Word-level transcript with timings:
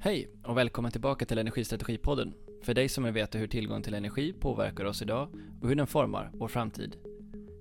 Hej 0.00 0.30
och 0.44 0.56
välkommen 0.56 0.92
tillbaka 0.92 1.26
till 1.26 1.38
Energistrategipodden. 1.38 2.34
För 2.62 2.74
dig 2.74 2.88
som 2.88 3.04
vill 3.04 3.12
veta 3.12 3.38
hur 3.38 3.46
tillgång 3.46 3.82
till 3.82 3.94
energi 3.94 4.32
påverkar 4.32 4.84
oss 4.84 5.02
idag 5.02 5.28
och 5.60 5.68
hur 5.68 5.76
den 5.76 5.86
formar 5.86 6.30
vår 6.34 6.48
framtid. 6.48 6.96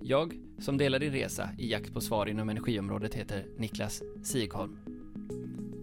Jag, 0.02 0.34
som 0.60 0.78
delar 0.78 1.00
din 1.00 1.12
resa 1.12 1.50
i 1.58 1.72
jakt 1.72 1.94
på 1.94 2.02
svar 2.02 2.26
inom 2.26 2.50
energiområdet, 2.50 3.14
heter 3.14 3.46
Niklas 3.58 4.04
Sigholm. 4.24 4.78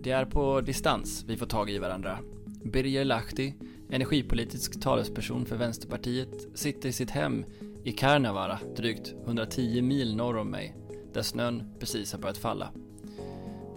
Det 0.02 0.10
är 0.10 0.24
på 0.24 0.60
distans 0.60 1.24
vi 1.28 1.36
får 1.36 1.46
tag 1.46 1.70
i 1.70 1.78
varandra. 1.78 2.18
Birger 2.64 3.04
Lahti, 3.04 3.54
energipolitisk 3.90 4.80
talesperson 4.80 5.46
för 5.46 5.56
Vänsterpartiet, 5.56 6.58
sitter 6.58 6.88
i 6.88 6.92
sitt 6.92 7.10
hem 7.10 7.44
i 7.84 7.92
Kärnavara, 7.92 8.58
drygt 8.76 9.14
110 9.24 9.82
mil 9.82 10.16
norr 10.16 10.36
om 10.36 10.50
mig, 10.50 10.76
där 11.12 11.22
snön 11.22 11.74
precis 11.80 12.12
har 12.12 12.20
börjat 12.20 12.38
falla. 12.38 12.70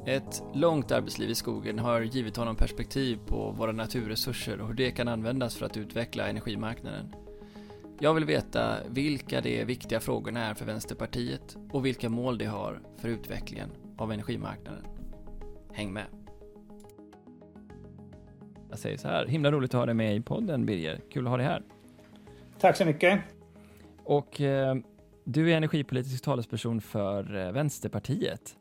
Ett 0.08 0.44
långt 0.54 0.92
arbetsliv 0.92 1.30
i 1.30 1.36
skogen 1.36 1.80
har 1.80 2.02
givit 2.02 2.38
honom 2.38 2.56
perspektiv 2.56 3.20
på 3.26 3.52
våra 3.52 3.72
naturresurser 3.72 4.62
och 4.62 4.68
hur 4.68 4.74
det 4.74 4.92
kan 4.92 5.08
användas 5.08 5.56
för 5.56 5.66
att 5.66 5.78
utveckla 5.78 6.28
energimarknaden. 6.28 7.16
Jag 8.00 8.14
vill 8.14 8.26
veta 8.26 8.78
vilka 8.90 9.42
de 9.42 9.66
viktiga 9.66 10.00
frågorna 10.00 10.46
är 10.46 10.54
för 10.54 10.66
Vänsterpartiet 10.66 11.58
och 11.72 11.86
vilka 11.86 12.10
mål 12.10 12.38
de 12.38 12.46
har 12.46 12.82
för 12.98 13.10
utvecklingen 13.10 13.70
av 13.98 14.12
energimarknaden. 14.12 14.86
Häng 15.72 15.94
med! 15.94 16.06
Jag 18.70 18.80
säger 18.80 18.98
så 18.98 19.08
här, 19.08 19.26
himla 19.26 19.52
roligt 19.52 19.74
att 19.74 19.80
ha 19.80 19.86
dig 19.86 19.96
med 19.96 20.16
i 20.16 20.22
podden 20.22 20.66
Birger. 20.66 21.02
Kul 21.12 21.26
att 21.26 21.30
ha 21.30 21.38
dig 21.38 21.46
här. 21.46 21.64
Tack 22.60 22.78
så 22.78 22.86
mycket. 22.86 23.22
Och 24.04 24.42
eh, 24.42 24.76
du 25.24 25.52
är 25.52 25.58
energipolitisk 25.58 26.24
talesperson 26.24 26.82
för 26.82 27.36
eh, 27.36 27.52
Vänsterpartiet. 27.52 28.57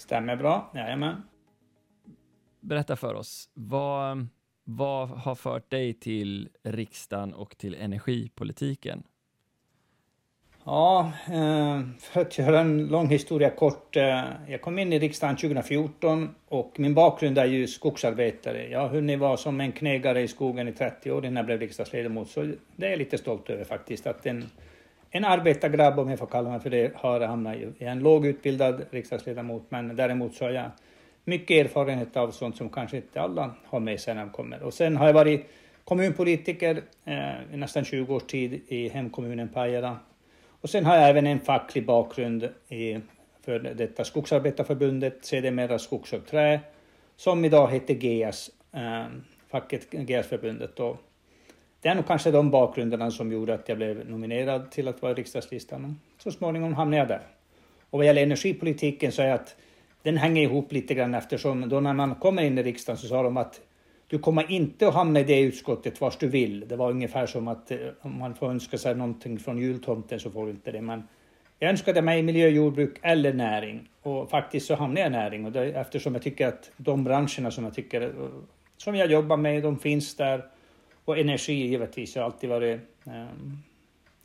Stämmer 0.00 0.36
bra, 0.36 0.70
jajamän. 0.74 1.22
Berätta 2.60 2.96
för 2.96 3.14
oss, 3.14 3.48
vad, 3.54 4.26
vad 4.64 5.08
har 5.08 5.34
fört 5.34 5.70
dig 5.70 5.94
till 5.94 6.48
riksdagen 6.62 7.34
och 7.34 7.58
till 7.58 7.74
energipolitiken? 7.74 9.02
Ja, 10.64 11.12
eh, 11.26 11.80
för 11.98 12.20
att 12.20 12.38
göra 12.38 12.60
en 12.60 12.86
lång 12.86 13.08
historia 13.08 13.50
kort. 13.50 13.96
Eh, 13.96 14.24
jag 14.48 14.60
kom 14.62 14.78
in 14.78 14.92
i 14.92 14.98
riksdagen 14.98 15.36
2014 15.36 16.34
och 16.48 16.72
min 16.78 16.94
bakgrund 16.94 17.38
är 17.38 17.44
ju 17.44 17.66
skogsarbetare. 17.66 18.68
Jag 18.68 18.80
har 18.80 18.88
hunnit 18.88 19.18
vara 19.18 19.36
som 19.36 19.60
en 19.60 19.72
knegare 19.72 20.20
i 20.22 20.28
skogen 20.28 20.68
i 20.68 20.72
30 20.72 21.10
år 21.10 21.24
innan 21.24 21.36
jag 21.36 21.46
blev 21.46 21.60
riksdagsledamot, 21.60 22.30
så 22.30 22.52
det 22.76 22.86
är 22.86 22.90
jag 22.90 22.98
lite 22.98 23.18
stolt 23.18 23.50
över 23.50 23.64
faktiskt. 23.64 24.06
Att 24.06 24.26
en, 24.26 24.50
en 25.10 25.24
arbetargrabb, 25.24 25.98
om 25.98 26.10
jag 26.10 26.18
får 26.18 26.26
kalla 26.26 26.50
mig 26.50 26.60
för 26.60 26.70
det, 26.70 26.92
har 26.94 27.20
hamnat 27.20 27.56
i 27.56 27.84
en 27.84 28.00
lågutbildad 28.00 28.86
riksdagsledamot, 28.90 29.62
men 29.68 29.96
däremot 29.96 30.34
så 30.34 30.44
har 30.44 30.50
jag 30.50 30.70
mycket 31.24 31.66
erfarenhet 31.66 32.16
av 32.16 32.30
sånt 32.30 32.56
som 32.56 32.68
kanske 32.68 32.96
inte 32.96 33.20
alla 33.20 33.54
har 33.64 33.80
med 33.80 34.00
sig 34.00 34.14
när 34.14 34.24
de 34.24 34.30
kommer. 34.30 34.62
Och 34.62 34.74
sen 34.74 34.96
har 34.96 35.06
jag 35.06 35.14
varit 35.14 35.46
kommunpolitiker 35.84 36.82
eh, 37.04 37.54
i 37.54 37.56
nästan 37.56 37.84
20 37.84 38.14
års 38.14 38.22
tid 38.22 38.60
i 38.68 38.88
hemkommunen 38.88 39.48
Pajala. 39.48 39.98
Och 40.60 40.70
sen 40.70 40.86
har 40.86 40.96
jag 40.96 41.08
även 41.08 41.26
en 41.26 41.40
facklig 41.40 41.86
bakgrund 41.86 42.48
i 42.68 42.98
för 43.44 43.58
detta 43.58 44.04
Skogsarbetarförbundet, 44.04 45.24
sedermera 45.24 45.78
Skogs 45.78 46.12
och 46.12 46.26
Trä, 46.26 46.60
som 47.16 47.44
idag 47.44 47.70
heter 47.70 47.94
GS, 47.94 48.50
eh, 48.72 49.04
facket 49.48 49.90
GS-förbundet. 49.90 50.80
Det 51.80 51.88
är 51.88 51.94
nog 51.94 52.06
kanske 52.06 52.30
de 52.30 52.50
bakgrunderna 52.50 53.10
som 53.10 53.32
gjorde 53.32 53.54
att 53.54 53.68
jag 53.68 53.78
blev 53.78 54.10
nominerad 54.10 54.70
till 54.70 54.88
att 54.88 55.02
vara 55.02 55.12
i 55.12 55.14
riksdagslistan. 55.14 56.00
Så 56.18 56.30
småningom 56.30 56.74
hamnade 56.74 56.96
jag 56.96 57.08
där. 57.08 57.22
Och 57.90 57.98
vad 57.98 58.06
gäller 58.06 58.22
energipolitiken 58.22 59.12
så 59.12 59.22
är 59.22 59.32
att 59.32 59.56
den 60.02 60.16
hänger 60.16 60.42
ihop 60.42 60.72
lite 60.72 60.94
grann 60.94 61.14
eftersom 61.14 61.68
då 61.68 61.80
när 61.80 61.92
man 61.92 62.14
kommer 62.14 62.42
in 62.42 62.58
i 62.58 62.62
riksdagen 62.62 62.98
så 62.98 63.06
sa 63.06 63.22
de 63.22 63.36
att 63.36 63.60
du 64.06 64.18
kommer 64.18 64.50
inte 64.50 64.88
att 64.88 64.94
hamna 64.94 65.20
i 65.20 65.24
det 65.24 65.40
utskottet 65.40 66.00
vars 66.00 66.16
du 66.16 66.28
vill. 66.28 66.68
Det 66.68 66.76
var 66.76 66.90
ungefär 66.90 67.26
som 67.26 67.48
att 67.48 67.70
eh, 67.70 67.78
om 68.00 68.18
man 68.18 68.34
får 68.34 68.50
önska 68.50 68.78
sig 68.78 68.94
någonting 68.94 69.38
från 69.38 69.58
jultomten 69.58 70.20
så 70.20 70.30
får 70.30 70.44
du 70.46 70.50
inte 70.50 70.72
det. 70.72 70.80
Men 70.80 71.08
jag 71.58 71.70
önskade 71.70 72.02
mig 72.02 72.22
miljö, 72.22 72.48
jordbruk 72.48 72.98
eller 73.02 73.32
näring 73.32 73.88
och 74.02 74.30
faktiskt 74.30 74.66
så 74.66 74.74
hamnade 74.74 75.00
jag 75.00 75.06
i 75.08 75.10
näring 75.10 75.44
och 75.44 75.52
det, 75.52 75.64
eftersom 75.64 76.14
jag 76.14 76.22
tycker 76.22 76.46
att 76.46 76.70
de 76.76 77.04
branscherna 77.04 77.50
som 77.50 77.64
jag 77.64 77.74
tycker 77.74 78.02
eh, 78.02 78.08
som 78.76 78.94
jag 78.94 79.10
jobbar 79.10 79.36
med, 79.36 79.62
de 79.62 79.78
finns 79.78 80.16
där 80.16 80.44
och 81.10 81.18
energi 81.18 81.52
givetvis. 81.52 82.16
Jag 82.16 82.22
har 82.22 82.30
alltid 82.30 82.50
varit 82.50 82.80
eh, 83.06 83.26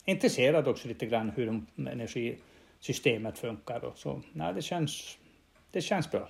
intresserad 0.06 0.68
också 0.68 0.88
lite 0.88 1.06
grann 1.06 1.30
hur 1.30 1.62
energisystemet 1.76 3.38
funkar 3.38 3.86
och 3.86 3.98
så. 3.98 4.22
Nej, 4.34 4.54
det 4.54 4.62
känns, 4.62 5.18
det 5.72 5.82
känns 5.82 6.12
bra. 6.12 6.30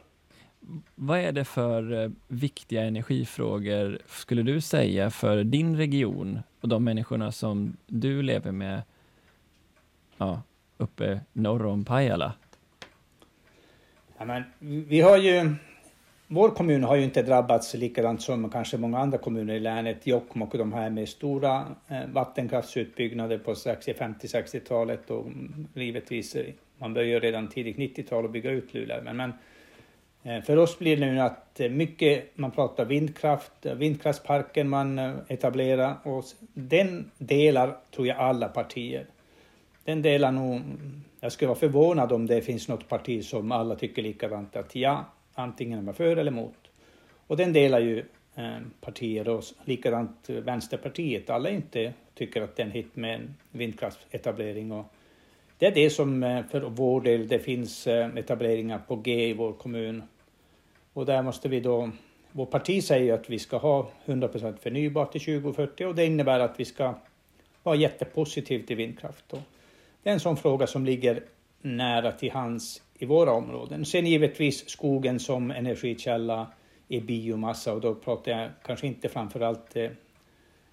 Vad 0.96 1.20
är 1.20 1.32
det 1.32 1.46
för 1.46 2.04
eh, 2.04 2.10
viktiga 2.28 2.84
energifrågor, 2.84 4.00
skulle 4.08 4.44
du 4.44 4.62
säga, 4.62 5.10
för 5.10 5.44
din 5.44 5.78
region 5.78 6.40
och 6.62 6.70
de 6.70 6.84
människorna 6.84 7.32
som 7.32 7.78
du 7.88 8.22
lever 8.22 8.52
med 8.52 8.82
ja, 10.18 10.42
uppe 10.78 11.20
norr 11.34 11.66
om 11.66 11.86
Pajala? 11.86 12.34
Ja, 14.18 14.26
men, 14.26 14.44
vi 14.88 15.02
har 15.02 15.18
ju 15.18 15.56
vår 16.28 16.50
kommun 16.50 16.84
har 16.84 16.96
ju 16.96 17.04
inte 17.04 17.22
drabbats 17.22 17.74
likadant 17.74 18.22
som 18.22 18.50
kanske 18.50 18.78
många 18.78 19.00
andra 19.00 19.18
kommuner 19.18 19.54
i 19.54 19.60
länet. 19.60 20.08
Jokkmokk 20.08 20.54
och 20.54 20.58
de 20.58 20.74
här 20.74 20.90
med 20.90 21.10
stora 21.10 21.66
eh, 21.88 22.08
vattenkraftsutbyggnader 22.14 23.38
på 23.38 23.54
50-60-talet 23.54 25.10
och 25.10 25.26
givetvis 25.74 26.36
eh, 26.36 26.46
man 26.78 26.94
började 26.94 27.28
redan 27.28 27.48
tidigt 27.48 27.78
90-tal 27.78 28.26
att 28.26 28.32
bygga 28.32 28.52
ut 28.52 28.74
Luleå. 28.74 29.02
Men 29.04 29.18
men, 29.18 29.34
eh, 30.24 30.44
för 30.44 30.58
oss 30.58 30.80
blir 30.80 30.98
det 30.98 31.12
nu 31.12 31.20
att 31.20 31.62
mycket, 31.72 32.38
man 32.38 32.52
pratar 32.52 32.86
vindkraft, 32.86 33.66
vindkraftsparken 33.76 34.70
man 34.70 35.00
etablerar 35.28 35.96
och 36.04 36.24
den 36.54 37.12
delar 37.18 37.76
tror 37.96 38.08
jag 38.08 38.18
alla 38.18 38.48
partier. 38.48 39.06
Den 39.84 40.02
delar 40.02 40.32
nog, 40.32 40.62
jag 41.20 41.32
skulle 41.32 41.48
vara 41.48 41.60
förvånad 41.60 42.12
om 42.12 42.26
det 42.26 42.42
finns 42.42 42.68
något 42.68 42.90
parti 42.90 43.26
som 43.26 43.52
alla 43.52 43.76
tycker 43.76 44.02
likadant 44.02 44.56
att 44.56 44.76
ja, 44.76 45.06
antingen 45.36 45.80
är 45.80 45.84
man 45.84 45.94
för 45.94 46.18
eller 46.18 46.32
emot. 46.32 46.72
Och 47.28 47.38
den 47.38 47.54
delar 47.54 47.80
ju 47.80 48.06
eh, 48.36 48.58
partier 48.82 49.30
och 49.30 49.44
likadant 49.66 50.30
Vänsterpartiet. 50.30 51.30
Alla 51.30 51.50
inte 51.50 51.94
tycker 52.14 52.42
att 52.42 52.56
det 52.56 52.62
är 52.62 52.66
en 52.66 52.72
hit 52.72 52.96
med 52.96 53.16
en 53.16 53.36
vindkraftsetablering. 53.52 54.72
Och 54.72 54.86
det 55.58 55.66
är 55.66 55.72
det 55.72 55.90
som 55.90 56.24
eh, 56.24 56.46
för 56.46 56.62
vår 56.62 57.02
del, 57.02 57.28
det 57.28 57.40
finns 57.40 57.88
eh, 57.88 58.16
etableringar 58.16 58.80
på 58.88 58.96
G 58.96 59.30
i 59.30 59.34
vår 59.34 59.54
kommun. 59.54 60.04
Och 60.94 61.06
där 61.06 61.22
måste 61.22 61.50
vi 61.50 61.60
då, 61.60 61.92
vårt 62.32 62.52
parti 62.52 62.84
säger 62.84 63.14
att 63.14 63.30
vi 63.30 63.40
ska 63.40 63.58
ha 63.58 63.90
100% 64.06 64.58
förnybart 64.58 65.12
till 65.12 65.22
2040 65.22 65.86
och 65.86 65.96
det 65.96 66.06
innebär 66.06 66.40
att 66.40 66.60
vi 66.60 66.66
ska 66.66 66.94
vara 67.64 67.76
jättepositiv 67.76 68.66
till 68.66 68.76
vindkraft. 68.76 69.34
Det 70.04 70.10
är 70.10 70.14
en 70.14 70.20
sån 70.20 70.38
fråga 70.38 70.68
som 70.68 70.86
ligger 70.86 71.24
nära 71.62 72.12
till 72.12 72.32
hands 72.32 72.82
i 73.00 73.06
våra 73.06 73.32
områden. 73.32 73.86
Sen 73.86 74.06
givetvis 74.06 74.70
skogen 74.70 75.20
som 75.20 75.52
energikälla 75.52 76.48
i 76.88 77.02
biomassa 77.02 77.74
och 77.74 77.82
då 77.82 77.96
pratar 77.96 78.32
jag 78.32 78.50
kanske 78.66 78.88
inte 78.88 79.10
framförallt 79.10 79.76
eh, 79.76 79.92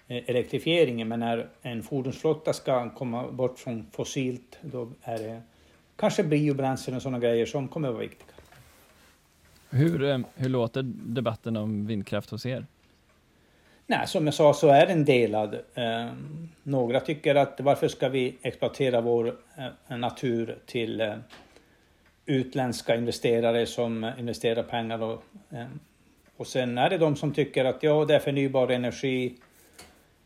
elektrifieringen 0.07 1.07
men 1.07 1.19
när 1.19 1.49
en 1.61 1.83
fordonsflotta 1.83 2.53
ska 2.53 2.89
komma 2.89 3.31
bort 3.31 3.59
från 3.59 3.87
fossilt 3.91 4.57
då 4.61 4.89
är 5.01 5.17
det 5.17 5.41
kanske 5.95 6.23
biobränslen 6.23 6.95
och 6.95 7.01
sådana 7.01 7.19
grejer 7.19 7.45
som 7.45 7.67
kommer 7.67 7.87
att 7.87 7.93
vara 7.93 8.03
viktiga. 8.03 8.27
Hur, 9.69 10.03
eh, 10.03 10.19
hur 10.35 10.49
låter 10.49 10.83
debatten 10.93 11.57
om 11.57 11.87
vindkraft 11.87 12.29
hos 12.29 12.45
er? 12.45 12.65
Nej, 13.87 14.07
som 14.07 14.25
jag 14.25 14.33
sa 14.33 14.53
så 14.53 14.67
är 14.67 14.87
den 14.87 15.05
delad. 15.05 15.53
Eh, 15.73 16.07
några 16.63 16.99
tycker 16.99 17.35
att 17.35 17.59
varför 17.61 17.87
ska 17.87 18.09
vi 18.09 18.35
exploatera 18.41 19.01
vår 19.01 19.35
eh, 19.57 19.97
natur 19.97 20.57
till 20.65 21.01
eh, 21.01 21.13
utländska 22.25 22.95
investerare 22.95 23.65
som 23.65 24.11
investerar 24.19 24.63
pengar 24.63 25.01
och, 25.01 25.23
eh, 25.51 25.65
och 26.37 26.47
sen 26.47 26.77
är 26.77 26.89
det 26.89 26.97
de 26.97 27.15
som 27.15 27.33
tycker 27.33 27.65
att 27.65 27.83
ja, 27.83 28.05
det 28.05 28.15
är 28.15 28.19
förnybar 28.19 28.67
energi. 28.67 29.35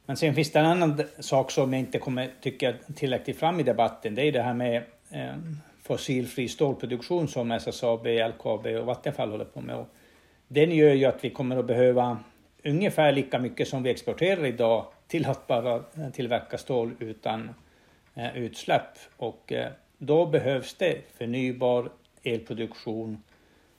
Men 0.05 0.17
sen 0.17 0.35
finns 0.35 0.51
det 0.51 0.59
en 0.59 0.65
annan 0.65 1.01
sak 1.19 1.51
som 1.51 1.73
jag 1.73 1.79
inte 1.79 1.99
kommer 1.99 2.29
tycka 2.41 2.73
tillräckligt 2.95 3.39
fram 3.39 3.59
i 3.59 3.63
debatten. 3.63 4.15
Det 4.15 4.21
är 4.21 4.31
det 4.31 4.41
här 4.41 4.53
med 4.53 4.83
eh, 5.11 5.35
fossilfri 5.83 6.47
stålproduktion 6.47 7.27
som 7.27 7.51
SSAB, 7.51 8.05
LKAB 8.05 8.65
och 8.65 8.85
Vattenfall 8.85 9.31
håller 9.31 9.45
på 9.45 9.61
med. 9.61 9.75
Och 9.75 9.87
den 10.47 10.71
gör 10.71 10.93
ju 10.93 11.05
att 11.05 11.23
vi 11.23 11.29
kommer 11.29 11.57
att 11.57 11.67
behöva 11.67 12.19
ungefär 12.63 13.11
lika 13.11 13.39
mycket 13.39 13.67
som 13.67 13.83
vi 13.83 13.89
exporterar 13.89 14.45
idag 14.45 14.85
till 15.07 15.25
att 15.25 15.47
bara 15.47 15.75
eh, 15.75 16.09
tillverka 16.13 16.57
stål 16.57 16.95
utan 16.99 17.49
utsläpp. 18.35 18.97
Och 19.17 19.53
då 19.97 20.25
behövs 20.25 20.73
det 20.73 21.01
förnybar 21.17 21.91
elproduktion 22.23 23.23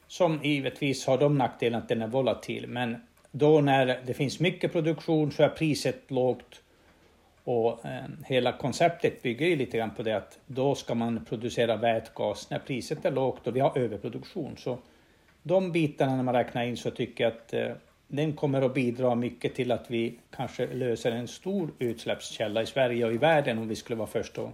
som 0.07 0.41
givetvis 0.43 1.07
har 1.07 1.19
de 1.19 1.39
nackdelarna 1.39 1.83
att 1.83 1.89
den 1.89 2.03
är 2.03 2.07
volatil. 2.07 2.67
Men 2.67 2.97
då 3.31 3.61
när 3.61 4.03
det 4.07 4.15
finns 4.15 4.41
mycket 4.41 4.73
produktion 4.73 5.33
så 5.33 5.43
är 5.43 5.49
priset 5.49 6.11
lågt 6.11 6.63
Och 7.45 7.85
eh, 7.85 8.05
hela 8.27 8.53
konceptet 8.53 9.23
bygger 9.23 9.47
ju 9.47 9.57
lite 9.57 9.77
grann 9.79 9.95
på 9.95 10.03
det 10.03 10.17
att 10.17 10.39
då 10.47 10.75
ska 10.75 10.95
man 10.95 11.25
producera 11.25 11.77
vätgas 11.77 12.51
när 12.51 12.59
priset 12.59 13.05
är 13.05 13.11
lågt 13.11 13.47
och 13.47 13.57
vi 13.57 13.61
har 13.61 13.79
överproduktion. 13.79 14.57
Så 14.57 14.79
de 15.43 15.73
bitarna 15.73 16.17
när 16.17 16.23
man 16.23 16.35
räknar 16.35 16.65
in 16.65 16.77
så 16.77 16.91
tycker 16.91 17.25
jag 17.25 17.33
att 17.33 17.53
eh, 17.53 17.73
den 18.07 18.33
kommer 18.33 18.63
att 18.63 18.75
bidra 18.75 19.15
mycket 19.15 19.55
till 19.55 19.73
att 19.73 19.91
vi 19.91 20.19
kanske 20.37 20.67
löser 20.67 21.13
en 21.13 21.29
stor 21.29 21.71
utsläppskälla 21.79 22.63
i 22.63 22.67
Sverige 22.67 23.07
och 23.07 23.13
i 23.13 23.19
världen 23.19 23.59
om 23.59 23.69
vi 23.69 23.77
skulle 23.77 23.97
vara 23.97 24.09
först 24.09 24.39
att 24.39 24.51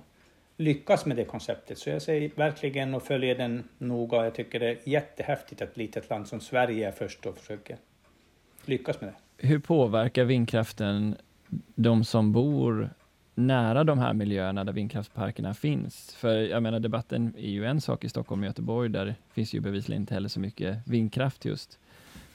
lyckas 0.56 1.06
med 1.06 1.17
det 1.17 1.25
konceptet. 1.25 1.79
Så 1.79 1.91
jag 1.91 2.03
säger 2.03 2.31
verkligen 2.37 2.95
och 2.95 3.03
följer 3.03 3.35
den 3.35 3.65
noga. 3.79 4.25
Jag 4.25 4.35
tycker 4.35 4.61
det 4.61 4.69
är 4.69 4.79
jättehäftigt 4.85 5.62
att 5.62 5.71
ett 5.71 5.77
litet 5.77 6.11
land 6.11 6.29
som 6.29 6.41
Sverige 6.41 6.89
är 6.89 6.93
först 6.93 7.27
och 7.27 7.39
försöker 7.39 7.77
lyckas 8.65 9.01
med 9.01 9.11
det. 9.11 9.47
Hur 9.47 9.59
påverkar 9.59 10.25
vindkraften 10.25 11.17
de 11.75 12.05
som 12.05 12.33
bor 12.33 12.91
nära 13.35 13.85
de 13.85 13.99
här 13.99 14.15
miljöerna 14.15 14.65
där 14.65 14.73
vindkraftsparkerna 14.73 15.55
finns? 15.55 16.15
För 16.15 16.37
jag 16.37 16.62
menar, 16.62 16.81
debatten 16.81 17.35
är 17.39 17.51
ju 17.51 17.65
en 17.65 17.81
sak 17.81 18.05
i 18.05 18.09
Stockholm 18.09 18.43
och 18.43 18.47
Göteborg, 18.47 18.89
där 18.89 19.15
finns 19.33 19.55
ju 19.55 19.61
bevisligen 19.61 20.03
inte 20.03 20.15
heller 20.15 20.29
så 20.29 20.41
mycket 20.41 20.79
vindkraft 20.89 21.45
just. 21.45 21.79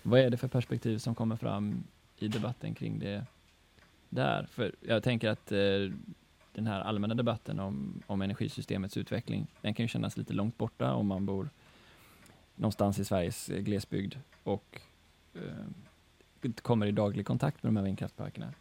Vad 0.01 0.19
är 0.19 0.30
det 0.30 0.38
för 0.38 0.48
perspektiv 0.48 0.98
som 0.98 1.16
kommer 1.16 1.36
fram 1.36 1.83
i 2.18 2.27
debatten 2.27 2.75
kring 2.75 3.00
det 3.00 3.25
där? 4.10 4.48
För 4.51 4.71
jag 4.81 5.04
tänker 5.04 5.30
att 5.30 5.51
eh, 5.51 5.60
den 6.59 6.67
här 6.67 6.81
allmänna 6.81 7.15
debatten 7.15 7.59
om, 7.59 8.03
om 8.07 8.21
energisystemets 8.21 8.97
utveckling, 8.97 9.47
den 9.61 9.73
kan 9.73 9.83
ju 9.83 9.88
kännas 9.88 10.17
lite 10.17 10.33
långt 10.33 10.57
borta 10.57 10.94
om 10.94 11.07
man 11.07 11.25
bor 11.25 11.50
någonstans 12.56 13.00
i 13.00 13.06
Sveriges 13.06 13.50
eh, 13.50 13.59
glesbygd 13.59 14.15
och 14.44 14.81
eh, 15.35 16.51
kommer 16.61 16.85
i 16.85 16.91
daglig 16.91 17.25
kontakt 17.25 17.63
med 17.63 17.69
de 17.69 17.77
här 17.77 17.83
vindkraftparkerna. 17.83 18.53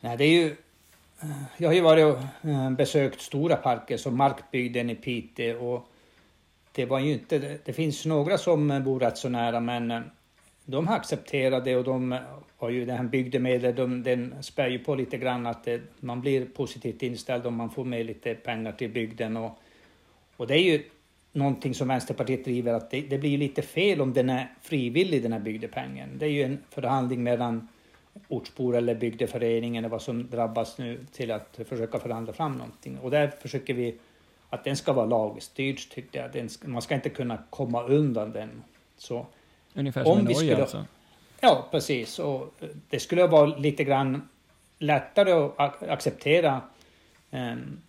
Nej, 0.00 0.16
det 0.16 0.24
är 0.24 0.32
ju... 0.32 0.56
Eh, 1.20 1.42
jag 1.56 1.68
har 1.68 1.74
ju 1.74 1.80
varit 1.80 2.04
och 2.04 2.48
eh, 2.50 2.70
besökt 2.70 3.20
stora 3.20 3.56
parker 3.56 3.96
som 3.96 4.16
Markbygden 4.16 4.90
i 4.90 4.94
Piteå 4.94 5.74
och 5.74 5.88
det 6.72 6.86
var 6.86 6.98
ju 6.98 7.12
inte... 7.12 7.58
Det 7.64 7.72
finns 7.72 8.06
några 8.06 8.38
som 8.38 8.82
bor 8.84 9.00
rätt 9.00 9.18
så 9.18 9.28
nära 9.28 9.60
men 9.60 10.10
de 10.64 10.86
har 10.86 10.96
accepterat 10.96 11.64
det 11.64 11.76
och 11.76 11.84
de 11.84 12.18
har 12.56 12.70
ju 12.70 12.84
den 12.84 12.96
här 12.96 13.04
bygdemedlet, 13.04 13.76
de, 13.76 14.02
den 14.02 14.42
spär 14.42 14.68
ju 14.68 14.78
på 14.78 14.94
lite 14.94 15.18
grann 15.18 15.46
att 15.46 15.64
det, 15.64 15.82
man 16.00 16.20
blir 16.20 16.46
positivt 16.46 17.02
inställd 17.02 17.46
om 17.46 17.54
man 17.54 17.70
får 17.70 17.84
med 17.84 18.06
lite 18.06 18.34
pengar 18.34 18.72
till 18.72 18.90
bygden 18.90 19.36
och, 19.36 19.58
och 20.36 20.46
det 20.46 20.54
är 20.54 20.62
ju 20.62 20.82
någonting 21.32 21.74
som 21.74 21.88
Vänsterpartiet 21.88 22.44
driver 22.44 22.72
att 22.72 22.90
det, 22.90 23.00
det 23.00 23.18
blir 23.18 23.38
lite 23.38 23.62
fel 23.62 24.00
om 24.00 24.12
den 24.12 24.30
är 24.30 24.54
frivillig 24.62 25.22
den 25.22 25.32
här 25.32 25.40
bygdepengen. 25.40 26.18
Det 26.18 26.26
är 26.26 26.30
ju 26.30 26.42
en 26.42 26.58
förhandling 26.70 27.22
mellan 27.22 27.68
ortsbor 28.28 28.76
eller 28.76 28.94
bygdeföreningen 28.94 29.84
eller 29.84 29.90
vad 29.90 30.02
som 30.02 30.30
drabbas 30.30 30.78
nu 30.78 31.06
till 31.12 31.30
att 31.30 31.60
försöka 31.68 31.98
förhandla 31.98 32.32
fram 32.32 32.52
någonting. 32.52 32.98
Och 32.98 33.10
där 33.10 33.28
försöker 33.28 33.74
vi 33.74 33.98
att 34.50 34.64
den 34.64 34.76
ska 34.76 34.92
vara 34.92 35.06
lagstyrd 35.06 35.78
tycker 35.90 36.22
jag. 36.22 36.32
Den 36.32 36.48
ska, 36.48 36.68
man 36.68 36.82
ska 36.82 36.94
inte 36.94 37.08
kunna 37.08 37.38
komma 37.50 37.82
undan 37.82 38.32
den. 38.32 38.62
Så 38.96 39.26
Ungefär 39.74 40.04
som 40.04 40.18
i 40.18 40.22
Norge 40.22 40.36
skulle, 40.36 40.62
alltså? 40.62 40.84
Ja, 41.40 41.68
precis. 41.70 42.18
Och 42.18 42.54
det 42.90 43.00
skulle 43.00 43.26
vara 43.26 43.46
lite 43.46 43.84
grann 43.84 44.28
lättare 44.78 45.50
att 45.56 45.82
acceptera 45.82 46.60
um, 47.30 47.80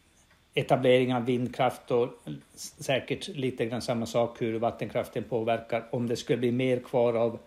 etablering 0.53 1.15
av 1.15 1.25
vindkraft 1.25 1.91
och 1.91 2.09
säkert 2.55 3.27
lite 3.27 3.65
grann 3.65 3.81
samma 3.81 4.05
sak 4.05 4.41
hur 4.41 4.59
vattenkraften 4.59 5.23
påverkar 5.23 5.85
om 5.91 6.07
det 6.07 6.15
skulle 6.15 6.37
bli 6.37 6.51
mer 6.51 6.79
kvar 6.79 7.13
av 7.13 7.39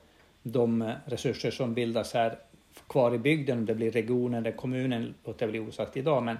de 0.43 0.93
resurser 1.05 1.51
som 1.51 1.75
bildas 1.75 2.15
här 2.15 2.39
kvar 2.89 3.15
i 3.15 3.19
bygden, 3.19 3.59
om 3.59 3.67
det 3.67 3.75
blir 3.75 3.91
regionen 3.91 4.39
eller 4.47 4.57
kommunen, 4.57 5.15
låter 5.25 5.47
jag 5.47 5.51
bli 5.51 5.61
osagt 5.61 5.97
idag, 5.97 6.23
men 6.23 6.37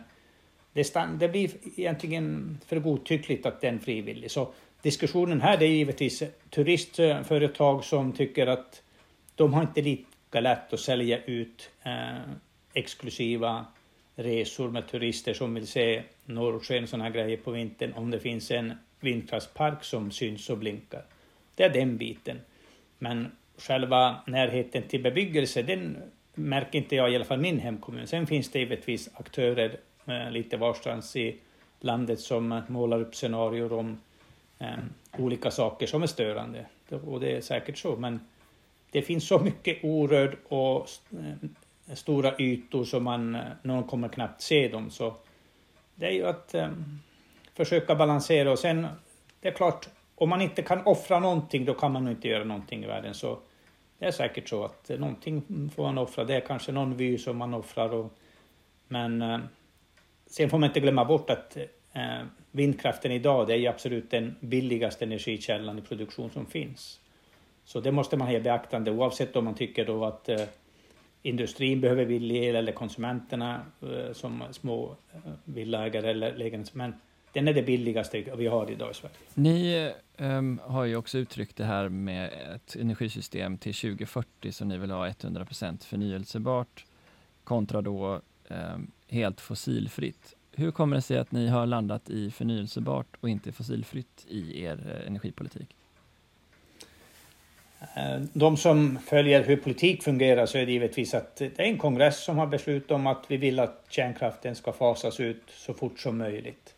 det, 0.73 0.95
det 1.19 1.29
blir 1.29 1.51
egentligen 1.77 2.59
för 2.67 2.79
godtyckligt 2.79 3.47
att 3.47 3.61
den 3.61 3.75
är 3.75 3.79
frivillig. 3.79 4.31
Så 4.31 4.49
diskussionen 4.83 5.41
här 5.41 5.57
det 5.57 5.65
är 5.65 5.71
givetvis 5.71 6.23
turistföretag 6.51 7.85
som 7.85 8.13
tycker 8.13 8.47
att 8.47 8.83
de 9.35 9.55
har 9.55 9.63
inte 9.63 9.83
lika 9.83 10.41
lätt 10.41 10.73
att 10.73 10.81
sälja 10.81 11.25
ut 11.25 11.71
eh, 11.83 12.33
exklusiva 12.73 13.67
resor 14.15 14.71
med 14.71 14.89
turister 14.89 15.35
som 15.35 15.55
vill 15.55 15.67
se 15.67 16.03
norrsken 16.25 16.83
och 16.83 16.89
sådana 16.89 17.11
grejer 17.11 17.37
på 17.37 17.51
vintern 17.51 17.93
om 17.93 18.11
det 18.11 18.21
finns 18.21 18.51
en 18.51 18.73
vindkraftspark 19.01 19.85
som 19.85 20.11
syns 20.11 20.51
och 20.51 20.59
blinkar. 20.59 21.05
Det 21.55 21.65
är 21.65 21.71
den 21.71 21.97
biten. 21.97 22.41
Men 22.99 23.33
själva 23.59 24.17
närheten 24.27 24.83
till 24.83 25.03
bebyggelse, 25.03 25.63
den 25.63 25.97
märker 26.35 26.79
inte 26.79 26.97
jag 26.97 27.13
i 27.13 27.17
alla 27.17 27.25
fall 27.25 27.41
min 27.41 27.59
hemkommun. 27.59 28.07
Sen 28.07 28.27
finns 28.27 28.51
det 28.51 28.59
givetvis 28.59 29.11
aktörer 29.15 29.77
eh, 30.07 30.31
lite 30.31 30.57
varstans 30.57 31.17
i 31.17 31.37
landet 31.81 32.21
som 32.21 32.63
målar 32.69 33.01
upp 33.01 33.15
scenarier 33.15 33.73
om 33.73 33.91
eh, 33.91 33.97
Eh, 34.59 34.77
olika 35.19 35.51
saker 35.51 35.87
som 35.87 36.03
är 36.03 36.07
störande. 36.07 36.67
Och 37.07 37.21
det 37.21 37.37
är 37.37 37.41
säkert 37.41 37.79
så, 37.79 37.97
men 37.97 38.21
det 38.91 39.03
finns 39.03 39.29
så 39.29 39.39
mycket 39.39 39.85
orörd 39.85 40.37
och 40.49 40.89
eh, 41.13 41.95
stora 41.95 42.39
ytor 42.39 42.85
som 42.85 43.05
man, 43.05 43.35
eh, 43.35 43.43
någon 43.63 43.85
kommer 43.85 44.09
knappt 44.09 44.43
se 44.43 44.69
dem. 44.69 44.91
Så 44.91 45.15
det 45.95 46.07
är 46.07 46.13
ju 46.13 46.27
att 46.27 46.55
eh, 46.55 46.69
försöka 47.55 47.95
balansera 47.95 48.53
och 48.53 48.59
sen, 48.59 48.87
det 49.41 49.49
är 49.49 49.53
klart, 49.53 49.89
om 50.15 50.29
man 50.29 50.41
inte 50.41 50.63
kan 50.63 50.87
offra 50.87 51.21
någonting, 51.21 51.65
då 51.65 51.75
kan 51.75 51.93
man 51.93 52.05
nog 52.05 52.13
inte 52.13 52.29
göra 52.29 52.45
någonting 52.45 52.85
i 52.85 52.87
världen. 52.87 53.15
Så 53.15 53.39
det 53.99 54.07
är 54.07 54.11
säkert 54.11 54.49
så 54.49 54.65
att 54.65 54.91
eh, 54.91 54.99
någonting 54.99 55.71
får 55.75 55.83
man 55.83 55.99
offra. 55.99 56.25
Det 56.25 56.35
är 56.35 56.41
kanske 56.41 56.73
någon 56.73 56.97
vy 56.97 57.19
som 57.19 57.37
man 57.37 57.55
offrar. 57.55 57.95
Och, 57.95 58.13
men 58.89 59.23
eh, 59.23 59.39
sen 60.27 60.51
får 60.51 60.59
man 60.59 60.67
inte 60.67 60.81
glömma 60.81 61.05
bort 61.05 61.31
att 61.31 61.57
eh, 61.93 62.23
vindkraften 62.59 63.13
idag, 63.13 63.47
det 63.47 63.55
är 63.55 63.71
absolut 63.71 64.11
den 64.11 64.37
billigaste 64.41 65.05
energikällan 65.05 65.79
i 65.79 65.83
produktion 65.83 66.31
som 66.31 66.47
finns. 66.47 67.01
Så 67.65 67.81
det 67.81 67.93
måste 67.93 68.17
man 68.17 68.29
ha 68.29 68.35
i 68.35 68.41
beaktande 68.41 68.91
oavsett 68.91 69.37
om 69.37 69.45
man 69.45 69.55
tycker 69.55 69.85
då 69.85 70.05
att 70.05 70.29
eh, 70.29 70.41
industrin 71.23 71.81
behöver 71.81 72.07
billig 72.07 72.45
el 72.45 72.57
eller 72.57 72.73
konsumenterna 72.73 73.61
eh, 73.83 74.13
som 74.13 74.43
små 74.51 74.97
eh, 75.13 75.33
villaägare 75.45 76.11
eller 76.11 76.37
lägenhetsmän. 76.37 76.95
Den 77.33 77.49
är 77.49 77.55
det 77.55 77.63
billigaste 77.63 78.25
vi 78.37 78.47
har 78.47 78.71
idag 78.71 78.91
i 78.91 78.95
Sverige. 78.95 79.15
Ni 79.35 79.91
um, 80.19 80.61
har 80.65 80.85
ju 80.85 80.97
också 80.97 81.19
uttryckt 81.19 81.57
det 81.57 81.65
här 81.65 81.89
med 81.89 82.31
ett 82.55 82.77
energisystem 82.77 83.59
till 83.59 83.75
2040 83.75 84.53
som 84.53 84.69
ni 84.69 84.79
vill 84.79 84.91
ha 84.91 85.09
100% 85.09 85.85
förnyelsebart 85.85 86.85
kontra 87.45 87.83
då 87.83 88.21
um, 88.49 88.91
helt 89.09 89.41
fossilfritt. 89.41 90.37
Hur 90.59 90.71
kommer 90.71 90.97
det 90.97 91.03
sig 91.03 91.19
att 91.19 91.33
ni 91.33 91.49
har 91.49 91.67
landat 91.67 92.11
i 92.11 92.31
förnyelsebart 92.31 93.07
och 93.21 93.29
inte 93.29 93.53
fossilfritt 93.53 94.27
i 94.29 94.63
er 94.63 95.01
eh, 95.01 95.07
energipolitik? 95.07 95.77
Eh, 97.81 98.21
de 98.33 98.57
som 98.57 98.99
följer 99.07 99.45
hur 99.45 99.57
politik 99.57 100.03
fungerar 100.03 100.47
så 100.47 100.59
är 100.59 100.67
det 100.67 100.73
givetvis 100.73 101.15
att 101.15 101.37
det 101.37 101.59
är 101.59 101.65
en 101.65 101.79
kongress 101.79 102.25
som 102.25 102.39
har 102.39 102.47
beslutat 102.47 102.91
om 102.91 103.07
att 103.07 103.25
vi 103.29 103.37
vill 103.37 103.61
att 103.61 103.85
kärnkraften 103.89 104.55
ska 104.55 104.73
fasas 104.73 105.21
ut 105.21 105.43
så 105.49 105.75
fort 105.75 106.01
som 106.01 106.19
möjligt. 106.19 106.75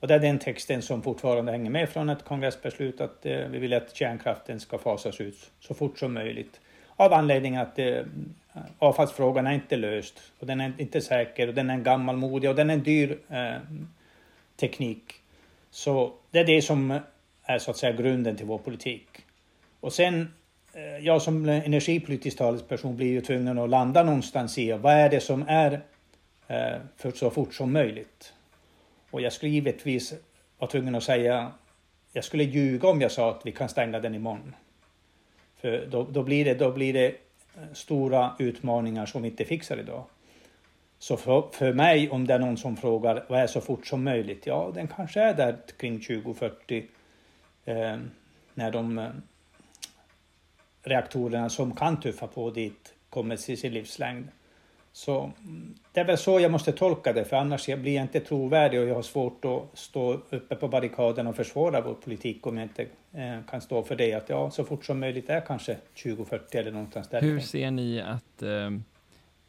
Och 0.00 0.08
det 0.08 0.14
är 0.14 0.18
den 0.18 0.38
texten 0.38 0.82
som 0.82 1.02
fortfarande 1.02 1.52
hänger 1.52 1.70
med 1.70 1.88
från 1.88 2.08
ett 2.08 2.24
kongressbeslut 2.24 3.00
att 3.00 3.26
eh, 3.26 3.38
vi 3.38 3.58
vill 3.58 3.72
att 3.72 3.96
kärnkraften 3.96 4.60
ska 4.60 4.78
fasas 4.78 5.20
ut 5.20 5.50
så 5.60 5.74
fort 5.74 5.98
som 5.98 6.14
möjligt. 6.14 6.60
Av 6.96 7.12
anledning 7.12 7.56
att 7.56 7.78
eh, 7.78 8.02
avfallsfrågan 8.78 9.46
är 9.46 9.52
inte 9.52 9.76
löst 9.76 10.22
och 10.38 10.46
den 10.46 10.60
är 10.60 10.72
inte 10.78 11.00
säker 11.00 11.48
och 11.48 11.54
den 11.54 11.70
är 11.70 11.78
gammalmodig 11.78 12.50
och 12.50 12.56
den 12.56 12.70
är 12.70 12.74
en 12.74 12.82
dyr 12.82 13.18
eh, 13.28 13.60
teknik. 14.56 15.14
Så 15.70 16.12
det 16.30 16.38
är 16.38 16.44
det 16.44 16.62
som 16.62 16.98
är 17.42 17.58
så 17.58 17.70
att 17.70 17.76
säga 17.76 17.92
grunden 17.92 18.36
till 18.36 18.46
vår 18.46 18.58
politik. 18.58 19.08
Och 19.80 19.92
sen, 19.92 20.34
eh, 20.72 21.06
jag 21.06 21.22
som 21.22 21.48
energipolitisk 21.48 22.38
talesperson 22.38 22.96
blir 22.96 23.06
ju 23.06 23.20
tvungen 23.20 23.58
att 23.58 23.70
landa 23.70 24.02
någonstans 24.02 24.58
i 24.58 24.72
vad 24.72 24.92
är 24.92 25.08
det 25.08 25.20
som 25.20 25.44
är 25.48 25.72
eh, 26.48 26.78
för 26.96 27.10
så 27.10 27.30
fort 27.30 27.54
som 27.54 27.72
möjligt. 27.72 28.32
Och 29.10 29.20
jag 29.20 29.32
skulle 29.32 29.52
givetvis 29.52 30.14
vara 30.58 30.70
tvungen 30.70 30.94
att 30.94 31.02
säga, 31.02 31.52
jag 32.12 32.24
skulle 32.24 32.44
ljuga 32.44 32.88
om 32.88 33.00
jag 33.00 33.12
sa 33.12 33.30
att 33.30 33.46
vi 33.46 33.52
kan 33.52 33.68
stänga 33.68 34.00
den 34.00 34.14
imorgon. 34.14 34.54
För 35.62 35.86
då, 35.86 36.06
då, 36.10 36.22
blir, 36.22 36.44
det, 36.44 36.54
då 36.54 36.72
blir 36.72 36.92
det 36.92 37.06
eh, 37.06 37.72
stora 37.72 38.36
utmaningar 38.38 39.06
som 39.06 39.22
vi 39.22 39.28
inte 39.28 39.44
fixar 39.44 39.76
idag. 39.76 40.04
Så 40.98 41.16
för, 41.16 41.48
för 41.52 41.72
mig, 41.72 42.10
om 42.10 42.26
det 42.26 42.34
är 42.34 42.38
någon 42.38 42.56
som 42.56 42.76
frågar 42.76 43.24
vad 43.28 43.40
är 43.40 43.46
så 43.46 43.60
fort 43.60 43.86
som 43.86 44.04
möjligt? 44.04 44.46
Ja, 44.46 44.70
den 44.74 44.88
kanske 44.88 45.20
är 45.20 45.34
där 45.34 45.56
kring 45.76 46.00
2040 46.00 46.86
eh, 47.64 47.96
när 48.54 48.70
de 48.70 48.98
eh, 48.98 49.08
reaktorerna 50.82 51.48
som 51.48 51.74
kan 51.74 52.00
tuffa 52.00 52.26
på 52.26 52.50
dit 52.50 52.94
kommer 53.10 53.36
till 53.36 53.58
sin 53.58 53.72
livslängd. 53.72 54.28
Så 54.92 55.32
det 55.92 56.00
är 56.00 56.04
väl 56.04 56.18
så 56.18 56.40
jag 56.40 56.50
måste 56.50 56.72
tolka 56.72 57.12
det, 57.12 57.24
för 57.24 57.36
annars 57.36 57.66
blir 57.66 57.94
jag 57.94 58.04
inte 58.04 58.20
trovärdig 58.20 58.80
och 58.80 58.86
jag 58.86 58.94
har 58.94 59.02
svårt 59.02 59.44
att 59.44 59.78
stå 59.78 60.12
uppe 60.12 60.56
på 60.56 60.68
barrikaden 60.68 61.26
och 61.26 61.36
försvara 61.36 61.80
vår 61.80 61.94
politik 61.94 62.46
om 62.46 62.56
jag 62.56 62.64
inte 62.64 62.82
eh, 63.12 63.38
kan 63.50 63.60
stå 63.60 63.82
för 63.82 63.96
det, 63.96 64.14
att 64.14 64.28
ja, 64.28 64.50
så 64.50 64.64
fort 64.64 64.84
som 64.84 65.00
möjligt 65.00 65.30
är 65.30 65.40
kanske 65.40 65.76
2040 66.02 66.58
eller 66.58 66.72
någonstans 66.72 67.08
där. 67.08 67.20
Hur 67.20 67.40
ser 67.40 67.70
ni 67.70 68.00
att 68.00 68.42
eh, 68.42 68.70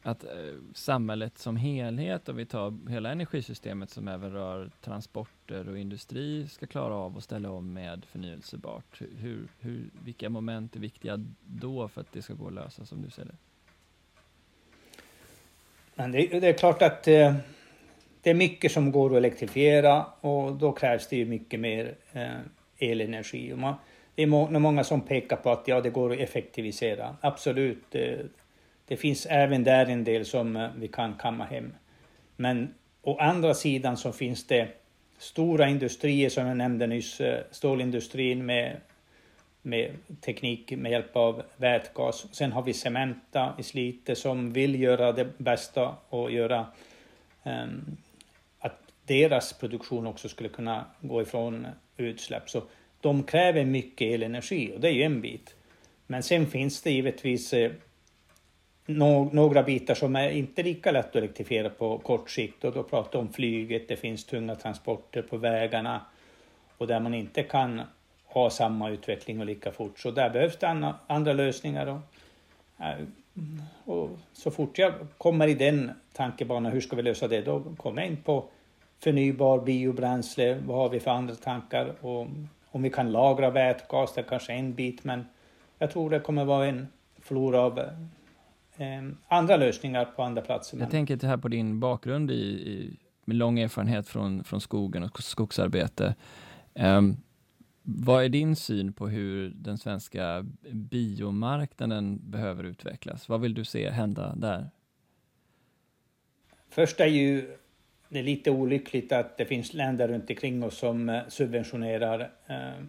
att 0.03 0.23
eh, 0.23 0.29
samhället 0.73 1.37
som 1.37 1.55
helhet, 1.55 2.29
om 2.29 2.35
vi 2.35 2.45
tar 2.45 2.89
hela 2.89 3.11
energisystemet 3.11 3.89
som 3.89 4.07
även 4.07 4.31
rör 4.31 4.71
transporter 4.81 5.69
och 5.69 5.77
industri, 5.77 6.47
ska 6.47 6.67
klara 6.67 6.93
av 6.93 7.17
att 7.17 7.23
ställa 7.23 7.51
om 7.51 7.73
med 7.73 8.05
förnyelsebart? 8.05 9.01
Hur, 9.17 9.47
hur, 9.59 9.89
vilka 10.03 10.29
moment 10.29 10.75
är 10.75 10.79
viktiga 10.79 11.25
då 11.45 11.87
för 11.87 12.01
att 12.01 12.11
det 12.11 12.21
ska 12.21 12.33
gå 12.33 12.47
att 12.47 12.53
lösa 12.53 12.85
som 12.85 13.01
du 13.01 13.09
ser 13.09 13.25
det? 13.25 13.35
Men 15.95 16.11
det, 16.11 16.39
det 16.39 16.47
är 16.47 16.53
klart 16.53 16.81
att 16.81 17.07
eh, 17.07 17.35
det 18.21 18.29
är 18.29 18.33
mycket 18.33 18.71
som 18.71 18.91
går 18.91 19.11
att 19.11 19.17
elektrifiera 19.17 20.05
och 20.21 20.53
då 20.53 20.71
krävs 20.71 21.07
det 21.07 21.15
ju 21.15 21.25
mycket 21.25 21.59
mer 21.59 21.95
eh, 22.13 22.39
elenergi. 22.77 23.53
Och 23.53 23.57
man, 23.57 23.75
det 24.15 24.23
är 24.23 24.27
må, 24.27 24.59
många 24.59 24.83
som 24.83 25.01
pekar 25.01 25.35
på 25.35 25.51
att 25.51 25.67
ja, 25.67 25.81
det 25.81 25.89
går 25.89 26.13
att 26.13 26.19
effektivisera. 26.19 27.15
Absolut, 27.21 27.95
eh, 27.95 28.17
det 28.87 28.97
finns 28.97 29.25
även 29.25 29.63
där 29.63 29.85
en 29.85 30.03
del 30.03 30.25
som 30.25 30.55
eh, 30.55 30.69
vi 30.77 30.87
kan 30.87 31.13
kamma 31.13 31.45
hem. 31.45 31.73
Men 32.35 32.73
å 33.01 33.17
andra 33.17 33.53
sidan 33.53 33.97
så 33.97 34.11
finns 34.11 34.47
det 34.47 34.67
stora 35.17 35.69
industrier 35.69 36.29
som 36.29 36.47
jag 36.47 36.57
nämnde 36.57 36.87
nyss, 36.87 37.21
eh, 37.21 37.43
stålindustrin 37.51 38.45
med, 38.45 38.77
med 39.65 39.95
teknik 40.21 40.71
med 40.71 40.91
hjälp 40.91 41.15
av 41.15 41.43
vätgas. 41.57 42.25
Sen 42.31 42.51
har 42.51 42.61
vi 42.61 42.73
Cementa 42.73 43.53
i 43.57 43.63
Slite 43.63 44.15
som 44.15 44.53
vill 44.53 44.81
göra 44.81 45.11
det 45.11 45.37
bästa 45.37 45.95
och 46.09 46.31
göra 46.31 46.67
um, 47.43 47.97
att 48.59 48.79
deras 49.05 49.53
produktion 49.53 50.07
också 50.07 50.29
skulle 50.29 50.49
kunna 50.49 50.85
gå 51.01 51.21
ifrån 51.21 51.67
utsläpp. 51.97 52.49
Så 52.49 52.63
de 53.01 53.23
kräver 53.23 53.65
mycket 53.65 54.13
elenergi 54.13 54.71
och 54.75 54.79
det 54.79 54.87
är 54.87 54.93
ju 54.93 55.03
en 55.03 55.21
bit. 55.21 55.55
Men 56.07 56.23
sen 56.23 56.47
finns 56.47 56.81
det 56.81 56.91
givetvis 56.91 57.53
eh, 57.53 57.71
no 58.85 59.29
några 59.33 59.63
bitar 59.63 59.95
som 59.95 60.15
är 60.15 60.29
inte 60.29 60.63
lika 60.63 60.91
lätt 60.91 61.05
att 61.05 61.15
elektrifiera 61.15 61.69
på 61.69 61.97
kort 61.97 62.29
sikt 62.29 62.63
och 62.63 62.73
då 62.73 62.83
pratar 62.83 63.19
vi 63.19 63.25
om 63.25 63.33
flyget, 63.33 63.87
det 63.87 63.95
finns 63.95 64.25
tunga 64.25 64.55
transporter 64.55 65.21
på 65.21 65.37
vägarna 65.37 66.01
och 66.77 66.87
där 66.87 66.99
man 66.99 67.13
inte 67.13 67.43
kan 67.43 67.81
ha 68.33 68.49
samma 68.49 68.89
utveckling 68.89 69.39
och 69.39 69.45
lika 69.45 69.71
fort. 69.71 69.99
Så 69.99 70.11
där 70.11 70.29
behövs 70.29 70.57
det 70.57 70.95
andra, 71.07 71.33
lösningar. 71.33 71.87
Och, 71.87 71.99
äh, 72.85 73.05
och 73.85 74.09
så 74.33 74.51
fort 74.51 74.77
jag 74.77 74.93
kommer 75.17 75.47
i 75.47 75.53
den 75.53 75.91
tankebanan, 76.13 76.71
hur 76.71 76.81
ska 76.81 76.95
vi 76.95 77.01
lösa 77.01 77.27
det? 77.27 77.41
Då 77.41 77.63
kommer 77.77 78.01
jag 78.01 78.11
in 78.11 78.17
på 78.17 78.45
förnybar 78.99 79.59
biobränsle, 79.65 80.59
vad 80.65 80.77
har 80.77 80.89
vi 80.89 80.99
för 80.99 81.11
andra 81.11 81.35
tankar? 81.35 81.93
Och 82.01 82.27
om 82.71 82.81
vi 82.81 82.89
kan 82.89 83.11
lagra 83.11 83.49
vätgas, 83.49 84.13
det 84.13 84.21
är 84.21 84.25
kanske 84.25 84.53
en 84.53 84.73
bit, 84.73 85.03
men 85.03 85.25
jag 85.77 85.91
tror 85.91 86.09
det 86.09 86.19
kommer 86.19 86.45
vara 86.45 86.67
en 86.67 86.87
flora 87.21 87.59
av 87.61 87.79
eh, 87.79 89.03
andra 89.27 89.57
lösningar 89.57 90.05
på 90.05 90.23
andra 90.23 90.41
platser. 90.41 90.77
Jag 90.77 90.91
tänker 90.91 91.27
här 91.27 91.37
på 91.37 91.47
din 91.47 91.79
bakgrund 91.79 92.31
i, 92.31 92.33
i, 92.33 92.97
med 93.25 93.37
lång 93.37 93.59
erfarenhet 93.59 94.07
från, 94.07 94.43
från 94.43 94.61
skogen 94.61 95.03
och 95.03 95.23
skogsarbete. 95.23 96.15
Um, 96.73 97.17
vad 97.83 98.23
är 98.23 98.29
din 98.29 98.55
syn 98.55 98.93
på 98.93 99.07
hur 99.07 99.49
den 99.49 99.77
svenska 99.77 100.45
biomarknaden 100.71 102.19
behöver 102.31 102.63
utvecklas? 102.63 103.29
Vad 103.29 103.41
vill 103.41 103.53
du 103.53 103.65
se 103.65 103.89
hända 103.89 104.35
där? 104.35 104.69
Först 106.69 106.99
är 106.99 107.05
ju 107.05 107.57
det 108.09 108.19
är 108.19 108.23
lite 108.23 108.51
olyckligt 108.51 109.11
att 109.11 109.37
det 109.37 109.45
finns 109.45 109.73
länder 109.73 110.07
runt 110.07 110.29
omkring 110.29 110.63
oss 110.63 110.77
som 110.77 111.09
eh, 111.09 111.21
subventionerar 111.27 112.31
eh, 112.47 112.83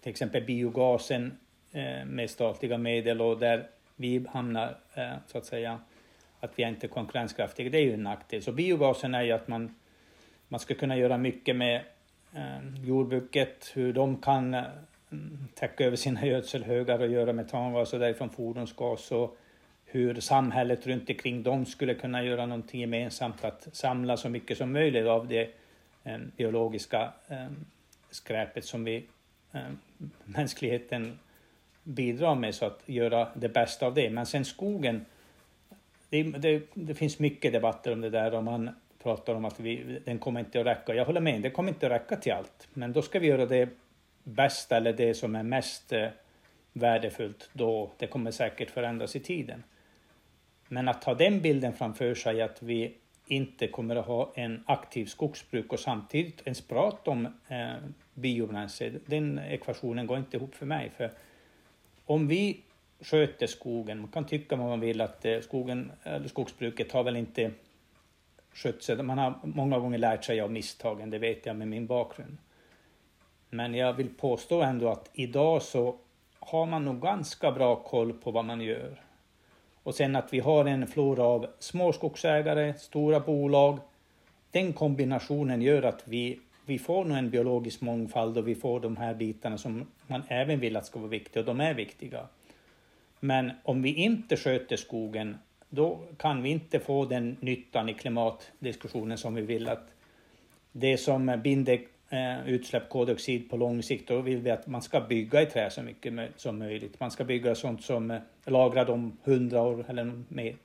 till 0.00 0.10
exempel 0.10 0.44
biogasen 0.44 1.38
eh, 1.72 2.04
med 2.06 2.30
statliga 2.30 2.78
medel 2.78 3.20
och 3.20 3.38
där 3.38 3.66
vi 3.96 4.26
hamnar 4.28 4.76
så 5.26 5.38
att 5.38 5.44
säga 5.44 5.78
att 6.40 6.50
vi 6.56 6.62
är 6.62 6.68
inte 6.68 6.88
konkurrenskraftiga. 6.88 7.70
Det 7.70 7.78
är 7.78 7.82
ju 7.82 7.94
en 7.94 8.02
nackdel. 8.02 8.42
Så 8.42 8.52
biogasen 8.52 9.14
är 9.14 9.22
ju 9.22 9.32
att 9.32 9.48
man, 9.48 9.74
man 10.48 10.60
ska 10.60 10.74
kunna 10.74 10.96
göra 10.96 11.18
mycket 11.18 11.56
med 11.56 11.82
Eh, 12.32 12.84
jordbruket, 12.84 13.70
hur 13.74 13.92
de 13.92 14.16
kan 14.16 14.54
eh, 14.54 14.64
täcka 15.54 15.84
över 15.84 15.96
sina 15.96 16.26
gödselhögar 16.26 16.98
och 16.98 17.08
göra 17.08 17.32
metangas 17.32 17.92
och 17.92 18.00
därifrån 18.00 18.30
fordonsgas 18.30 19.12
och 19.12 19.36
hur 19.84 20.20
samhället 20.20 20.86
runt 20.86 21.10
omkring 21.10 21.42
dem 21.42 21.66
skulle 21.66 21.94
kunna 21.94 22.24
göra 22.24 22.46
någonting 22.46 22.80
gemensamt 22.80 23.44
att 23.44 23.68
samla 23.72 24.16
så 24.16 24.28
mycket 24.28 24.58
som 24.58 24.72
möjligt 24.72 25.06
av 25.06 25.28
det 25.28 25.50
eh, 26.04 26.18
biologiska 26.36 27.12
eh, 27.28 27.46
skräpet 28.10 28.64
som 28.64 28.84
vi, 28.84 29.06
eh, 29.52 29.60
mänskligheten 30.24 31.18
bidrar 31.82 32.34
med 32.34 32.54
så 32.54 32.64
att 32.64 32.82
göra 32.86 33.28
det 33.34 33.48
bästa 33.48 33.86
av 33.86 33.94
det. 33.94 34.10
Men 34.10 34.26
sen 34.26 34.44
skogen, 34.44 35.04
det, 36.08 36.22
det, 36.22 36.62
det 36.74 36.94
finns 36.94 37.18
mycket 37.18 37.52
debatter 37.52 37.92
om 37.92 38.00
det 38.00 38.10
där 38.10 38.34
och 38.34 38.44
man 38.44 38.70
pratar 39.02 39.34
om 39.34 39.44
att 39.44 39.60
vi, 39.60 40.00
den 40.04 40.18
kommer 40.18 40.40
inte 40.40 40.60
att 40.60 40.66
räcka. 40.66 40.94
Jag 40.94 41.04
håller 41.04 41.20
med, 41.20 41.42
det 41.42 41.50
kommer 41.50 41.68
inte 41.68 41.86
att 41.86 41.92
räcka 41.92 42.16
till 42.16 42.32
allt. 42.32 42.68
Men 42.74 42.92
då 42.92 43.02
ska 43.02 43.18
vi 43.18 43.26
göra 43.26 43.46
det 43.46 43.68
bästa 44.24 44.76
eller 44.76 44.92
det 44.92 45.14
som 45.14 45.34
är 45.36 45.42
mest 45.42 45.92
eh, 45.92 46.08
värdefullt 46.72 47.50
då. 47.52 47.90
Det 47.98 48.06
kommer 48.06 48.30
säkert 48.30 48.70
förändras 48.70 49.16
i 49.16 49.20
tiden. 49.20 49.62
Men 50.68 50.88
att 50.88 51.04
ha 51.04 51.14
den 51.14 51.40
bilden 51.40 51.72
framför 51.72 52.14
sig 52.14 52.42
att 52.42 52.62
vi 52.62 52.94
inte 53.26 53.68
kommer 53.68 53.96
att 53.96 54.06
ha 54.06 54.32
en 54.34 54.64
aktiv 54.66 55.06
skogsbruk 55.06 55.72
och 55.72 55.80
samtidigt 55.80 56.42
ens 56.44 56.60
prata 56.60 57.10
om 57.10 57.26
eh, 57.48 57.74
biobränsle, 58.14 58.92
den 59.06 59.38
ekvationen 59.38 60.06
går 60.06 60.18
inte 60.18 60.36
ihop 60.36 60.54
för 60.54 60.66
mig. 60.66 60.90
För 60.96 61.10
om 62.04 62.28
vi 62.28 62.60
sköter 63.00 63.46
skogen, 63.46 64.00
man 64.00 64.10
kan 64.10 64.26
tycka 64.26 64.56
vad 64.56 64.68
man 64.68 64.80
vill 64.80 65.00
att 65.00 65.24
eh, 65.24 65.40
skogen, 65.40 65.92
eller 66.02 66.28
skogsbruket 66.28 66.92
har 66.92 67.04
väl 67.04 67.16
inte 67.16 67.50
skött 68.52 68.82
sig, 68.82 69.02
man 69.02 69.18
har 69.18 69.34
många 69.42 69.78
gånger 69.78 69.98
lärt 69.98 70.24
sig 70.24 70.40
av 70.40 70.52
misstagen, 70.52 71.10
det 71.10 71.18
vet 71.18 71.46
jag 71.46 71.56
med 71.56 71.68
min 71.68 71.86
bakgrund. 71.86 72.36
Men 73.50 73.74
jag 73.74 73.92
vill 73.92 74.08
påstå 74.14 74.62
ändå 74.62 74.88
att 74.88 75.10
idag 75.12 75.62
så 75.62 75.96
har 76.38 76.66
man 76.66 76.84
nog 76.84 77.02
ganska 77.02 77.52
bra 77.52 77.76
koll 77.76 78.12
på 78.12 78.30
vad 78.30 78.44
man 78.44 78.60
gör. 78.60 79.02
Och 79.82 79.94
sen 79.94 80.16
att 80.16 80.32
vi 80.32 80.40
har 80.40 80.64
en 80.64 80.86
flora 80.86 81.22
av 81.22 81.46
små 81.58 81.92
skogsägare, 81.92 82.74
stora 82.74 83.20
bolag. 83.20 83.78
Den 84.50 84.72
kombinationen 84.72 85.62
gör 85.62 85.82
att 85.82 86.02
vi, 86.08 86.40
vi 86.66 86.78
får 86.78 87.04
nog 87.04 87.18
en 87.18 87.30
biologisk 87.30 87.80
mångfald 87.80 88.38
och 88.38 88.48
vi 88.48 88.54
får 88.54 88.80
de 88.80 88.96
här 88.96 89.14
bitarna 89.14 89.58
som 89.58 89.86
man 90.06 90.22
även 90.28 90.60
vill 90.60 90.76
att 90.76 90.86
ska 90.86 90.98
vara 90.98 91.10
viktiga 91.10 91.40
och 91.40 91.46
de 91.46 91.60
är 91.60 91.74
viktiga. 91.74 92.26
Men 93.20 93.52
om 93.62 93.82
vi 93.82 93.94
inte 93.94 94.36
sköter 94.36 94.76
skogen, 94.76 95.38
då 95.70 96.00
kan 96.18 96.42
vi 96.42 96.50
inte 96.50 96.80
få 96.80 97.04
den 97.04 97.36
nyttan 97.40 97.88
i 97.88 97.94
klimatdiskussionen 97.94 99.18
som 99.18 99.34
vi 99.34 99.42
vill 99.42 99.68
att 99.68 99.88
det 100.72 100.96
som 100.96 101.40
binder 101.44 101.80
eh, 102.10 102.48
utsläpp 102.48 102.88
koldioxid 102.88 103.50
på 103.50 103.56
lång 103.56 103.82
sikt, 103.82 104.08
då 104.08 104.20
vill 104.20 104.38
vi 104.38 104.50
att 104.50 104.66
man 104.66 104.82
ska 104.82 105.00
bygga 105.00 105.42
i 105.42 105.46
trä 105.46 105.70
så 105.70 105.82
mycket 105.82 106.14
som 106.36 106.58
möjligt. 106.58 107.00
Man 107.00 107.10
ska 107.10 107.24
bygga 107.24 107.54
sånt 107.54 107.82
som 107.82 108.10
eh, 108.10 108.20
lagrar 108.44 108.84
dem 108.84 109.18
hundra 109.24 109.62
år 109.62 109.84
eller 109.88 110.22
mer. 110.28 110.56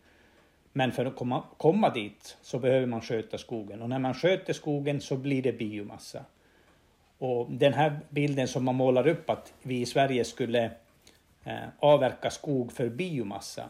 Men 0.74 0.92
för 0.92 1.06
att 1.06 1.16
komma, 1.16 1.44
komma 1.58 1.90
dit 1.90 2.38
så 2.42 2.60
behöver 2.60 2.86
man 2.86 3.02
sköta 3.02 3.38
skogen 3.38 3.82
och 3.82 3.90
när 3.90 4.00
man 4.00 4.14
sköter 4.14 4.54
skogen 4.54 5.02
så 5.02 5.18
blir 5.18 5.42
det 5.42 5.54
biomassa. 5.54 6.26
Och 7.18 7.52
den 7.52 7.74
här 7.74 8.00
bilden 8.10 8.48
som 8.48 8.66
man 8.66 8.76
målar 8.76 9.08
upp 9.08 9.30
att 9.30 9.54
vi 9.62 9.82
i 9.82 9.86
Sverige 9.86 10.24
skulle 10.24 10.72
eh, 11.44 11.56
avverka 11.80 12.30
skog 12.30 12.72
för 12.72 12.90
biomassa, 12.90 13.70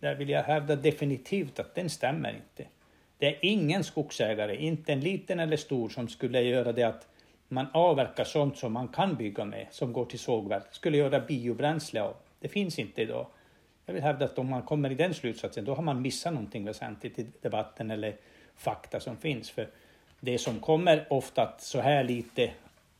där 0.00 0.14
vill 0.14 0.28
jag 0.28 0.42
hävda 0.42 0.76
definitivt 0.76 1.58
att 1.58 1.74
den 1.74 1.90
stämmer 1.90 2.30
inte. 2.30 2.70
Det 3.18 3.26
är 3.26 3.38
ingen 3.40 3.84
skogsägare, 3.84 4.56
inte 4.56 4.92
en 4.92 5.00
liten 5.00 5.40
eller 5.40 5.56
stor, 5.56 5.88
som 5.88 6.08
skulle 6.08 6.42
göra 6.42 6.72
det 6.72 6.82
att 6.82 7.08
man 7.48 7.66
avverkar 7.72 8.24
sånt 8.24 8.58
som 8.58 8.72
man 8.72 8.88
kan 8.88 9.14
bygga 9.14 9.44
med, 9.44 9.66
som 9.70 9.92
går 9.92 10.04
till 10.04 10.18
sågverk, 10.18 10.64
skulle 10.70 10.96
göra 10.96 11.20
biobränsle 11.20 12.02
av. 12.02 12.14
Det 12.40 12.48
finns 12.48 12.78
inte 12.78 13.02
idag. 13.02 13.26
Jag 13.86 13.94
vill 13.94 14.02
hävda 14.02 14.24
att 14.24 14.38
om 14.38 14.50
man 14.50 14.62
kommer 14.62 14.90
i 14.90 14.94
den 14.94 15.14
slutsatsen, 15.14 15.64
då 15.64 15.74
har 15.74 15.82
man 15.82 16.02
missat 16.02 16.32
någonting 16.32 16.64
väsentligt 16.64 17.18
i 17.18 17.26
debatten 17.40 17.90
eller 17.90 18.16
fakta 18.56 19.00
som 19.00 19.16
finns. 19.16 19.50
För 19.50 19.68
det 20.20 20.38
som 20.38 20.60
kommer 20.60 21.06
ofta 21.10 21.42
att 21.42 21.62
så 21.62 21.80
här 21.80 22.04
lite 22.04 22.50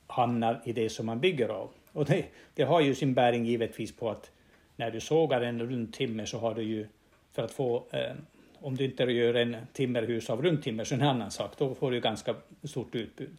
hamnar 0.07 0.61
i 0.65 0.73
det 0.73 0.89
som 0.89 1.07
man 1.07 1.21
bygger 1.21 1.49
av. 1.49 1.71
Och 1.93 2.05
det, 2.05 2.25
det 2.55 2.63
har 2.63 2.81
ju 2.81 2.95
sin 2.95 3.15
bäring 3.15 3.45
givetvis 3.45 3.97
på 3.97 4.11
att 4.11 4.31
när 4.79 4.91
du 4.91 5.01
sågar 5.01 5.41
en 5.41 5.61
rund 5.61 5.93
timmer 5.93 6.25
så 6.25 6.39
har 6.39 6.55
du 6.55 6.63
ju 6.63 6.87
för 7.33 7.43
att 7.43 7.51
få 7.51 7.85
eh, 7.91 8.15
om 8.61 8.77
du 8.77 8.85
inte 8.85 9.05
gör 9.05 9.35
en 9.35 9.57
timmerhus 9.73 10.31
av 10.31 10.43
rundtimmer 10.43 10.85
så 10.85 10.95
är 10.95 10.99
det 10.99 11.05
en 11.05 11.11
annan 11.11 11.31
sak, 11.31 11.53
då 11.59 11.75
får 11.75 11.91
du 11.91 12.01
ganska 12.01 12.35
stort 12.65 12.95
utbud. 12.95 13.37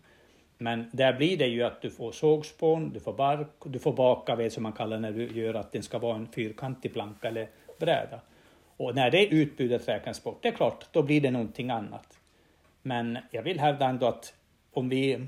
Men 0.58 0.90
där 0.94 1.14
blir 1.14 1.38
det 1.38 1.48
ju 1.48 1.64
att 1.64 1.82
du 1.82 1.90
får 1.90 2.12
sågspån, 2.12 2.90
du 2.94 3.00
får 3.00 3.14
bark, 3.14 3.48
du 3.64 3.80
får 3.80 3.94
bakaved 3.94 4.54
som 4.54 4.64
man 4.64 4.74
kallar 4.74 5.00
när 5.00 5.12
du 5.12 5.28
gör 5.28 5.54
att 5.54 5.72
den 5.72 5.84
ska 5.84 6.00
vara 6.00 6.16
en 6.16 6.28
fyrkantig 6.28 6.94
planka 6.94 7.28
eller 7.28 7.48
bräda. 7.80 8.20
Och 8.78 8.96
när 8.96 9.12
det 9.12 9.28
utbudet 9.28 9.88
räknas 9.88 10.24
bort, 10.24 10.40
det 10.42 10.48
är 10.48 10.52
klart, 10.52 10.86
då 10.92 11.02
blir 11.02 11.22
det 11.22 11.32
någonting 11.32 11.70
annat. 11.70 12.20
Men 12.82 13.18
jag 13.32 13.44
vill 13.44 13.60
hävda 13.60 13.86
ändå 13.86 14.06
att 14.06 14.34
om 14.74 14.90
vi, 14.90 15.26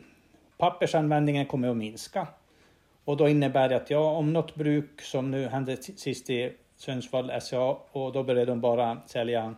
pappersanvändningen 0.58 1.46
kommer 1.46 1.70
att 1.70 1.78
minska. 1.78 2.28
Och 3.06 3.18
då 3.18 3.30
innebär 3.30 3.70
det 3.70 3.76
att 3.76 3.90
ja, 3.90 4.12
om 4.12 4.34
något 4.34 4.56
bruk 4.56 5.02
som 5.02 5.32
nu 5.32 5.48
hände 5.48 5.78
sist 5.78 6.30
i 6.30 6.54
Sundsvall 6.76 7.42
SCA 7.42 7.78
och 7.92 8.12
då 8.12 8.24
började 8.24 8.52
de 8.52 8.62
bara 8.62 8.98
sälja, 9.06 9.56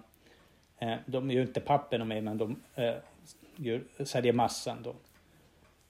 eh, 0.79 0.95
de 1.05 1.31
gör 1.31 1.41
inte 1.41 1.59
papper 1.59 2.03
mer 2.03 2.21
men 2.21 2.37
de 2.37 2.59
eh, 2.75 2.93
gör, 3.55 3.83
säljer 4.05 4.33
massan 4.33 4.77
då. 4.83 4.95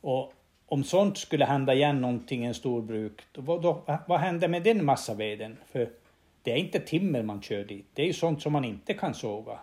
Och 0.02 0.34
om 0.66 0.84
sånt 0.84 1.18
skulle 1.18 1.46
hända 1.46 1.74
igen 1.74 2.02
någonting 2.02 2.44
i 2.44 2.48
en 2.48 2.54
storbruk, 2.54 3.22
då, 3.32 3.60
då, 3.60 3.84
vad 4.08 4.20
händer 4.20 4.48
med 4.48 4.64
den 4.64 4.86
massaveden? 4.86 5.58
För 5.72 5.90
det 6.42 6.52
är 6.52 6.56
inte 6.56 6.80
timmer 6.80 7.24
man 7.24 7.42
kör 7.42 7.64
dit, 7.64 7.86
det 7.94 8.02
är 8.02 8.08
ju 8.08 8.14
sånt 8.14 8.42
som 8.42 8.54
man 8.54 8.66
inte 8.66 8.94
kan 8.94 9.14
såga. 9.14 9.60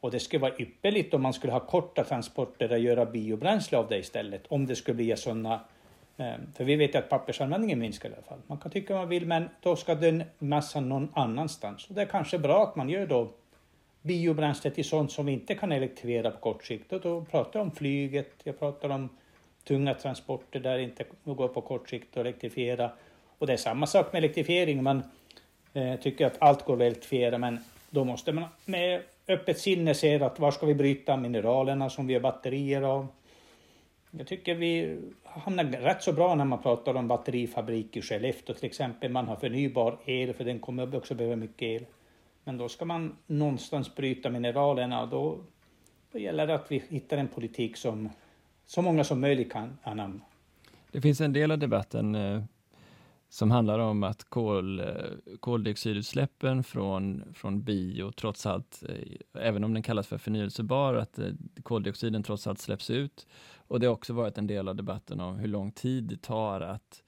Och 0.00 0.10
det 0.10 0.20
skulle 0.20 0.40
vara 0.40 0.58
ypperligt 0.58 1.14
om 1.14 1.22
man 1.22 1.32
skulle 1.32 1.52
ha 1.52 1.60
korta 1.60 2.04
transporter 2.04 2.72
och 2.72 2.78
göra 2.78 3.06
biobränsle 3.06 3.78
av 3.78 3.88
det 3.88 3.98
istället, 3.98 4.46
om 4.48 4.66
det 4.66 4.76
skulle 4.76 4.94
bli 4.94 5.16
sådana 5.16 5.60
Ehm, 6.16 6.52
för 6.54 6.64
vi 6.64 6.76
vet 6.76 6.94
ju 6.94 6.98
att 6.98 7.08
pappersanvändningen 7.08 7.78
minskar 7.78 8.08
i 8.08 8.12
alla 8.12 8.22
fall. 8.22 8.38
Man 8.46 8.58
kan 8.58 8.70
tycka 8.70 8.94
vad 8.94 9.02
man 9.02 9.08
vill, 9.08 9.26
men 9.26 9.48
då 9.60 9.76
ska 9.76 9.94
den 9.94 10.24
massan 10.38 10.88
någon 10.88 11.08
annanstans. 11.14 11.86
Och 11.88 11.94
det 11.94 12.02
är 12.02 12.06
kanske 12.06 12.38
bra 12.38 12.62
att 12.62 12.76
man 12.76 12.88
gör 12.88 13.06
då 13.06 13.28
biobränsle 14.02 14.70
till 14.70 14.84
sånt 14.84 15.12
som 15.12 15.26
vi 15.26 15.32
inte 15.32 15.54
kan 15.54 15.72
elektrifiera 15.72 16.30
på 16.30 16.38
kort 16.38 16.64
sikt. 16.64 16.92
Och 16.92 17.00
då 17.00 17.24
pratar 17.24 17.60
jag 17.60 17.66
om 17.66 17.70
flyget, 17.70 18.32
jag 18.44 18.58
pratar 18.58 18.88
om 18.88 19.08
tunga 19.64 19.94
transporter 19.94 20.60
där 20.60 20.76
det 20.76 20.82
inte 20.82 21.04
går 21.24 21.48
på 21.48 21.60
kort 21.60 21.88
sikt 21.88 22.08
att 22.10 22.16
elektrifiera. 22.16 22.90
Och 23.38 23.46
det 23.46 23.52
är 23.52 23.56
samma 23.56 23.86
sak 23.86 24.12
med 24.12 24.18
elektrifiering. 24.18 24.82
Man 24.82 25.02
eh, 25.72 25.96
tycker 25.96 26.26
att 26.26 26.36
allt 26.38 26.64
går 26.64 26.74
att 26.74 26.80
elektrifiera, 26.80 27.38
men 27.38 27.58
då 27.90 28.04
måste 28.04 28.32
man 28.32 28.44
med 28.64 29.02
öppet 29.28 29.58
sinne 29.58 29.94
se 29.94 30.22
att 30.22 30.38
var 30.38 30.50
ska 30.50 30.66
vi 30.66 30.74
bryta 30.74 31.16
mineralerna 31.16 31.90
som 31.90 32.06
vi 32.06 32.14
har 32.14 32.20
batterier 32.20 32.82
av? 32.82 33.06
Jag 34.18 34.26
tycker 34.26 34.54
vi 34.54 34.98
hamnar 35.24 35.64
rätt 35.64 36.02
så 36.02 36.12
bra 36.12 36.34
när 36.34 36.44
man 36.44 36.62
pratar 36.62 36.94
om 36.94 37.08
batterifabrik 37.08 37.96
i 37.96 38.02
Skellefteå 38.02 38.54
till 38.54 38.66
exempel. 38.66 39.10
Man 39.10 39.28
har 39.28 39.36
förnybar 39.36 39.98
el, 40.04 40.34
för 40.34 40.44
den 40.44 40.58
kommer 40.58 40.96
också 40.96 41.14
behöva 41.14 41.36
mycket 41.36 41.62
el. 41.62 41.86
Men 42.44 42.58
då 42.58 42.68
ska 42.68 42.84
man 42.84 43.16
någonstans 43.26 43.94
bryta 43.94 44.30
mineralerna 44.30 45.02
och 45.02 45.08
då, 45.08 45.38
då 46.12 46.18
gäller 46.18 46.46
det 46.46 46.54
att 46.54 46.72
vi 46.72 46.82
hittar 46.88 47.16
en 47.16 47.28
politik 47.28 47.76
som 47.76 48.08
så 48.66 48.82
många 48.82 49.04
som 49.04 49.20
möjligt 49.20 49.52
kan 49.52 49.78
anamma. 49.82 50.20
Det 50.92 51.00
finns 51.00 51.20
en 51.20 51.32
del 51.32 51.50
av 51.50 51.58
debatten 51.58 52.14
eh, 52.14 52.42
som 53.28 53.50
handlar 53.50 53.78
om 53.78 54.02
att 54.02 54.24
kol, 54.24 54.80
eh, 54.80 54.86
koldioxidutsläppen 55.40 56.64
från, 56.64 57.24
från 57.34 57.62
bio 57.62 58.12
trots 58.12 58.46
allt, 58.46 58.82
eh, 58.88 59.42
även 59.42 59.64
om 59.64 59.74
den 59.74 59.82
kallas 59.82 60.06
för 60.06 60.18
förnyelsebar, 60.18 60.94
att 60.94 61.18
eh, 61.18 61.30
koldioxiden 61.62 62.22
trots 62.22 62.46
allt 62.46 62.58
släpps 62.58 62.90
ut. 62.90 63.26
Och 63.56 63.80
det 63.80 63.86
har 63.86 63.94
också 63.94 64.12
varit 64.12 64.38
en 64.38 64.46
del 64.46 64.68
av 64.68 64.76
debatten 64.76 65.20
om 65.20 65.36
hur 65.36 65.48
lång 65.48 65.72
tid 65.72 66.04
det 66.04 66.22
tar 66.22 66.60
att 66.60 67.02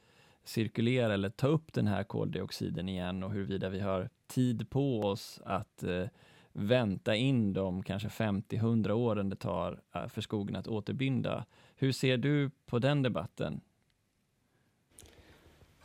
cirkulera 0.45 1.15
eller 1.15 1.31
ta 1.31 1.47
upp 1.47 1.73
den 1.73 1.87
här 1.87 2.05
koldioxiden 2.05 2.89
igen 2.89 3.23
och 3.23 3.33
huruvida 3.33 3.69
vi 3.69 3.81
har 3.81 4.09
tid 4.27 4.71
på 4.71 5.01
oss 5.01 5.41
att 5.45 5.83
eh, 5.83 6.05
vänta 6.53 7.15
in 7.17 7.53
de 7.53 7.83
kanske 7.83 8.09
50-100 8.09 8.91
åren 8.91 9.29
det 9.29 9.37
tar 9.37 9.81
för 10.09 10.21
skogen 10.21 10.57
att 10.57 10.69
återbinda. 10.69 11.45
Hur 11.77 11.93
ser 11.93 12.17
du 12.17 12.51
på 12.67 12.79
den 12.79 13.03
debatten? 13.03 13.61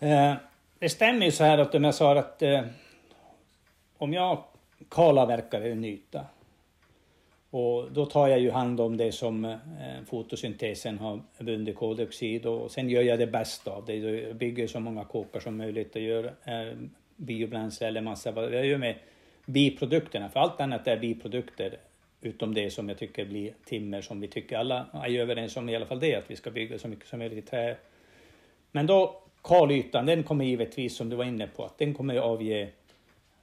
Eh, 0.03 0.33
det 0.79 0.89
stämmer 0.89 1.25
ju 1.25 1.31
så 1.31 1.43
här 1.43 1.57
att 1.57 1.75
om 1.75 1.83
jag 1.83 1.95
sa 1.95 2.19
att 2.19 2.41
eh, 2.41 2.61
om 3.97 4.13
jag 4.13 4.43
kalavverkar 4.89 5.61
en 5.61 5.85
yta 5.85 6.25
och 7.49 7.91
då 7.91 8.05
tar 8.05 8.27
jag 8.27 8.39
ju 8.39 8.51
hand 8.51 8.81
om 8.81 8.97
det 8.97 9.11
som 9.11 9.45
eh, 9.45 9.57
fotosyntesen 10.05 10.99
har 10.99 11.21
bundit 11.39 11.75
koldioxid 11.75 12.45
och 12.45 12.71
sen 12.71 12.89
gör 12.89 13.01
jag 13.01 13.19
det 13.19 13.27
bästa 13.27 13.71
av 13.71 13.85
det. 13.85 13.95
Jag 13.95 14.35
bygger 14.35 14.67
så 14.67 14.79
många 14.79 15.03
kåkar 15.03 15.39
som 15.39 15.57
möjligt 15.57 15.95
och 15.95 16.01
gör 16.01 16.25
eh, 16.43 16.77
biobränsle 17.15 17.87
eller 17.87 18.01
massa 18.01 18.31
vad 18.31 18.53
jag 18.53 18.65
gör 18.65 18.77
med 18.77 18.95
biprodukterna. 19.45 20.29
För 20.29 20.39
allt 20.39 20.61
annat 20.61 20.87
är 20.87 20.97
biprodukter 20.97 21.77
utom 22.21 22.53
det 22.53 22.69
som 22.69 22.89
jag 22.89 22.97
tycker 22.97 23.25
blir 23.25 23.53
timmer 23.65 24.01
som 24.01 24.21
vi 24.21 24.27
tycker 24.27 24.57
alla 24.57 24.85
är 24.93 25.19
överens 25.19 25.57
om 25.57 25.69
i 25.69 25.75
alla 25.75 25.85
fall 25.85 25.99
det 25.99 26.15
att 26.15 26.31
vi 26.31 26.35
ska 26.35 26.51
bygga 26.51 26.79
så 26.79 26.87
mycket 26.87 27.07
som 27.07 27.19
möjligt 27.19 27.45
i 27.45 27.49
trä. 27.49 27.75
Men 28.71 28.87
då 28.87 29.22
kalytan, 29.43 30.05
den 30.05 30.23
kommer 30.23 30.45
givetvis 30.45 30.95
som 30.95 31.09
du 31.09 31.15
var 31.15 31.25
inne 31.25 31.47
på, 31.47 31.65
att 31.65 31.77
den 31.77 31.93
kommer 31.93 32.17
avge 32.17 32.69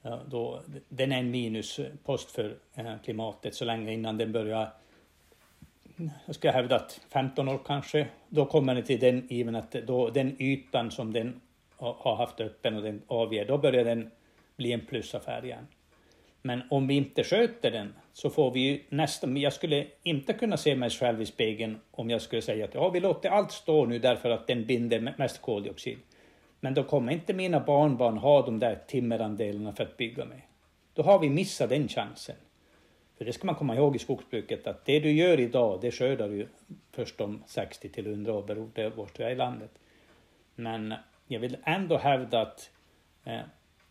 ja, 0.01 0.19
då, 0.29 0.61
den 0.89 1.11
är 1.11 1.19
en 1.19 1.31
minuspost 1.31 2.31
för 2.31 2.55
eh, 2.75 2.93
klimatet 3.03 3.55
så 3.55 3.65
länge 3.65 3.93
innan 3.93 4.17
den 4.17 4.31
börjar 4.31 4.71
jag 6.25 6.35
skulle 6.35 6.53
hävda 6.53 6.75
att 6.75 7.01
15 7.09 7.47
år 7.47 7.59
kanske, 7.65 8.07
då 8.29 8.45
kommer 8.45 8.75
den 8.75 8.83
till 8.83 8.99
den 8.99 9.27
given 9.29 9.55
att 9.55 9.71
då, 9.71 10.09
den 10.09 10.41
ytan 10.41 10.91
som 10.91 11.13
den 11.13 11.41
har 11.77 12.15
haft 12.15 12.39
öppen 12.39 12.75
och 12.75 12.83
den 12.83 13.01
avger, 13.07 13.45
då 13.45 13.57
börjar 13.57 13.85
den 13.85 14.11
bli 14.55 14.71
en 14.71 14.85
plusaffär 14.85 15.45
igen. 15.45 15.67
Men 16.41 16.61
om 16.69 16.87
vi 16.87 16.93
inte 16.93 17.23
sköter 17.23 17.71
den 17.71 17.93
så 18.13 18.29
får 18.29 18.51
vi 18.51 18.59
ju 18.59 18.79
nästan, 18.89 19.37
jag 19.37 19.53
skulle 19.53 19.87
inte 20.03 20.33
kunna 20.33 20.57
se 20.57 20.75
mig 20.75 20.89
själv 20.89 21.21
i 21.21 21.25
spegeln 21.25 21.79
om 21.91 22.09
jag 22.09 22.21
skulle 22.21 22.41
säga 22.41 22.65
att 22.65 22.73
ja, 22.73 22.89
vi 22.89 22.99
låter 22.99 23.29
allt 23.29 23.51
stå 23.51 23.85
nu 23.85 23.99
därför 23.99 24.29
att 24.29 24.47
den 24.47 24.65
binder 24.65 25.13
mest 25.17 25.41
koldioxid. 25.41 25.97
Men 26.59 26.73
då 26.73 26.83
kommer 26.83 27.13
inte 27.13 27.33
mina 27.33 27.59
barnbarn 27.59 28.17
ha 28.17 28.45
de 28.45 28.59
där 28.59 28.79
timmerandelarna 28.87 29.73
för 29.73 29.83
att 29.83 29.97
bygga 29.97 30.25
med. 30.25 30.41
Då 30.93 31.03
har 31.03 31.19
vi 31.19 31.29
missat 31.29 31.69
den 31.69 31.87
chansen. 31.87 32.35
För 33.17 33.25
det 33.25 33.33
ska 33.33 33.45
man 33.45 33.55
komma 33.55 33.75
ihåg 33.75 33.95
i 33.95 33.99
skogsbruket 33.99 34.67
att 34.67 34.85
det 34.85 34.99
du 34.99 35.11
gör 35.11 35.39
idag, 35.39 35.79
det 35.81 35.91
skördar 35.91 36.29
du 36.29 36.47
först 36.91 37.21
om 37.21 37.43
60 37.47 37.89
till 37.89 38.07
100 38.07 38.33
år 38.33 38.43
beroende 38.43 38.89
på 38.89 39.01
vart 39.01 39.17
du 39.17 39.23
är 39.23 39.31
i 39.31 39.35
landet. 39.35 39.71
Men 40.55 40.93
jag 41.27 41.39
vill 41.39 41.57
ändå 41.63 41.97
hävda 41.97 42.41
att 42.41 42.71
eh, 43.23 43.39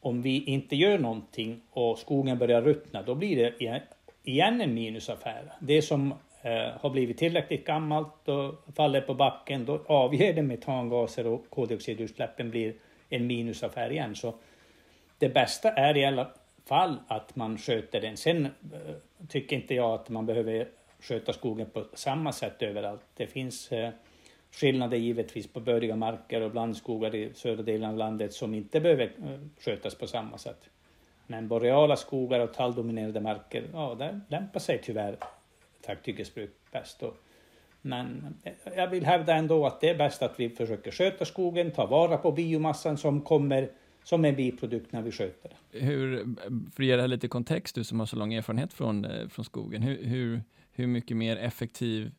om 0.01 0.23
vi 0.23 0.45
inte 0.45 0.77
gör 0.77 0.99
någonting 0.99 1.61
och 1.71 1.99
skogen 1.99 2.39
börjar 2.39 2.63
ruttna, 2.63 3.03
då 3.03 3.15
blir 3.15 3.37
det 3.37 3.81
igen 4.25 4.61
en 4.61 4.75
minusaffär. 4.75 5.53
Det 5.61 5.83
som 5.83 6.15
eh, 6.43 6.81
har 6.81 6.91
blivit 6.91 7.19
tillräckligt 7.19 7.67
gammalt 7.67 8.29
och 8.29 8.75
faller 8.77 9.01
på 9.01 9.15
backen, 9.15 9.65
då 9.65 9.83
avger 9.87 10.35
det 10.35 10.43
metangaser 10.43 11.27
och 11.27 11.45
koldioxidutsläppen 11.51 12.51
blir 12.51 12.75
en 13.09 13.27
minusaffär 13.27 13.91
igen. 13.91 14.15
Så 14.15 14.35
det 15.19 15.29
bästa 15.29 15.71
är 15.71 15.97
i 15.97 16.05
alla 16.05 16.31
fall 16.67 16.97
att 17.09 17.37
man 17.37 17.59
sköter 17.59 18.01
den. 18.01 18.17
Sen 18.17 18.47
eh, 18.47 18.95
tycker 19.29 19.57
inte 19.57 19.75
jag 19.75 19.93
att 19.95 20.09
man 20.09 20.27
behöver 20.27 20.69
sköta 21.01 21.33
skogen 21.33 21.71
på 21.71 21.85
samma 21.95 22.33
sätt 22.33 22.63
överallt. 22.63 23.03
Det 23.17 23.27
finns 23.27 23.73
eh, 23.73 23.91
skillnader 24.51 24.97
givetvis 24.97 25.53
på 25.53 25.61
bördiga 25.61 25.97
marker 25.97 26.41
och 26.41 26.51
blandskogar 26.51 27.15
i 27.15 27.31
södra 27.35 27.63
delen 27.63 27.91
av 27.91 27.97
landet 27.97 28.33
som 28.33 28.55
inte 28.55 28.81
behöver 28.81 29.05
eh, 29.05 29.39
skötas 29.61 29.95
på 29.95 30.07
samma 30.07 30.39
sätt. 30.39 30.71
Men 31.27 31.49
boreala 31.49 31.97
skogar 31.97 32.41
och 32.41 32.55
talldominerade 32.55 33.21
marker, 33.21 33.65
ja, 33.73 33.97
där 33.99 34.21
lämpar 34.29 34.61
sig 34.61 34.81
tyvärr 34.83 35.17
trakthyggesbruk 35.87 36.51
bäst. 36.73 37.03
Och, 37.03 37.17
men 37.83 38.37
eh, 38.45 38.53
jag 38.77 38.89
vill 38.89 39.07
hävda 39.07 39.35
ändå 39.35 39.67
att 39.67 39.81
det 39.81 39.89
är 39.89 39.99
bäst 39.99 40.23
att 40.23 40.41
vi 40.41 40.51
försöker 40.51 40.91
sköta 40.91 41.25
skogen, 41.25 41.71
ta 41.71 41.87
vara 41.87 42.17
på 42.17 42.33
biomassan 42.33 42.97
som 42.97 43.21
kommer 43.21 43.71
som 44.05 44.25
en 44.25 44.37
biprodukt 44.37 44.93
när 44.93 45.03
vi 45.03 45.13
sköter 45.13 45.49
det. 45.49 45.79
Hur, 45.79 46.25
för 46.71 46.83
att 46.83 46.87
ge 46.87 46.97
det 46.97 47.03
här 47.03 47.09
lite 47.09 47.29
kontext, 47.29 47.75
du 47.75 47.85
som 47.85 48.01
har 48.01 48.07
så 48.07 48.17
lång 48.17 48.35
erfarenhet 48.35 48.73
från, 48.73 49.05
eh, 49.05 49.29
från 49.29 49.45
skogen, 49.45 49.83
hur, 49.83 50.05
hur, 50.05 50.43
hur 50.73 50.87
mycket 50.87 51.17
mer 51.17 51.37
effektiv 51.37 52.11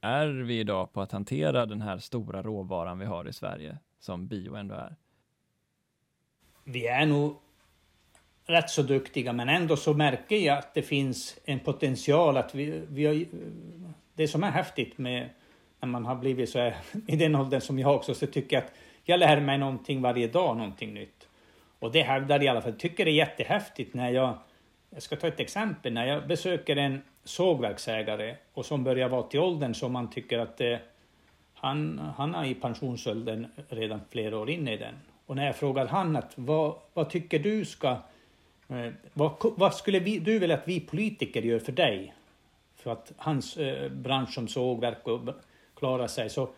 är 0.00 0.28
vi 0.28 0.60
idag 0.60 0.92
på 0.92 1.00
att 1.00 1.12
hantera 1.12 1.66
den 1.66 1.82
här 1.82 1.98
stora 1.98 2.42
råvaran 2.42 2.98
vi 2.98 3.04
har 3.04 3.28
i 3.28 3.32
Sverige, 3.32 3.78
som 3.98 4.26
bio 4.26 4.54
ändå 4.54 4.74
är? 4.74 4.96
Vi 6.64 6.86
är 6.86 7.06
nog 7.06 7.36
rätt 8.46 8.70
så 8.70 8.82
duktiga, 8.82 9.32
men 9.32 9.48
ändå 9.48 9.76
så 9.76 9.94
märker 9.94 10.36
jag 10.36 10.58
att 10.58 10.74
det 10.74 10.82
finns 10.82 11.38
en 11.44 11.60
potential 11.60 12.36
att 12.36 12.54
vi, 12.54 12.82
vi 12.88 13.06
har, 13.06 13.24
det 14.14 14.28
som 14.28 14.44
är 14.44 14.50
häftigt 14.50 14.98
med 14.98 15.28
när 15.80 15.88
man 15.88 16.06
har 16.06 16.16
blivit 16.16 16.50
så 16.50 16.58
här, 16.58 16.76
i 17.06 17.16
den 17.16 17.34
åldern 17.34 17.60
som 17.60 17.78
jag 17.78 17.96
också, 17.96 18.14
så 18.14 18.26
tycker 18.26 18.56
jag 18.56 18.64
att 18.64 18.72
jag 19.04 19.20
lär 19.20 19.40
mig 19.40 19.58
någonting 19.58 20.02
varje 20.02 20.28
dag, 20.28 20.56
någonting 20.56 20.94
nytt. 20.94 21.28
Och 21.78 21.92
det 21.92 22.02
hävdar 22.02 22.42
i 22.42 22.48
alla 22.48 22.62
fall, 22.62 22.72
tycker 22.72 23.04
det 23.04 23.10
är 23.10 23.14
jättehäftigt 23.14 23.94
när 23.94 24.10
jag, 24.10 24.38
jag 24.90 25.02
ska 25.02 25.16
ta 25.16 25.28
ett 25.28 25.40
exempel, 25.40 25.92
när 25.92 26.06
jag 26.06 26.26
besöker 26.26 26.76
en 26.76 27.02
sågverksägare 27.24 28.36
och 28.54 28.66
som 28.66 28.84
börjar 28.84 29.08
vara 29.08 29.22
till 29.22 29.40
åldern 29.40 29.74
som 29.74 29.92
man 29.92 30.10
tycker 30.10 30.38
att 30.38 30.60
eh, 30.60 30.76
han, 31.54 31.98
han 32.16 32.34
är 32.34 32.44
i 32.44 32.54
pensionsåldern 32.54 33.46
redan 33.68 34.00
flera 34.10 34.38
år 34.38 34.50
in 34.50 34.68
i 34.68 34.76
den. 34.76 34.94
Och 35.26 35.36
när 35.36 35.46
jag 35.46 35.56
frågar 35.56 35.86
han 35.86 36.16
att 36.16 36.32
vad, 36.34 36.74
vad 36.94 37.10
tycker 37.10 37.38
du 37.38 37.64
ska 37.64 37.96
Eh, 38.68 38.92
vad, 39.12 39.32
vad, 39.56 39.74
skulle 39.74 40.00
vi, 40.00 40.18
du 40.18 40.38
vilja 40.38 40.56
att 40.56 40.68
vi 40.68 40.80
politiker 40.80 41.42
gör 41.42 41.58
för 41.58 41.72
dig? 41.72 42.14
För 42.76 42.92
att 42.92 43.12
hans 43.16 43.56
eh, 43.56 43.90
bransch 43.90 44.34
som 44.34 44.48
sågverk 44.48 45.06
och 45.06 45.20
sig. 46.10 46.30
Så 46.30 46.48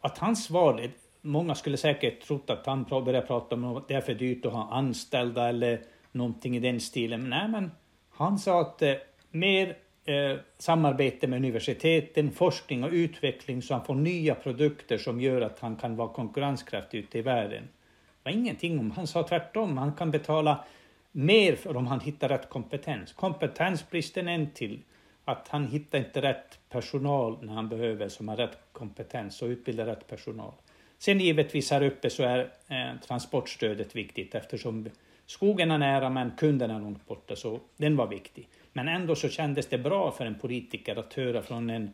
att 0.00 0.18
hans 0.18 0.44
svar, 0.44 0.90
många 1.20 1.54
skulle 1.54 1.76
säkert 1.76 2.26
trott 2.26 2.50
att 2.50 2.66
han 2.66 2.84
började 2.84 3.26
prata 3.26 3.54
om 3.54 3.64
att 3.64 3.88
det 3.88 3.94
är 3.94 4.00
för 4.00 4.14
dyrt 4.14 4.46
att 4.46 4.52
ha 4.52 4.68
anställda 4.70 5.48
eller 5.48 5.80
någonting 6.12 6.56
i 6.56 6.60
den 6.60 6.80
stilen. 6.80 7.20
Men 7.20 7.30
nej, 7.30 7.48
men 7.48 7.70
han 8.10 8.38
sa 8.38 8.60
att 8.60 8.82
eh, 8.82 8.94
mer 9.30 9.76
eh, 10.04 10.36
samarbete 10.58 11.26
med 11.26 11.36
universiteten, 11.36 12.30
forskning 12.30 12.84
och 12.84 12.90
utveckling 12.92 13.62
så 13.62 13.74
han 13.74 13.84
får 13.84 13.94
nya 13.94 14.34
produkter 14.34 14.98
som 14.98 15.20
gör 15.20 15.40
att 15.40 15.60
han 15.60 15.76
kan 15.76 15.96
vara 15.96 16.08
konkurrenskraftig 16.08 16.98
ute 16.98 17.18
i 17.18 17.22
världen. 17.22 17.62
Det 17.62 18.30
var 18.30 18.32
ingenting 18.32 18.78
om. 18.78 18.90
Han 18.90 19.06
sa 19.06 19.22
tvärtom, 19.22 19.78
han 19.78 19.92
kan 19.92 20.10
betala 20.10 20.64
mer 21.12 21.56
för 21.56 21.76
om 21.76 21.86
han 21.86 22.00
hittar 22.00 22.28
rätt 22.28 22.48
kompetens. 22.48 23.12
Kompetensbristen 23.12 24.28
är 24.28 24.34
en 24.34 24.50
till. 24.50 24.82
Att 25.24 25.48
han 25.48 25.66
hittar 25.66 25.98
inte 25.98 26.22
rätt 26.22 26.58
personal 26.68 27.38
när 27.42 27.54
han 27.54 27.68
behöver 27.68 28.08
som 28.08 28.28
har 28.28 28.36
rätt 28.36 28.58
kompetens 28.72 29.42
och 29.42 29.46
utbildar 29.46 29.86
rätt 29.86 30.06
personal. 30.06 30.52
Sen 30.98 31.20
givetvis 31.20 31.70
här 31.70 31.82
uppe 31.82 32.10
så 32.10 32.22
är 32.22 32.38
eh, 32.68 33.00
transportstödet 33.06 33.96
viktigt 33.96 34.34
eftersom 34.34 34.88
skogen 35.26 35.70
är 35.70 35.78
nära 35.78 36.10
men 36.10 36.30
kunderna 36.38 36.74
är 36.74 36.80
långt 36.80 37.06
borta 37.06 37.36
så 37.36 37.60
den 37.76 37.96
var 37.96 38.06
viktig. 38.06 38.48
Men 38.78 38.88
ändå 38.88 39.14
så 39.14 39.28
kändes 39.28 39.66
det 39.66 39.78
bra 39.78 40.10
för 40.10 40.26
en 40.26 40.34
politiker 40.34 40.96
att 40.96 41.14
höra 41.14 41.42
från 41.42 41.70
en 41.70 41.92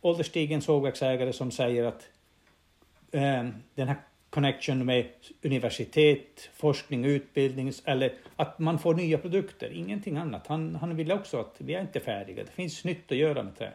ålderstigen 0.00 0.62
sågverksägare 0.62 1.32
som 1.32 1.50
säger 1.50 1.84
att 1.84 2.08
eh, 3.12 3.48
den 3.74 3.88
här 3.88 3.96
connection 4.30 4.86
med 4.86 5.06
universitet, 5.42 6.50
forskning, 6.54 7.04
utbildning 7.04 7.72
eller 7.84 8.12
att 8.36 8.58
man 8.58 8.78
får 8.78 8.94
nya 8.94 9.18
produkter, 9.18 9.72
ingenting 9.72 10.16
annat. 10.16 10.46
Han, 10.46 10.74
han 10.74 10.96
ville 10.96 11.14
också 11.14 11.40
att 11.40 11.54
vi 11.58 11.74
är 11.74 11.80
inte 11.80 12.00
färdiga, 12.00 12.44
det 12.44 12.50
finns 12.50 12.84
nytt 12.84 13.12
att 13.12 13.18
göra 13.18 13.42
med 13.42 13.58
trä. 13.58 13.72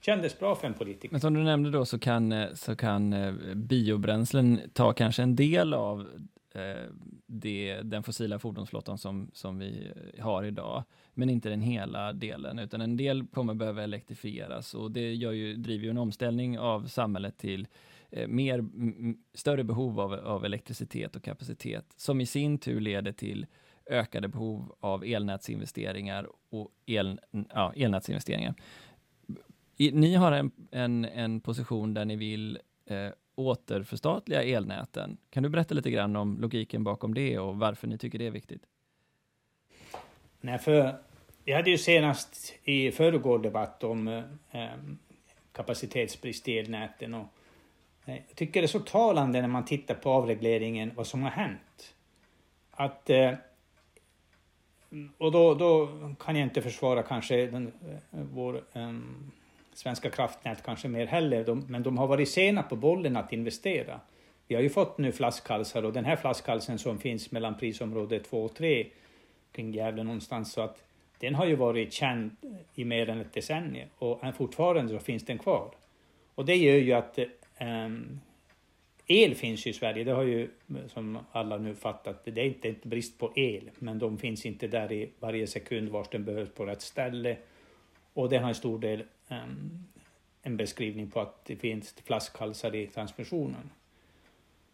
Kändes 0.00 0.38
bra 0.38 0.54
för 0.54 0.66
en 0.66 0.74
politiker. 0.74 1.08
Men 1.12 1.20
som 1.20 1.34
du 1.34 1.42
nämnde 1.42 1.70
då 1.70 1.84
så 1.86 1.98
kan, 1.98 2.32
eh, 2.32 2.54
så 2.54 2.76
kan 2.76 3.12
eh, 3.12 3.32
biobränslen 3.54 4.60
ta 4.72 4.92
kanske 4.92 5.22
en 5.22 5.36
del 5.36 5.74
av 5.74 6.06
Eh, 6.54 6.90
det, 7.26 7.82
den 7.82 8.02
fossila 8.02 8.38
fordonsflottan 8.38 8.98
som, 8.98 9.30
som 9.32 9.58
vi 9.58 9.92
har 10.18 10.44
idag, 10.44 10.84
men 11.14 11.30
inte 11.30 11.48
den 11.48 11.60
hela 11.60 12.12
delen, 12.12 12.58
utan 12.58 12.80
en 12.80 12.96
del 12.96 13.26
kommer 13.26 13.54
behöva 13.54 13.82
elektrifieras 13.82 14.74
och 14.74 14.90
det 14.90 15.14
gör 15.14 15.32
ju, 15.32 15.56
driver 15.56 15.84
ju 15.84 15.90
en 15.90 15.98
omställning 15.98 16.58
av 16.58 16.86
samhället 16.86 17.38
till 17.38 17.68
eh, 18.10 18.28
mer, 18.28 18.64
större 19.34 19.64
behov 19.64 20.00
av, 20.00 20.12
av 20.12 20.44
elektricitet 20.44 21.16
och 21.16 21.22
kapacitet, 21.22 21.84
som 21.96 22.20
i 22.20 22.26
sin 22.26 22.58
tur 22.58 22.80
leder 22.80 23.12
till 23.12 23.46
ökade 23.86 24.28
behov 24.28 24.76
av 24.80 25.04
elnätsinvesteringar 25.04 26.28
och 26.50 26.70
el, 26.86 27.20
ja, 27.54 27.72
elnätsinvesteringar. 27.76 28.54
I, 29.76 29.92
ni 29.92 30.14
har 30.14 30.32
en, 30.32 30.50
en, 30.70 31.04
en, 31.04 31.40
position 31.40 31.94
där 31.94 32.04
ni 32.04 32.16
vill 32.16 32.58
eh, 32.86 33.08
återförstatliga 33.34 34.42
elnäten. 34.42 35.16
Kan 35.30 35.42
du 35.42 35.48
berätta 35.48 35.74
lite 35.74 35.90
grann 35.90 36.16
om 36.16 36.40
logiken 36.40 36.84
bakom 36.84 37.14
det 37.14 37.38
och 37.38 37.56
varför 37.56 37.86
ni 37.86 37.98
tycker 37.98 38.18
det 38.18 38.26
är 38.26 38.30
viktigt? 38.30 38.62
Nej, 40.40 40.58
för 40.58 40.96
vi 41.44 41.52
hade 41.52 41.70
ju 41.70 41.78
senast 41.78 42.54
i 42.64 42.90
föregående 42.90 43.48
debatt 43.48 43.84
om 43.84 44.08
eh, 44.08 44.24
eh 44.50 44.70
kapacitetsbrist 45.52 46.48
i 46.48 46.58
elnäten 46.58 47.14
och 47.14 47.26
eh, 48.04 48.14
jag 48.14 48.36
tycker 48.36 48.62
det 48.62 48.64
är 48.64 48.68
så 48.68 48.80
talande 48.80 49.40
när 49.40 49.48
man 49.48 49.64
tittar 49.64 49.94
på 49.94 50.10
avregleringen, 50.10 50.92
vad 50.94 51.06
som 51.06 51.22
har 51.22 51.30
hänt. 51.30 51.94
Att... 52.70 53.10
Eh, 53.10 53.32
och 55.18 55.32
då, 55.32 55.54
då 55.54 55.88
kan 56.20 56.36
jag 56.36 56.46
inte 56.46 56.62
försvara 56.62 57.02
kanske 57.02 57.46
den, 57.46 57.66
eh, 57.66 58.20
vår 58.32 58.64
Svenska 59.74 60.10
kraftnät 60.10 60.62
kanske 60.62 60.88
mer 60.88 61.06
heller, 61.06 61.44
de, 61.44 61.64
men 61.68 61.82
de 61.82 61.98
har 61.98 62.06
varit 62.06 62.28
sena 62.28 62.62
på 62.62 62.76
bollen 62.76 63.16
att 63.16 63.32
investera. 63.32 64.00
Vi 64.46 64.54
har 64.54 64.62
ju 64.62 64.70
fått 64.70 64.98
nu 64.98 65.12
flaskhalsar 65.12 65.82
och 65.82 65.92
den 65.92 66.04
här 66.04 66.16
flaskhalsen 66.16 66.78
som 66.78 66.98
finns 66.98 67.30
mellan 67.30 67.58
prisområde 67.58 68.20
2 68.20 68.44
och 68.44 68.54
3 68.54 68.86
kring 69.52 69.72
Gävle 69.72 70.02
någonstans, 70.02 70.52
så 70.52 70.60
att 70.60 70.84
den 71.18 71.34
har 71.34 71.46
ju 71.46 71.56
varit 71.56 71.92
känd 71.92 72.36
i 72.74 72.84
mer 72.84 73.08
än 73.08 73.20
ett 73.20 73.32
decennium 73.32 73.88
och 73.98 74.20
fortfarande 74.36 74.98
så 74.98 75.04
finns 75.04 75.24
den 75.24 75.38
kvar. 75.38 75.70
Och 76.34 76.44
det 76.44 76.56
gör 76.56 76.76
ju 76.76 76.92
att 76.92 77.18
Um, 77.60 78.20
el 79.06 79.34
finns 79.34 79.66
ju 79.66 79.70
i 79.70 79.72
Sverige, 79.72 80.04
det 80.04 80.12
har 80.12 80.22
ju 80.22 80.50
som 80.88 81.18
alla 81.32 81.58
nu 81.58 81.74
fattat, 81.74 82.24
det 82.24 82.40
är 82.40 82.44
inte, 82.44 82.68
inte 82.68 82.88
brist 82.88 83.18
på 83.18 83.32
el, 83.36 83.70
men 83.78 83.98
de 83.98 84.18
finns 84.18 84.46
inte 84.46 84.68
där 84.68 84.92
i 84.92 85.10
varje 85.20 85.46
sekund 85.46 85.88
vars 85.88 86.08
den 86.08 86.24
behövs 86.24 86.50
på 86.54 86.66
rätt 86.66 86.82
ställe. 86.82 87.36
Och 88.14 88.28
det 88.28 88.38
har 88.38 88.48
en 88.48 88.54
stor 88.54 88.78
del 88.78 89.04
um, 89.28 89.86
en 90.42 90.56
beskrivning 90.56 91.10
på 91.10 91.20
att 91.20 91.44
det 91.44 91.56
finns 91.56 91.94
flaskhalsar 92.04 92.74
i 92.74 92.86
transmissionen. 92.86 93.70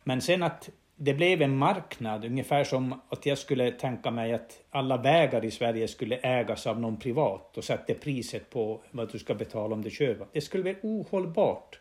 Men 0.04 0.20
sen 0.20 0.42
att 0.42 0.70
det 0.96 1.14
blev 1.14 1.42
en 1.42 1.56
marknad, 1.56 2.24
ungefär 2.24 2.64
som 2.64 3.00
att 3.08 3.26
jag 3.26 3.38
skulle 3.38 3.70
tänka 3.70 4.10
mig 4.10 4.32
att 4.32 4.62
alla 4.70 4.96
vägar 4.96 5.44
i 5.44 5.50
Sverige 5.50 5.88
skulle 5.88 6.16
ägas 6.16 6.66
av 6.66 6.80
någon 6.80 6.96
privat 6.96 7.58
och 7.58 7.64
sätta 7.64 7.94
priset 7.94 8.50
på 8.50 8.80
vad 8.90 9.12
du 9.12 9.18
ska 9.18 9.34
betala 9.34 9.74
om 9.74 9.82
du 9.82 9.90
kör. 9.90 10.26
Det 10.32 10.40
skulle 10.40 10.62
bli 10.62 10.76
ohållbart. 10.82 11.80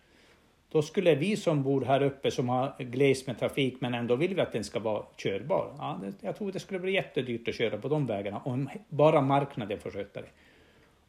Då 0.72 0.82
skulle 0.82 1.16
vi 1.16 1.36
som 1.36 1.64
bor 1.64 1.86
här 1.86 2.04
uppe 2.04 2.32
som 2.32 2.50
har 2.50 2.76
glest 2.78 3.28
med 3.28 3.40
trafik 3.40 3.82
men 3.82 3.94
ändå 3.94 4.16
vill 4.16 4.36
vi 4.36 4.42
att 4.42 4.52
den 4.52 4.64
ska 4.64 4.80
vara 4.80 5.06
körbar. 5.18 5.76
Ja, 5.78 6.00
jag 6.22 6.38
tror 6.38 6.52
det 6.52 6.60
skulle 6.60 6.80
bli 6.80 6.92
jättedyrt 6.92 7.48
att 7.48 7.56
köra 7.56 7.78
på 7.78 7.88
de 7.88 8.06
vägarna 8.06 8.42
om 8.46 8.70
bara 8.90 9.22
marknaden 9.22 9.80
får 9.80 9.92
sköta 9.92 10.22
det. 10.22 10.30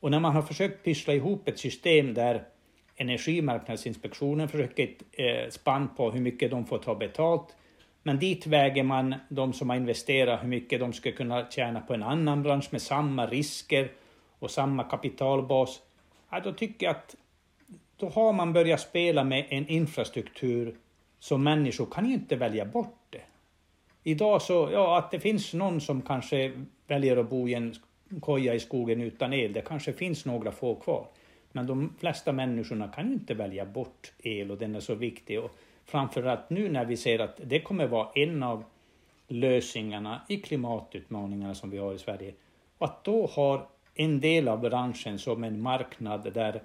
Och 0.00 0.10
när 0.10 0.20
man 0.20 0.34
har 0.34 0.42
försökt 0.42 0.84
pyssla 0.84 1.14
ihop 1.14 1.48
ett 1.48 1.58
system 1.58 2.14
där 2.14 2.44
Energimarknadsinspektionen 2.96 4.48
försöker 4.48 4.84
ett 4.84 5.02
eh, 5.12 5.50
spann 5.50 5.88
på 5.96 6.10
hur 6.10 6.20
mycket 6.20 6.50
de 6.50 6.66
får 6.66 6.78
ta 6.78 6.94
betalt. 6.94 7.56
Men 8.02 8.18
dit 8.18 8.46
väger 8.46 8.82
man 8.82 9.14
de 9.28 9.52
som 9.52 9.70
har 9.70 9.76
investerat, 9.76 10.42
hur 10.42 10.48
mycket 10.48 10.80
de 10.80 10.92
ska 10.92 11.12
kunna 11.12 11.50
tjäna 11.50 11.80
på 11.80 11.94
en 11.94 12.02
annan 12.02 12.42
bransch 12.42 12.68
med 12.70 12.82
samma 12.82 13.26
risker 13.26 13.90
och 14.38 14.50
samma 14.50 14.84
kapitalbas. 14.84 15.80
Ja, 16.30 16.40
då 16.40 16.52
tycker 16.52 16.86
jag 16.86 16.96
att 16.96 17.16
då 17.96 18.08
har 18.08 18.32
man 18.32 18.52
börjat 18.52 18.80
spela 18.80 19.24
med 19.24 19.46
en 19.48 19.68
infrastruktur 19.68 20.76
som 21.18 21.42
människor 21.42 21.86
kan 21.86 22.06
ju 22.06 22.14
inte 22.14 22.36
välja 22.36 22.64
bort 22.64 23.06
det. 23.10 23.22
Idag 24.02 24.42
så, 24.42 24.68
ja 24.72 24.98
att 24.98 25.10
det 25.10 25.20
finns 25.20 25.54
någon 25.54 25.80
som 25.80 26.02
kanske 26.02 26.52
väljer 26.86 27.16
att 27.16 27.30
bo 27.30 27.48
i 27.48 27.54
en 27.54 27.74
koja 28.20 28.54
i 28.54 28.60
skogen 28.60 29.00
utan 29.00 29.32
el, 29.32 29.52
det 29.52 29.60
kanske 29.60 29.92
finns 29.92 30.24
några 30.24 30.52
få 30.52 30.74
kvar. 30.74 31.06
Men 31.52 31.66
de 31.66 31.94
flesta 31.98 32.32
människorna 32.32 32.88
kan 32.88 33.06
ju 33.06 33.12
inte 33.12 33.34
välja 33.34 33.64
bort 33.64 34.12
el 34.18 34.50
och 34.50 34.58
den 34.58 34.74
är 34.74 34.80
så 34.80 34.94
viktig. 34.94 35.40
Och 35.40 35.50
framförallt 35.84 36.50
nu 36.50 36.68
när 36.68 36.84
vi 36.84 36.96
ser 36.96 37.18
att 37.18 37.40
det 37.44 37.60
kommer 37.60 37.86
vara 37.86 38.08
en 38.14 38.42
av 38.42 38.64
lösningarna 39.28 40.22
i 40.28 40.36
klimatutmaningarna 40.36 41.54
som 41.54 41.70
vi 41.70 41.78
har 41.78 41.94
i 41.94 41.98
Sverige. 41.98 42.34
Och 42.78 42.86
att 42.86 43.04
då 43.04 43.26
har 43.26 43.66
en 43.94 44.20
del 44.20 44.48
av 44.48 44.60
branschen 44.60 45.18
som 45.18 45.44
en 45.44 45.60
marknad 45.60 46.32
där 46.34 46.62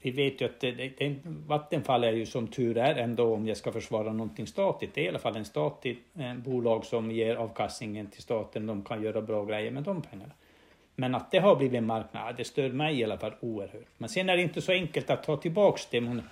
vi 0.00 0.10
vet 0.10 0.40
ju 0.40 0.44
att 0.44 0.60
det, 0.60 0.72
det, 0.72 1.16
Vattenfall 1.24 2.04
är 2.04 2.12
ju 2.12 2.26
som 2.26 2.48
tur 2.48 2.78
är 2.78 2.94
ändå, 2.94 3.34
om 3.34 3.46
jag 3.46 3.56
ska 3.56 3.72
försvara 3.72 4.12
någonting 4.12 4.46
statligt, 4.46 4.94
det 4.94 5.00
är 5.00 5.04
i 5.04 5.08
alla 5.08 5.18
fall 5.18 5.36
en 5.36 5.44
statlig 5.44 5.98
eh, 6.18 6.34
bolag 6.34 6.84
som 6.84 7.10
ger 7.10 7.36
avkastningen 7.36 8.06
till 8.06 8.22
staten, 8.22 8.66
de 8.66 8.84
kan 8.84 9.02
göra 9.02 9.22
bra 9.22 9.44
grejer 9.44 9.70
med 9.70 9.82
de 9.82 10.02
pengarna. 10.02 10.32
Men 10.96 11.14
att 11.14 11.30
det 11.30 11.38
har 11.38 11.56
blivit 11.56 11.78
en 11.78 11.86
marknad, 11.86 12.36
det 12.36 12.44
stör 12.44 12.70
mig 12.70 13.00
i 13.00 13.04
alla 13.04 13.18
fall 13.18 13.32
oerhört. 13.40 13.88
Men 13.98 14.08
sen 14.08 14.28
är 14.28 14.36
det 14.36 14.42
inte 14.42 14.62
så 14.62 14.72
enkelt 14.72 15.10
att 15.10 15.22
ta 15.22 15.36
tillbaks 15.36 15.86
det 15.90 16.00
man 16.00 16.22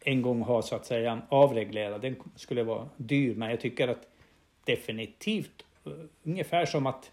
en 0.00 0.22
gång 0.22 0.42
har 0.42 0.62
så 0.62 0.76
att 0.76 0.86
säga 0.86 1.22
avreglerat. 1.28 2.02
Den 2.02 2.16
skulle 2.36 2.62
vara 2.62 2.88
dyr, 2.96 3.34
men 3.34 3.50
jag 3.50 3.60
tycker 3.60 3.88
att 3.88 4.08
definitivt, 4.64 5.64
eh, 5.86 5.92
ungefär 6.22 6.66
som 6.66 6.86
att 6.86 7.10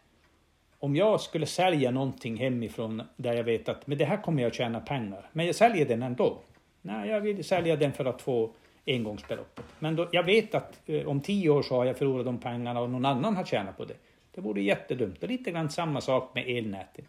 om 0.82 0.96
jag 0.96 1.22
skulle 1.22 1.46
sälja 1.46 1.91
någonting 1.91 2.38
hemifrån 2.38 3.02
där 3.15 3.34
jag 3.34 3.44
vet 3.44 3.70
att 3.70 3.88
med 3.88 3.98
det 3.98 4.06
här 4.06 4.22
kommer 4.22 4.44
jag 4.44 4.54
tjäna 4.54 4.80
pengar, 4.80 5.30
men 5.32 5.46
jag 5.46 5.56
säljer 5.56 5.86
den 5.86 6.04
ändå. 6.04 6.38
Nej, 6.82 7.10
jag 7.10 7.22
vill 7.22 7.44
sälja 7.44 7.76
den 7.76 7.94
för 7.94 8.06
att 8.06 8.22
få 8.22 8.52
engångsbeloppet. 8.86 9.65
Men 9.80 9.96
då, 9.96 10.08
jag 10.12 10.24
vet 10.24 10.56
att 10.56 10.89
eh, 10.89 11.08
om 11.08 11.22
tio 11.22 11.50
år 11.50 11.62
så 11.62 11.76
har 11.76 11.86
jag 11.86 11.98
förlorat 11.98 12.26
de 12.26 12.38
pengarna 12.38 12.82
och 12.82 12.89
någon 12.89 13.06
annan 13.06 13.36
har 13.36 13.44
tjänat 13.44 13.78
på 13.78 13.86
det. 13.86 13.94
Det 14.32 14.41
vore 14.41 14.62
jättedumt. 14.62 15.24
Och 15.24 15.30
lite 15.30 15.52
grann 15.52 15.70
samma 15.70 16.02
sak 16.02 16.36
med 16.36 16.50
elnäten. 16.58 17.06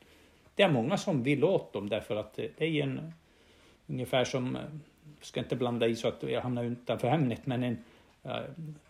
Det 0.55 0.63
är 0.63 0.71
många 0.71 0.99
som 0.99 1.23
vill 1.23 1.45
åt 1.45 1.73
dem 1.73 1.89
därför 1.89 2.17
att 2.17 2.39
eh, 2.39 2.45
det 2.59 2.65
är 2.65 2.83
en 2.83 3.13
ungefär 3.87 4.25
som, 4.25 4.59
jag 5.19 5.27
ska 5.27 5.41
inte 5.41 5.57
blanda 5.57 5.87
i 5.87 5.97
så 5.97 6.09
att 6.09 6.23
jag 6.23 6.41
hamnar 6.41 6.65
utanför 6.65 7.09
ämnet, 7.09 7.47
men 7.47 7.63
en 7.63 7.79
Eh, 8.25 8.43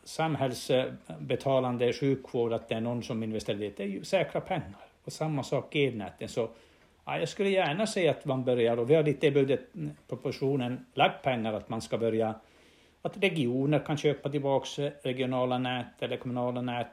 samhällsbetalande 0.05 1.93
sjukvård, 1.93 2.53
att 2.53 2.69
det 2.69 2.75
är 2.75 2.81
någon 2.81 3.03
som 3.03 3.23
investerar 3.23 3.63
i 3.63 3.69
det, 3.69 3.77
det 3.77 3.83
är 3.83 3.87
ju 3.87 4.05
säkra 4.05 4.41
pengar. 4.41 4.77
Och 5.05 5.13
samma 5.13 5.43
sak 5.43 5.75
elnäten. 5.75 6.29
Så 6.29 6.51
ja, 7.05 7.19
jag 7.19 7.29
skulle 7.29 7.49
gärna 7.49 7.87
se 7.87 8.09
att 8.09 8.25
man 8.25 8.45
börjar, 8.45 8.77
och 8.77 8.91
vi 8.91 8.95
har 8.95 9.03
lite 9.03 9.27
i 9.27 9.31
budgetpropositionen 9.31 10.87
lagt 10.95 11.23
pengar 11.23 11.53
att 11.53 11.69
man 11.69 11.81
ska 11.83 11.99
börja, 11.99 12.35
att 13.03 13.17
regioner 13.17 13.79
kan 13.79 13.97
köpa 13.97 14.29
tillbaks 14.29 14.79
regionala 14.79 15.59
nät 15.59 16.03
eller 16.03 16.17
kommunala 16.17 16.61
nät 16.61 16.87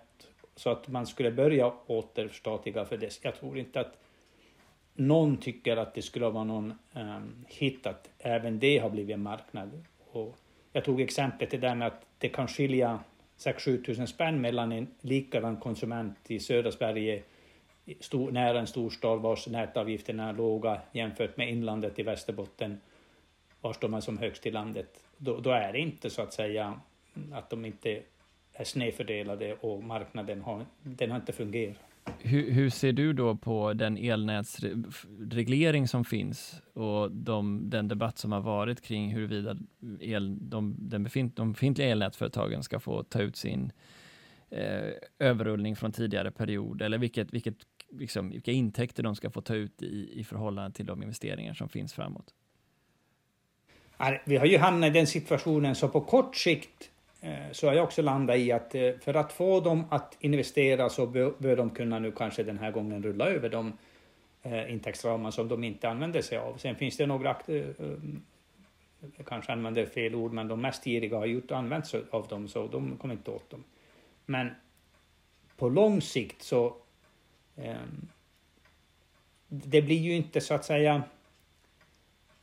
så 0.55 0.69
att 0.69 0.87
man 0.87 1.07
skulle 1.07 1.31
börja 1.31 1.73
återförstatliga 1.87 2.85
för 2.85 2.97
det. 2.97 3.19
Jag 3.21 3.35
tror 3.35 3.57
inte 3.57 3.79
att 3.79 3.97
någon 4.93 5.37
tycker 5.37 5.77
att 5.77 5.93
det 5.93 6.01
skulle 6.01 6.29
vara 6.29 6.43
någon 6.43 6.73
um, 6.93 7.45
hit 7.47 7.87
att 7.87 8.09
även 8.19 8.59
det 8.59 8.77
har 8.77 8.89
blivit 8.89 9.13
en 9.13 9.23
marknad. 9.23 9.85
Och 10.11 10.37
jag 10.73 10.83
tog 10.85 11.01
exemplet 11.01 11.51
det 11.51 11.57
där 11.57 11.75
med 11.75 11.87
att 11.87 12.05
det 12.19 12.29
kan 12.29 12.47
skilja 12.47 12.99
6-7 13.37 13.85
tusen 13.85 14.07
spänn 14.07 14.41
mellan 14.41 14.71
en 14.71 14.87
likadan 15.01 15.57
konsument 15.57 16.17
i 16.27 16.39
södra 16.39 16.71
Sverige 16.71 17.23
stor, 17.99 18.31
nära 18.31 18.59
en 18.59 18.67
storstad 18.67 19.21
vars 19.21 19.47
nätavgifterna 19.47 20.29
är 20.29 20.33
låga 20.33 20.81
jämfört 20.91 21.37
med 21.37 21.49
inlandet 21.49 21.99
i 21.99 22.03
Västerbotten 22.03 22.81
vars 23.61 23.77
de 23.79 23.93
är 23.93 23.99
som 24.01 24.17
högst 24.17 24.45
i 24.45 24.51
landet. 24.51 25.03
Då, 25.17 25.39
då 25.39 25.49
är 25.49 25.73
det 25.73 25.79
inte 25.79 26.09
så 26.09 26.21
att 26.21 26.33
säga 26.33 26.79
att 27.31 27.49
de 27.49 27.65
inte 27.65 28.01
är 28.53 28.63
snedfördelade 28.63 29.53
och 29.53 29.83
marknaden 29.83 30.41
har, 30.41 30.65
den 30.83 31.11
har 31.11 31.17
inte 31.17 31.33
fungerat. 31.33 31.88
Hur, 32.19 32.51
hur, 32.51 32.69
ser 32.69 32.93
du 32.93 33.13
då 33.13 33.35
på 33.35 33.73
den 33.73 33.97
elnätsreglering 33.97 35.87
som 35.87 36.05
finns 36.05 36.61
och 36.73 37.11
de, 37.11 37.69
den 37.69 37.87
debatt 37.87 38.17
som 38.17 38.31
har 38.31 38.41
varit 38.41 38.81
kring 38.81 39.13
huruvida 39.13 39.57
el, 39.99 40.49
de, 40.49 40.75
den 40.79 41.03
befint, 41.03 41.35
de 41.35 41.51
befintliga 41.51 41.87
elnätsföretagen 41.89 42.63
ska 42.63 42.79
få 42.79 43.03
ta 43.03 43.21
ut 43.21 43.35
sin 43.35 43.71
eh, 44.49 44.89
överrullning 45.19 45.75
från 45.75 45.91
tidigare 45.91 46.31
period 46.31 46.81
eller 46.81 46.97
vilket, 46.97 47.33
vilket, 47.33 47.57
liksom, 47.91 48.29
vilka 48.29 48.51
intäkter 48.51 49.03
de 49.03 49.15
ska 49.15 49.29
få 49.29 49.41
ta 49.41 49.55
ut 49.55 49.81
i, 49.81 50.19
i 50.19 50.23
förhållande 50.23 50.71
till 50.71 50.85
de 50.85 51.03
investeringar 51.03 51.53
som 51.53 51.69
finns 51.69 51.93
framåt? 51.93 52.33
Vi 54.25 54.37
har 54.37 54.45
ju 54.45 54.57
hamnat 54.57 54.89
i 54.89 54.93
den 54.93 55.07
situationen 55.07 55.75
så 55.75 55.87
på 55.87 56.01
kort 56.01 56.35
sikt 56.35 56.91
Eh, 57.21 57.51
så 57.51 57.67
har 57.67 57.73
jag 57.73 57.83
också 57.83 58.01
landat 58.01 58.37
i 58.37 58.51
att 58.51 58.75
eh, 58.75 58.91
för 59.01 59.13
att 59.13 59.33
få 59.33 59.59
dem 59.59 59.85
att 59.89 60.17
investera 60.19 60.89
så 60.89 61.07
bör, 61.07 61.55
de 61.55 61.69
kunna 61.69 61.99
nu 61.99 62.11
kanske 62.11 62.43
den 62.43 62.57
här 62.57 62.71
gången 62.71 63.03
rulla 63.03 63.29
över 63.29 63.49
de 63.49 63.73
eh, 64.43 64.71
intäktsramar 64.71 65.31
som 65.31 65.47
de 65.47 65.63
inte 65.63 65.89
använder 65.89 66.21
sig 66.21 66.37
av. 66.37 66.57
Sen 66.57 66.75
finns 66.75 66.97
det 66.97 67.05
några, 67.05 67.35
jag 69.17 69.25
kanske 69.25 69.51
använder 69.51 69.85
fel 69.85 70.15
ord, 70.15 70.33
men 70.33 70.47
de 70.47 70.61
mest 70.61 70.83
giriga 70.83 71.17
har 71.17 71.25
gjort 71.25 71.51
använt 71.51 71.87
sig 71.87 72.01
av 72.11 72.27
dem 72.27 72.47
så 72.47 72.67
de 72.67 72.97
kommer 72.97 73.13
inte 73.13 73.31
åt 73.31 73.49
dem. 73.49 73.63
Men 74.25 74.49
på 75.57 75.69
lång 75.69 76.01
sikt 76.01 76.41
så 76.41 76.75
ehm, 77.55 78.07
det 79.47 79.81
blir 79.81 79.97
ju 79.97 80.15
inte 80.15 80.41
så 80.41 80.53
att 80.53 80.65
säga 80.65 81.03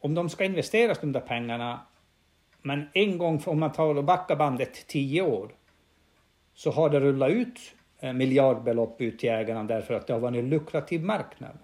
om 0.00 0.14
de 0.14 0.28
ska 0.28 0.44
investeras 0.44 0.98
de 0.98 1.12
där 1.12 1.20
pengarna 1.20 1.80
men 2.66 2.88
en 2.92 3.18
gång, 3.18 3.42
om 3.46 3.60
man 3.60 3.72
tar 3.72 3.94
och 3.94 4.04
backar 4.04 4.36
bandet 4.36 4.86
tio 4.86 5.22
år, 5.22 5.54
så 6.54 6.70
har 6.70 6.90
det 6.90 7.00
rullat 7.00 7.30
ut 7.30 7.60
eh, 8.00 8.12
miljardbelopp 8.12 9.00
ut 9.00 9.18
till 9.18 9.30
ägarna 9.30 9.64
därför 9.64 9.94
att 9.94 10.06
det 10.06 10.12
har 10.12 10.20
varit 10.20 10.36
en 10.36 10.50
lukrativ 10.50 11.02
marknad. 11.02 11.58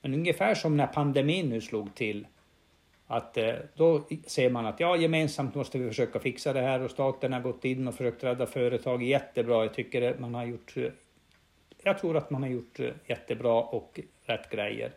Men 0.00 0.14
ungefär 0.14 0.54
som 0.54 0.76
när 0.76 0.86
pandemin 0.86 1.50
nu 1.50 1.60
slog 1.60 1.94
till, 1.94 2.26
att 3.06 3.36
eh, 3.36 3.54
då 3.74 4.08
ser 4.26 4.50
man 4.50 4.66
att 4.66 4.80
ja, 4.80 4.96
gemensamt 4.96 5.54
måste 5.54 5.78
vi 5.78 5.88
försöka 5.88 6.18
fixa 6.18 6.52
det 6.52 6.60
här 6.60 6.82
och 6.82 6.90
staten 6.90 7.32
har 7.32 7.40
gått 7.40 7.64
in 7.64 7.88
och 7.88 7.94
försökt 7.94 8.24
rädda 8.24 8.46
företag 8.46 9.02
jättebra. 9.02 9.64
Jag 9.64 9.74
tycker 9.74 10.18
man 10.18 10.34
har 10.34 10.44
gjort, 10.44 10.76
eh, 10.76 10.84
jag 11.82 11.98
tror 11.98 12.16
att 12.16 12.30
man 12.30 12.42
har 12.42 12.50
gjort 12.50 12.78
jättebra 13.06 13.62
och 13.62 14.00
rätt 14.24 14.50
grejer. 14.50 14.92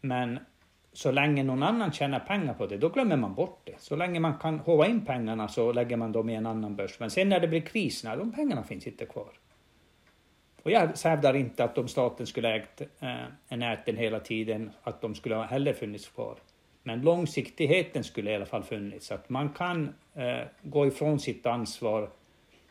Men 0.00 0.38
så 0.98 1.10
länge 1.10 1.42
någon 1.42 1.62
annan 1.62 1.92
tjänar 1.92 2.20
pengar 2.20 2.54
på 2.54 2.66
det, 2.66 2.76
då 2.76 2.88
glömmer 2.88 3.16
man 3.16 3.34
bort 3.34 3.60
det. 3.64 3.74
Så 3.78 3.96
länge 3.96 4.20
man 4.20 4.38
kan 4.38 4.58
håva 4.58 4.86
in 4.86 5.04
pengarna 5.04 5.48
så 5.48 5.72
lägger 5.72 5.96
man 5.96 6.12
dem 6.12 6.30
i 6.30 6.34
en 6.34 6.46
annan 6.46 6.76
börs. 6.76 7.00
Men 7.00 7.10
sen 7.10 7.28
när 7.28 7.40
det 7.40 7.48
blir 7.48 7.60
kris, 7.60 8.04
nej, 8.04 8.16
de 8.16 8.32
pengarna 8.32 8.62
finns 8.62 8.86
inte 8.86 9.06
kvar. 9.06 9.28
Och 10.62 10.70
jag 10.70 10.90
hävdar 11.04 11.36
inte 11.36 11.64
att 11.64 11.78
om 11.78 11.88
staten 11.88 12.26
skulle 12.26 12.54
ägt 12.56 12.80
eh, 12.80 13.56
näten 13.58 13.96
hela 13.96 14.20
tiden, 14.20 14.70
att 14.82 15.00
de 15.00 15.14
skulle 15.14 15.34
ha 15.34 15.42
heller 15.42 15.72
funnits 15.72 16.08
kvar. 16.08 16.36
Men 16.82 17.00
långsiktigheten 17.00 18.04
skulle 18.04 18.30
i 18.30 18.34
alla 18.34 18.46
fall 18.46 18.62
funnits. 18.62 19.12
Att 19.12 19.28
man 19.28 19.48
kan 19.48 19.94
eh, 20.14 20.46
gå 20.62 20.86
ifrån 20.86 21.20
sitt 21.20 21.46
ansvar 21.46 22.10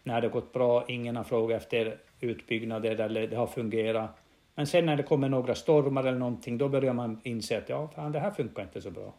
när 0.04 0.22
det 0.22 0.30
gått 0.30 0.54
bra, 0.54 0.86
ingen 0.88 1.16
har 1.16 1.24
frågat 1.24 1.62
efter 1.62 1.98
utbyggnader 2.20 3.00
eller 3.00 3.28
det 3.28 3.36
har 3.36 3.48
fungerat 3.48 4.27
men 4.58 4.67
sen 4.67 4.86
när 4.86 4.96
det 4.96 5.04
kommer 5.04 5.30
några 5.30 5.56
stormar 5.56 6.04
eller 6.04 6.20
någonting, 6.20 6.58
då 6.58 6.70
börjar 6.70 6.93
man 6.93 7.22
inse 7.24 7.58
att 7.58 7.70
ja, 7.70 7.88
fan, 7.96 8.12
det 8.12 8.20
här 8.20 8.32
funkar 8.32 8.63
inte 8.63 8.82
så 8.82 8.91
bra. 8.91 9.13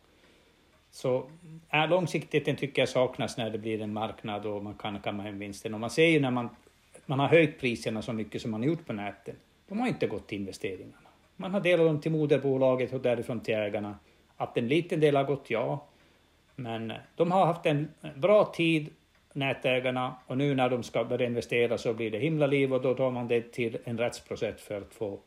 Så 0.91 1.31
äh, 1.71 1.89
långsiktigheten 1.89 2.57
tycker 2.57 2.83
jag 2.83 2.89
saknas 2.89 3.37
när 3.37 3.51
det 3.51 3.59
blir 3.59 3.83
en 3.83 3.93
marknad 3.93 4.47
och 4.47 4.63
man 4.63 4.75
kan 4.75 5.01
kamma 5.01 5.23
hem 5.23 5.39
vinsten. 5.39 5.75
Och 5.75 5.81
man 5.81 5.91
ser 5.91 6.07
ju 6.07 6.21
när 6.21 6.31
man, 6.31 6.49
man 7.07 7.19
har 7.19 7.29
höjt 7.29 7.61
priserna 7.61 8.03
så 8.03 8.13
mycket 8.13 8.43
som 8.43 8.51
man 8.51 8.61
har 8.61 8.69
gjort 8.69 8.87
på 8.87 8.93
nätet, 8.93 9.37
de 9.69 9.81
har 9.81 9.89
inte 9.89 10.07
gått 10.07 10.27
till 10.27 10.39
investeringarna. 10.39 11.09
Man 11.37 11.51
har 11.51 11.61
delat 11.61 11.87
dem 11.87 12.01
till 12.01 12.13
moderbolaget 12.13 12.93
och 12.93 13.01
därifrån 13.01 13.41
till 13.41 13.55
ägarna. 13.55 13.99
Att 14.37 14.59
en 14.59 14.69
liten 14.69 15.01
del 15.01 15.17
har 15.17 15.25
gått, 15.25 15.51
ja. 15.51 15.87
Men 16.57 16.93
de 17.17 17.33
har 17.33 17.47
haft 17.47 17.67
en 17.67 17.89
bra 18.17 18.45
tid, 18.45 18.91
nätägarna, 19.33 20.15
och 20.27 20.39
nu 20.39 20.55
när 20.55 20.71
de 20.71 20.83
ska 20.83 21.05
börja 21.05 21.27
investera 21.27 21.79
så 21.79 21.95
blir 21.95 22.11
det 22.11 22.19
himla 22.19 22.47
liv 22.47 22.75
och 22.75 22.83
då 22.83 22.95
tar 22.95 23.11
man 23.11 23.29
det 23.29 23.53
till 23.53 23.79
en 23.85 23.99
rättsprocess 23.99 24.61
för 24.61 24.81
att 24.81 24.95
få 24.95 25.19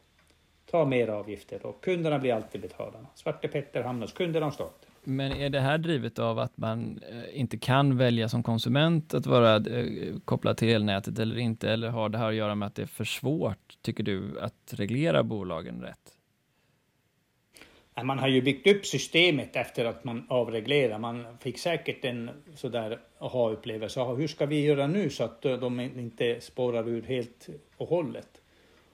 ta 0.71 0.85
mer 0.85 1.07
avgifter 1.07 1.65
och 1.65 1.83
kunderna 1.83 2.19
blir 2.19 2.33
alltid 2.33 2.61
betalarna. 2.61 3.07
Svarte 3.15 3.47
Petter 3.47 3.83
hamnar 3.83 4.01
hos 4.01 4.13
kunderna 4.13 4.45
och 4.45 4.53
staten. 4.53 4.89
Men 5.03 5.31
är 5.31 5.49
det 5.49 5.59
här 5.59 5.77
drivet 5.77 6.19
av 6.19 6.39
att 6.39 6.57
man 6.57 6.99
eh, 7.11 7.39
inte 7.39 7.57
kan 7.57 7.97
välja 7.97 8.29
som 8.29 8.43
konsument 8.43 9.13
att 9.13 9.25
vara 9.25 9.55
eh, 9.55 10.15
kopplad 10.25 10.57
till 10.57 10.69
elnätet 10.69 11.19
eller 11.19 11.37
inte? 11.37 11.71
Eller 11.71 11.89
har 11.89 12.09
det 12.09 12.17
här 12.17 12.29
att 12.29 12.35
göra 12.35 12.55
med 12.55 12.67
att 12.67 12.75
det 12.75 12.81
är 12.81 12.87
för 12.87 13.03
svårt, 13.03 13.77
tycker 13.81 14.03
du, 14.03 14.39
att 14.39 14.73
reglera 14.73 15.23
bolagen 15.23 15.81
rätt? 15.81 16.17
Man 18.03 18.19
har 18.19 18.27
ju 18.27 18.41
byggt 18.41 18.67
upp 18.67 18.85
systemet 18.85 19.55
efter 19.55 19.85
att 19.85 20.03
man 20.03 20.25
avreglerar. 20.29 20.99
Man 20.99 21.37
fick 21.37 21.57
säkert 21.57 22.05
en 22.05 22.29
sådär 22.55 22.99
aha-upplevelse. 23.19 24.03
Hur 24.03 24.27
ska 24.27 24.45
vi 24.45 24.65
göra 24.65 24.87
nu 24.87 25.09
så 25.09 25.23
att 25.23 25.41
de 25.41 25.79
inte 25.79 26.41
spårar 26.41 26.89
ur 26.89 27.01
helt 27.01 27.49
och 27.77 27.87
hållet? 27.87 28.40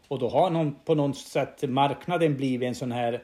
Och 0.08 0.20
då 0.20 0.30
har 0.30 0.50
någon, 0.50 0.76
på 0.86 0.96
något 0.96 1.18
sätt 1.18 1.70
marknaden 1.70 2.38
blivit 2.38 2.68
en 2.68 2.76
sån 2.76 2.92
här 2.92 3.24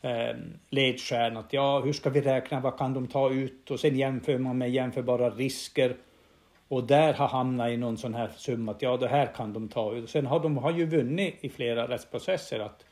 eh, 0.00 0.36
ledstjärna. 0.70 1.40
Att 1.40 1.52
ja, 1.52 1.80
hur 1.80 1.92
ska 1.92 2.10
vi 2.10 2.20
räkna, 2.20 2.60
vad 2.60 2.78
kan 2.78 2.94
de 2.94 3.06
ta 3.06 3.30
ut? 3.30 3.70
Och 3.70 3.80
sen 3.80 3.96
jämför 3.96 4.38
man 4.38 4.58
med 4.58 4.70
jämförbara 4.70 5.30
risker. 5.30 5.96
Och 6.68 6.84
där 6.84 7.14
har 7.14 7.28
hamnat 7.28 7.70
i 7.70 7.76
någon 7.76 7.98
sån 7.98 8.14
här 8.14 8.30
summa 8.36 8.72
att 8.72 8.82
ja, 8.82 8.96
det 8.96 9.08
här 9.08 9.26
kan 9.26 9.52
de 9.52 9.68
ta 9.68 9.94
ut. 9.94 10.10
Sen 10.10 10.26
har 10.26 10.40
de 10.40 10.56
har 10.56 10.72
ju 10.72 10.86
vunnit 10.86 11.36
i 11.40 11.48
flera 11.48 11.88
rättsprocesser 11.88 12.60
att 12.60 12.84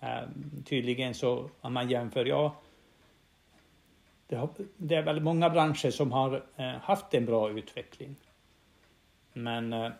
eh, 0.00 0.28
tydligen 0.64 1.14
så 1.14 1.50
om 1.60 1.72
man 1.72 1.90
jämför, 1.90 2.24
ja, 2.24 2.54
det, 4.26 4.36
har, 4.36 4.48
det, 4.76 4.94
är 4.94 5.02
väl 5.02 5.20
många 5.20 5.50
branscher 5.50 5.90
som 5.90 6.12
har 6.12 6.44
eh, 6.56 6.70
haft 6.70 7.14
en 7.14 7.26
bra 7.26 7.50
utveckling. 7.50 8.16
Men 9.32 9.72
eh, 9.72 9.90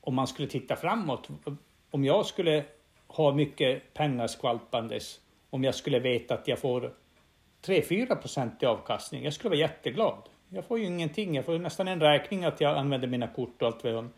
om 0.00 0.14
man 0.14 0.26
skulle 0.26 0.48
titta 0.48 0.76
framåt, 0.76 1.28
om 1.94 2.04
jag 2.04 2.26
skulle 2.26 2.64
ha 3.06 3.34
mycket 3.34 3.94
pengar 3.94 4.26
skvalpandes, 4.26 5.20
om 5.50 5.64
jag 5.64 5.74
skulle 5.74 5.98
veta 5.98 6.34
att 6.34 6.48
jag 6.48 6.58
får 6.58 6.92
3-4 7.66 8.14
procent 8.14 8.62
i 8.62 8.66
avkastning, 8.66 9.24
jag 9.24 9.32
skulle 9.32 9.48
vara 9.48 9.58
jätteglad. 9.58 10.22
Jag 10.48 10.64
får 10.64 10.78
ju 10.78 10.84
ingenting, 10.84 11.34
jag 11.34 11.44
får 11.44 11.58
nästan 11.58 11.88
en 11.88 12.00
räkning 12.00 12.44
att 12.44 12.60
jag 12.60 12.76
använder 12.78 13.08
mina 13.08 13.26
kort 13.26 13.62
och 13.62 13.68
allt 13.68 13.84
vad 13.84 13.92
jag 13.92 14.08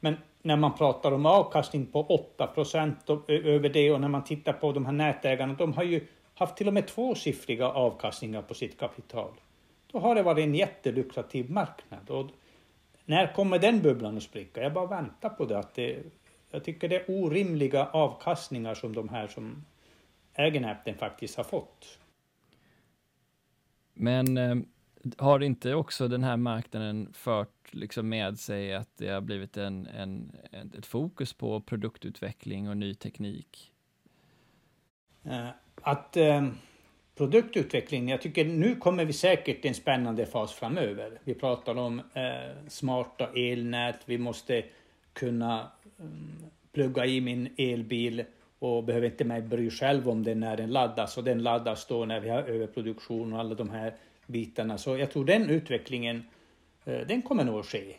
Men 0.00 0.16
när 0.42 0.56
man 0.56 0.74
pratar 0.74 1.12
om 1.12 1.26
avkastning 1.26 1.86
på 1.86 2.02
8 2.02 2.46
procent 2.46 3.10
över 3.28 3.68
det 3.68 3.90
och 3.90 4.00
när 4.00 4.08
man 4.08 4.24
tittar 4.24 4.52
på 4.52 4.72
de 4.72 4.86
här 4.86 4.92
nätägarna, 4.92 5.54
de 5.54 5.72
har 5.72 5.84
ju 5.84 6.06
haft 6.34 6.56
till 6.56 6.68
och 6.68 6.74
med 6.74 6.86
tvåsiffriga 6.86 7.68
avkastningar 7.68 8.42
på 8.42 8.54
sitt 8.54 8.80
kapital. 8.80 9.32
Då 9.92 9.98
har 9.98 10.14
det 10.14 10.22
varit 10.22 10.44
en 10.44 10.54
jättelukrativ 10.54 11.50
marknad. 11.50 12.10
Och 12.10 12.26
när 13.04 13.32
kommer 13.32 13.58
den 13.58 13.82
bubblan 13.82 14.16
att 14.16 14.22
spricka? 14.22 14.62
Jag 14.62 14.72
bara 14.72 14.86
väntar 14.86 15.28
på 15.28 15.44
det, 15.44 15.58
att 15.58 15.74
det 15.74 15.96
jag 16.56 16.64
tycker 16.64 16.88
det 16.88 16.96
är 16.96 17.04
orimliga 17.08 17.86
avkastningar 17.86 18.74
som 18.74 18.94
de 18.94 19.08
här 19.08 19.26
som 19.26 19.64
äger 20.34 20.60
näten 20.60 20.94
faktiskt 20.94 21.36
har 21.36 21.44
fått. 21.44 21.98
Men 23.94 24.36
eh, 24.36 24.56
har 25.18 25.40
inte 25.40 25.74
också 25.74 26.08
den 26.08 26.24
här 26.24 26.36
marknaden 26.36 27.12
fört 27.12 27.74
liksom 27.74 28.08
med 28.08 28.38
sig 28.38 28.74
att 28.74 28.88
det 28.96 29.08
har 29.08 29.20
blivit 29.20 29.56
en, 29.56 29.86
en, 29.86 30.32
ett 30.78 30.86
fokus 30.86 31.32
på 31.32 31.60
produktutveckling 31.60 32.68
och 32.68 32.76
ny 32.76 32.94
teknik? 32.94 33.72
Eh, 35.24 35.48
att 35.82 36.16
eh, 36.16 36.48
produktutveckling, 37.14 38.08
jag 38.08 38.22
tycker 38.22 38.44
nu 38.44 38.76
kommer 38.76 39.04
vi 39.04 39.12
säkert 39.12 39.60
till 39.60 39.68
en 39.68 39.74
spännande 39.74 40.26
fas 40.26 40.52
framöver. 40.52 41.20
Vi 41.24 41.34
pratar 41.34 41.78
om 41.78 41.98
eh, 42.14 42.68
smarta 42.68 43.28
elnät, 43.34 44.00
vi 44.04 44.18
måste 44.18 44.64
kunna 45.12 45.70
Ehm, 46.00 46.46
plugga 46.72 47.06
i 47.06 47.20
min 47.20 47.48
elbil 47.56 48.24
och 48.58 48.84
behöver 48.84 49.06
inte 49.06 49.24
mig 49.24 49.42
bry 49.42 49.70
själv 49.70 50.08
om 50.08 50.22
den 50.22 50.40
när 50.40 50.56
den 50.56 50.72
laddas 50.72 51.18
och 51.18 51.24
den 51.24 51.42
laddas 51.42 51.86
då 51.86 52.04
när 52.04 52.20
vi 52.20 52.28
har 52.28 52.42
överproduktion 52.42 53.32
och 53.32 53.40
alla 53.40 53.54
de 53.54 53.70
här 53.70 53.94
bitarna. 54.26 54.78
Så 54.78 54.96
jag 54.96 55.10
tror 55.10 55.24
den 55.24 55.50
utvecklingen, 55.50 56.24
eh, 56.84 57.00
den 57.06 57.22
kommer 57.22 57.44
nog 57.44 57.58
att 57.58 57.66
ske. 57.66 57.96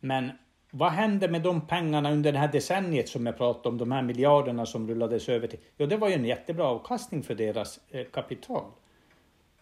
Men 0.00 0.30
vad 0.70 0.92
hände 0.92 1.28
med 1.28 1.42
de 1.42 1.66
pengarna 1.66 2.12
under 2.12 2.32
det 2.32 2.38
här 2.38 2.52
decenniet 2.52 3.08
som 3.08 3.26
jag 3.26 3.36
pratade 3.36 3.68
om, 3.68 3.78
de 3.78 3.92
här 3.92 4.02
miljarderna 4.02 4.66
som 4.66 4.88
rullades 4.88 5.28
över 5.28 5.46
till? 5.46 5.58
Jo, 5.76 5.86
det 5.86 5.96
var 5.96 6.08
ju 6.08 6.14
en 6.14 6.24
jättebra 6.24 6.64
avkastning 6.64 7.22
för 7.22 7.34
deras 7.34 7.80
eh, 7.90 8.06
kapital. 8.06 8.64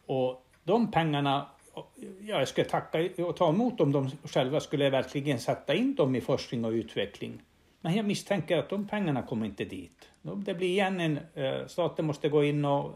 Och 0.06 0.46
de 0.64 0.90
pengarna 0.90 1.46
ja, 1.76 2.38
jag 2.38 2.48
skulle 2.48 2.66
tacka 2.66 3.08
och 3.18 3.36
ta 3.36 3.48
emot 3.48 3.80
om 3.80 3.92
de 3.92 4.10
själva 4.24 4.60
skulle 4.60 4.90
verkligen 4.90 5.38
sätta 5.38 5.74
in 5.74 5.94
dem 5.94 6.16
i 6.16 6.20
forskning 6.20 6.64
och 6.64 6.70
utveckling. 6.70 7.42
Men 7.80 7.94
jag 7.94 8.06
misstänker 8.06 8.58
att 8.58 8.68
de 8.68 8.88
pengarna 8.88 9.22
kommer 9.22 9.46
inte 9.46 9.64
dit. 9.64 10.08
Det 10.22 10.54
blir 10.54 10.68
igen 10.68 11.00
en, 11.00 11.18
eh, 11.34 11.66
staten 11.66 12.06
måste 12.06 12.28
gå 12.28 12.44
in 12.44 12.64
och 12.64 12.94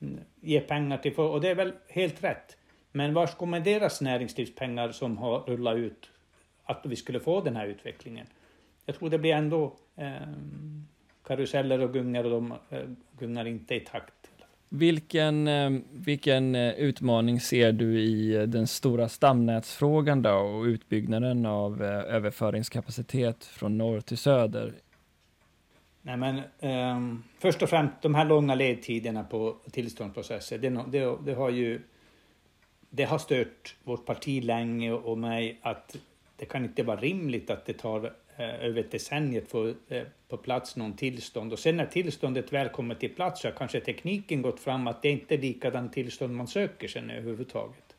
mm, 0.00 0.20
ge 0.40 0.60
pengar 0.60 0.98
till, 0.98 1.14
och 1.14 1.40
det 1.40 1.48
är 1.48 1.54
väl 1.54 1.72
helt 1.88 2.24
rätt. 2.24 2.56
Men 2.92 3.14
var 3.14 3.26
kommer 3.26 3.60
deras 3.60 4.00
näringslivspengar 4.00 4.92
som 4.92 5.18
har 5.18 5.40
rullat 5.40 5.76
ut? 5.76 6.10
att 6.66 6.86
vi 6.86 6.96
skulle 6.96 7.20
få 7.20 7.40
den 7.40 7.56
här 7.56 7.66
utvecklingen. 7.66 8.26
Jag 8.84 8.96
tror 8.96 9.10
det 9.10 9.18
blir 9.18 9.32
ändå 9.32 9.76
eh, 9.96 10.12
karuseller 11.26 11.80
och 11.80 11.92
gungar 11.92 12.24
och 12.24 12.30
de 12.30 12.52
eh, 12.70 12.88
gungar 13.18 13.46
inte 13.46 13.74
i 13.74 13.80
takt. 13.80 14.14
Vilken, 14.68 15.48
eh, 15.48 15.70
vilken 15.92 16.54
eh, 16.54 16.74
utmaning 16.74 17.40
ser 17.40 17.72
du 17.72 18.00
i 18.00 18.34
eh, 18.34 18.42
den 18.42 18.66
stora 18.66 19.08
stamnätsfrågan 19.08 20.22
då 20.22 20.30
och 20.30 20.64
utbyggnaden 20.64 21.46
av 21.46 21.82
överföringskapacitet 21.82 23.44
från 23.44 23.78
norr 23.78 24.00
till 24.00 24.18
söder? 24.18 24.72
Nej, 26.02 26.16
men, 26.16 26.40
um, 26.96 27.24
först 27.38 27.62
och 27.62 27.68
främst 27.68 28.02
de 28.02 28.14
här 28.14 28.24
långa 28.24 28.54
ledtiderna 28.54 29.24
på 29.24 29.56
tillståndsprocesser, 29.70 30.58
det, 30.58 30.68
det, 30.88 31.16
det, 31.24 31.34
har 31.34 31.50
ju 31.50 31.80
det 32.90 33.04
har 33.04 33.18
stört 33.18 33.76
vårt 33.84 34.06
parti 34.06 34.44
länge 34.44 34.92
och 34.92 35.18
mig 35.18 35.58
att 35.62 35.96
det 36.36 36.44
kan 36.44 36.64
inte 36.64 36.82
vara 36.82 37.00
rimligt 37.00 37.50
att 37.50 37.66
det 37.66 37.72
tar 37.72 38.12
Eh, 38.38 38.64
över 38.64 38.80
ett 38.80 38.90
decennium 38.90 39.46
få 39.46 39.74
eh, 39.88 40.02
på 40.28 40.36
plats 40.36 40.76
någon 40.76 40.96
tillstånd. 40.96 41.52
Och 41.52 41.58
sen 41.58 41.76
när 41.76 41.86
tillståndet 41.86 42.52
väl 42.52 42.68
kommer 42.68 42.94
till 42.94 43.14
plats 43.14 43.40
så 43.40 43.48
har 43.48 43.52
kanske 43.52 43.80
tekniken 43.80 44.42
gått 44.42 44.60
fram 44.60 44.86
att 44.86 45.02
det 45.02 45.10
inte 45.10 45.34
är 45.34 45.38
likadant 45.38 45.92
tillstånd 45.92 46.36
man 46.36 46.46
söker 46.46 46.88
sen 46.88 47.10
överhuvudtaget. 47.10 47.96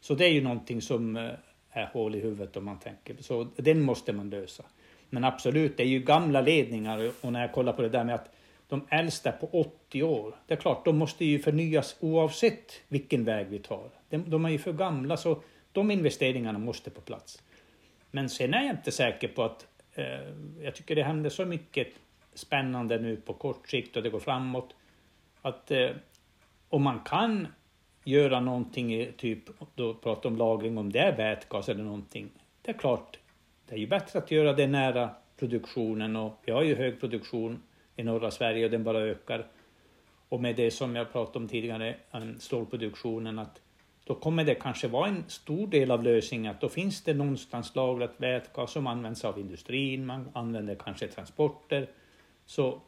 Så 0.00 0.14
det 0.14 0.24
är 0.24 0.32
ju 0.32 0.40
någonting 0.40 0.82
som 0.82 1.16
eh, 1.16 1.30
är 1.70 1.86
hål 1.86 2.14
i 2.14 2.20
huvudet 2.20 2.56
om 2.56 2.64
man 2.64 2.78
tänker. 2.78 3.16
Så 3.20 3.48
den 3.56 3.80
måste 3.80 4.12
man 4.12 4.30
lösa. 4.30 4.64
Men 5.10 5.24
absolut, 5.24 5.76
det 5.76 5.82
är 5.82 5.86
ju 5.86 5.98
gamla 5.98 6.40
ledningar 6.40 7.10
och 7.20 7.32
när 7.32 7.40
jag 7.40 7.52
kollar 7.52 7.72
på 7.72 7.82
det 7.82 7.88
där 7.88 8.04
med 8.04 8.14
att 8.14 8.30
de 8.68 8.86
äldsta 8.90 9.32
på 9.32 9.48
80 9.52 10.02
år, 10.02 10.34
det 10.46 10.54
är 10.54 10.58
klart, 10.58 10.84
de 10.84 10.98
måste 10.98 11.24
ju 11.24 11.38
förnyas 11.38 11.96
oavsett 12.00 12.72
vilken 12.88 13.24
väg 13.24 13.46
vi 13.46 13.58
tar. 13.58 13.90
De, 14.08 14.30
de 14.30 14.44
är 14.44 14.50
ju 14.50 14.58
för 14.58 14.72
gamla 14.72 15.16
så 15.16 15.42
de 15.72 15.90
investeringarna 15.90 16.58
måste 16.58 16.90
på 16.90 17.00
plats. 17.00 17.42
Men 18.14 18.28
sen 18.28 18.54
är 18.54 18.62
jag 18.62 18.74
inte 18.74 18.92
säker 18.92 19.28
på 19.28 19.42
att... 19.42 19.66
Eh, 19.94 20.04
jag 20.62 20.74
tycker 20.74 20.94
det 20.94 21.02
händer 21.02 21.30
så 21.30 21.44
mycket 21.44 21.88
spännande 22.34 22.98
nu 22.98 23.16
på 23.16 23.32
kort 23.32 23.68
sikt 23.68 23.96
och 23.96 24.02
det 24.02 24.10
går 24.10 24.20
framåt. 24.20 24.74
Att 25.42 25.70
eh, 25.70 25.90
om 26.68 26.82
man 26.82 27.00
kan 27.00 27.46
göra 28.04 28.40
någonting, 28.40 29.12
typ 29.16 29.38
då 29.74 29.94
prata 29.94 30.28
om 30.28 30.36
lagring, 30.36 30.78
om 30.78 30.92
det 30.92 30.98
är 30.98 31.16
vätgas 31.16 31.68
eller 31.68 31.84
någonting. 31.84 32.30
Det 32.62 32.70
är 32.70 32.78
klart, 32.78 33.18
det 33.68 33.74
är 33.74 33.78
ju 33.78 33.86
bättre 33.86 34.18
att 34.18 34.30
göra 34.30 34.52
det 34.52 34.66
nära 34.66 35.10
produktionen 35.36 36.16
och 36.16 36.42
vi 36.44 36.52
har 36.52 36.62
ju 36.62 36.74
hög 36.74 37.00
produktion 37.00 37.62
i 37.96 38.02
norra 38.04 38.30
Sverige 38.30 38.64
och 38.64 38.70
den 38.70 38.84
bara 38.84 38.98
ökar. 38.98 39.46
Och 40.28 40.40
med 40.40 40.56
det 40.56 40.70
som 40.70 40.96
jag 40.96 41.12
pratade 41.12 41.38
om 41.38 41.48
tidigare, 41.48 41.96
eh, 42.12 42.20
stålproduktionen, 42.38 43.38
att 43.38 43.60
då 44.04 44.14
kommer 44.14 44.44
det 44.44 44.54
kanske 44.54 44.88
vara 44.88 45.08
en 45.08 45.24
stor 45.28 45.66
del 45.66 45.90
av 45.90 46.02
lösningen 46.02 46.50
att 46.50 46.60
då 46.60 46.68
finns 46.68 47.02
det 47.02 47.14
någonstans 47.14 47.74
lagrat 47.74 48.14
vätgas 48.16 48.72
som 48.72 48.86
används 48.86 49.24
av 49.24 49.38
industrin, 49.38 50.06
man 50.06 50.28
använder 50.32 50.74
kanske 50.74 51.08
transporter. 51.08 51.88
Så 52.46 52.80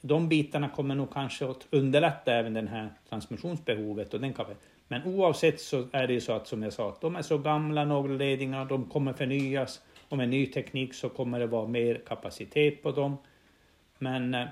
de 0.00 0.28
bitarna 0.28 0.68
kommer 0.68 0.94
nog 0.94 1.12
kanske 1.12 1.50
att 1.50 1.66
underlätta 1.70 2.32
även 2.32 2.54
det 2.54 2.68
här 2.68 2.88
transmissionsbehovet. 3.08 4.14
Och 4.14 4.20
den 4.20 4.32
kan, 4.32 4.46
men 4.88 5.04
oavsett 5.04 5.60
så 5.60 5.88
är 5.92 6.06
det 6.06 6.12
ju 6.12 6.20
så 6.20 6.32
att 6.32 6.46
som 6.46 6.62
jag 6.62 6.72
sa, 6.72 6.88
att 6.88 7.00
de 7.00 7.16
är 7.16 7.22
så 7.22 7.38
gamla 7.38 7.84
några 7.84 8.12
ledningar, 8.12 8.64
de 8.64 8.84
kommer 8.84 9.12
förnyas 9.12 9.80
och 10.08 10.16
med 10.16 10.28
ny 10.28 10.46
teknik 10.46 10.94
så 10.94 11.08
kommer 11.08 11.40
det 11.40 11.46
vara 11.46 11.66
mer 11.66 12.00
kapacitet 12.06 12.82
på 12.82 12.90
dem. 12.90 13.16
Men 13.98 14.34
eh, 14.34 14.46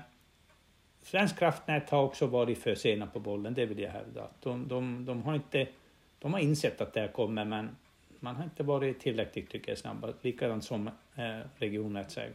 Svensk 1.01 1.39
kraftnät 1.39 1.89
har 1.89 2.03
också 2.03 2.27
varit 2.27 2.57
för 2.57 2.75
sena 2.75 3.07
på 3.07 3.19
bollen, 3.19 3.53
det 3.53 3.65
vill 3.65 3.79
jag 3.79 3.91
hävda. 3.91 4.27
De, 4.39 4.67
de, 4.67 5.05
de 5.05 5.23
har 5.23 5.35
inte 5.35 5.67
de 6.19 6.33
har 6.33 6.39
insett 6.39 6.81
att 6.81 6.93
det 6.93 6.99
här 6.99 7.07
kommer, 7.07 7.45
men 7.45 7.75
man 8.19 8.35
har 8.35 8.43
inte 8.43 8.63
varit 8.63 8.99
tillräckligt 8.99 9.49
tycker 9.49 9.71
jag, 9.71 9.77
snabba. 9.77 10.13
Likadant 10.21 10.63
som 10.63 10.87
eh, 11.15 11.39
regionnätsägare. 11.55 12.33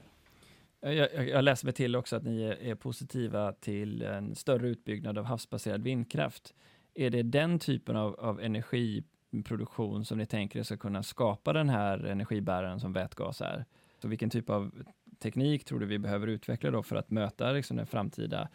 Jag, 0.81 1.29
jag, 1.29 1.45
läser 1.45 1.67
mig 1.67 1.75
till 1.75 1.97
också 1.97 2.17
att 2.17 2.25
ni 2.25 2.43
är, 2.43 2.63
är, 2.63 2.75
positiva 2.75 3.53
till 3.53 4.03
en 4.03 4.35
större 4.35 4.69
utbyggnad 4.69 5.19
av 5.19 5.25
havsbaserad 5.25 5.83
vindkraft. 5.83 6.55
Är 6.95 7.11
det 7.11 7.23
den 7.23 7.59
typen 7.59 7.97
av, 7.97 8.21
av 8.21 8.41
energiproduktion 8.41 10.05
som 10.05 10.19
ni 10.19 10.27
tänker 10.27 10.59
er 10.59 10.63
ska 10.63 10.77
kunna 10.77 11.03
skapa 11.03 11.53
den 11.53 11.69
här 11.69 12.05
energibäraren 12.05 12.81
som 12.81 12.93
vätgas 12.93 13.41
är? 13.41 13.65
Så 14.03 14.09
vilken 14.09 14.31
typ 14.31 14.51
av 14.51 14.85
teknik 15.19 15.65
tror 15.65 15.81
du 15.81 15.87
vi 15.87 15.99
behöver 15.99 16.27
utveckla 16.27 16.71
då 16.71 16.83
för 16.83 16.97
att 16.97 17.11
möta 17.11 17.53
liksom 17.53 17.77
den 17.77 17.87
framtida 17.87 18.49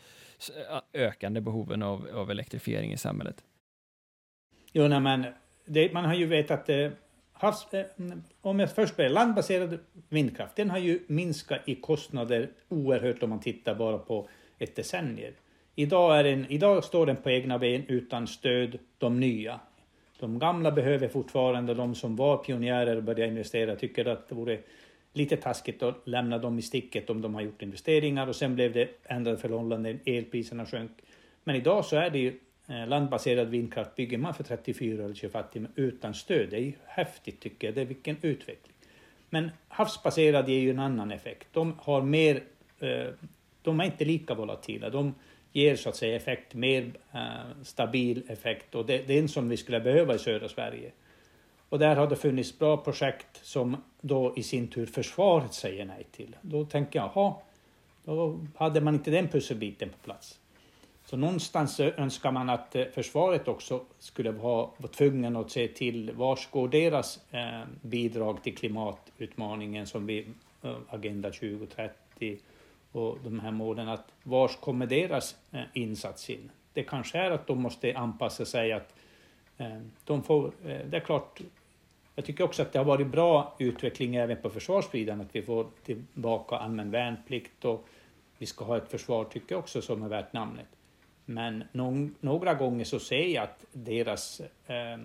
ökande 0.94 1.42
behoven 1.42 1.84
av, 1.84 2.08
av 2.14 2.32
elektrifiering 2.32 2.92
i 2.92 2.98
samhället? 2.98 3.44
Jo, 4.74 4.88
nej, 4.88 5.00
men 5.00 5.26
det, 5.66 5.94
man 5.94 6.06
har 6.06 6.14
ju 6.14 6.26
vetat 6.26 6.70
eh, 6.70 6.92
havs, 7.34 7.74
eh, 7.74 7.86
om 8.42 8.60
jag 8.60 8.76
först 8.76 8.96
börjar, 8.96 9.12
landbaserad 9.12 9.80
vindkraft, 10.10 10.56
den 10.56 10.70
har 10.70 10.78
ju 10.78 11.00
minskat 11.08 11.62
i 11.66 11.76
kostnader 11.76 12.50
oerhört 12.70 13.24
om 13.24 13.30
man 13.30 13.40
tittar 13.40 13.76
bara 13.76 13.98
på 13.98 14.30
ett 14.60 14.76
decennium. 14.76 15.34
Idag, 15.76 16.20
är 16.20 16.24
den, 16.24 16.46
idag 16.50 16.84
står 16.84 17.06
den 17.06 17.16
på 17.16 17.30
egna 17.30 17.60
ben 17.60 17.84
utan 17.88 18.28
stöd, 18.28 18.80
de 18.98 19.20
nya. 19.20 19.60
De 20.20 20.40
gamla 20.40 20.72
behöver 20.72 21.08
fortfarande, 21.08 21.74
de 21.74 21.96
som 21.96 22.16
var 22.16 22.38
pionjärer 22.38 22.96
och 22.96 23.04
började 23.04 23.32
investera, 23.32 23.76
tycker 23.76 24.06
att 24.06 24.30
det 24.30 24.36
vore 24.36 24.60
lite 25.14 25.38
taskigt 25.38 25.84
att 25.84 26.08
lämna 26.08 26.38
dem 26.38 26.60
i 26.60 26.62
sticket 26.62 27.10
om 27.10 27.22
de 27.22 27.36
har 27.36 27.42
gjort 27.42 27.62
investeringar 27.62 28.28
och 28.28 28.36
sen 28.36 28.56
blev 28.56 28.74
det 28.74 28.90
ändrade 29.04 29.38
förhållanden, 29.38 30.00
elpriserna 30.06 30.66
sjönk. 30.66 30.92
Men 31.44 31.56
idag 31.56 31.86
så 31.86 31.96
är 31.96 32.10
det 32.10 32.20
ju 32.20 32.40
Eh, 32.70 32.88
landbaserad 32.88 33.48
vindkraft 33.48 33.96
bygger 33.96 34.18
man 34.18 34.34
för 34.34 34.44
34 34.44 35.04
eller 35.04 35.16
25 35.16 35.44
timmar 35.54 35.72
utan 35.76 36.14
stöd. 36.14 36.50
Det 36.50 36.56
är 36.56 36.62
ju 36.62 36.74
häftigt 36.86 37.40
tycker 37.40 37.68
jag. 37.68 37.76
Det 37.76 37.82
är 37.82 37.86
vilken 37.86 38.18
utveckling. 38.22 38.74
Men 39.30 39.52
havsbaserad 39.68 40.50
ger 40.50 40.60
ju 40.60 40.70
en 40.70 40.80
annan 40.80 41.12
effekt. 41.12 41.48
De 41.52 41.76
har 41.82 42.02
mer, 42.02 42.44
eh, 42.80 43.08
de 43.62 43.80
är 43.80 43.84
inte 43.84 44.06
lika 44.06 44.34
volatila. 44.34 44.90
De 44.90 45.14
ger 45.52 45.76
så 45.76 45.90
att 45.90 45.96
säga 45.96 46.16
effekt, 46.16 46.54
mer 46.54 46.92
eh, 47.14 47.64
stabil 47.64 48.24
effekt 48.28 48.76
och 48.76 48.86
det, 48.86 49.08
det 49.08 49.14
är 49.14 49.20
en 49.20 49.28
som 49.28 49.50
vi 49.50 49.58
skulle 49.58 49.80
behöva 49.80 50.16
i 50.16 50.20
södra 50.20 50.50
Sverige. 50.50 50.92
Och 51.70 51.80
där 51.80 51.96
har 51.96 52.08
det 52.08 52.16
funnits 52.16 52.60
bra 52.60 52.78
projekt 52.78 53.46
som 53.46 53.78
då 54.02 54.34
i 54.38 54.44
sin 54.44 54.68
tur 54.68 54.86
försvaret 54.86 55.54
säger 55.54 55.86
nej 55.86 56.08
till. 56.12 56.36
Då 56.42 56.66
tänker 56.66 57.00
jag, 57.00 57.12
jaha, 57.16 57.34
då 58.06 58.40
hade 58.56 58.82
man 58.82 58.94
inte 58.96 59.12
den 59.12 59.28
pusselbiten 59.28 59.90
på 59.90 59.98
plats. 59.98 60.40
Så 61.10 61.18
någonstans 61.18 61.80
önskar 61.80 62.32
man 62.32 62.50
att 62.50 62.76
eh, 62.76 62.86
försvaret 62.86 63.48
också 63.48 63.82
skulle 64.00 64.32
vara 64.32 64.70
tvungen 64.92 65.36
att 65.36 65.52
se 65.52 65.68
till 65.68 66.12
var 66.12 66.40
går 66.52 66.68
deras 66.68 67.20
eh, 67.32 67.62
bidrag 67.82 68.44
till 68.44 68.58
klimatutmaningen 68.58 69.88
som 69.88 70.06
vi 70.06 70.28
eh, 70.62 70.76
Agenda 70.90 71.32
2030 71.32 72.38
och 72.92 73.18
de 73.24 73.40
här 73.40 73.52
målen, 73.52 73.90
att 73.90 74.06
var 74.24 74.48
kommer 74.48 74.86
deras 74.86 75.36
insats 75.74 76.30
in? 76.30 76.52
Det 76.74 76.84
kanske 76.84 77.18
är 77.18 77.32
att 77.32 77.48
de 77.48 77.62
måste 77.62 77.98
anpassa 77.98 78.46
sig 78.46 78.72
att 78.72 78.94
de 80.06 80.24
får, 80.24 80.52
det 80.64 80.98
är 80.98 81.00
klart, 81.00 81.42
jag 82.16 82.26
tycker 82.26 82.44
också 82.44 82.62
att 82.62 82.74
det 82.74 82.80
har 82.80 82.86
varit 82.86 83.08
bra 83.08 83.56
utveckling 83.60 84.16
även 84.16 84.42
på 84.42 84.50
försvarssidan, 84.50 85.22
att 85.22 85.36
vi 85.36 85.42
får 85.42 85.68
tillbaka 85.86 86.56
allmän 86.56 86.92
värnplikt 86.92 87.66
och 87.66 87.88
vi 88.38 88.46
ska 88.46 88.66
ha 88.66 88.78
ett 88.78 88.92
försvar, 88.92 89.24
tycker 89.24 89.56
jag 89.56 89.60
också, 89.60 89.82
som 89.82 90.04
är 90.04 90.10
värt 90.10 90.34
namnet. 90.34 90.68
Men 91.30 91.64
någon, 91.72 92.16
några 92.20 92.54
gånger 92.54 92.86
så 92.86 93.00
ser 93.00 93.28
jag 93.28 93.44
att 93.44 93.66
deras 93.72 94.42
eh, 94.68 94.98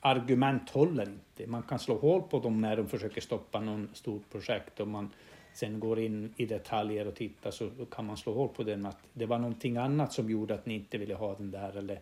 argument 0.00 0.70
håller 0.70 1.02
inte. 1.02 1.46
Man 1.46 1.62
kan 1.62 1.78
slå 1.78 1.98
hål 1.98 2.22
på 2.22 2.38
dem 2.38 2.60
när 2.60 2.76
de 2.76 2.88
försöker 2.88 3.20
stoppa 3.20 3.60
någon 3.60 3.88
stort 3.94 4.30
projekt 4.30 4.80
och 4.80 4.88
man 4.88 5.10
sen 5.52 5.80
går 5.80 5.98
in 5.98 6.34
i 6.36 6.46
detaljer 6.46 7.06
och 7.06 7.14
tittar 7.14 7.50
så 7.50 7.70
kan 7.90 8.06
man 8.06 8.16
slå 8.16 8.34
hål 8.34 8.48
på 8.48 8.62
den 8.62 8.86
att 8.86 8.98
det 9.12 9.26
var 9.26 9.38
någonting 9.38 9.76
annat 9.76 10.12
som 10.12 10.30
gjorde 10.30 10.54
att 10.54 10.66
ni 10.66 10.74
inte 10.74 10.98
ville 10.98 11.14
ha 11.14 11.34
den 11.34 11.50
där. 11.50 11.76
Eller, 11.76 12.00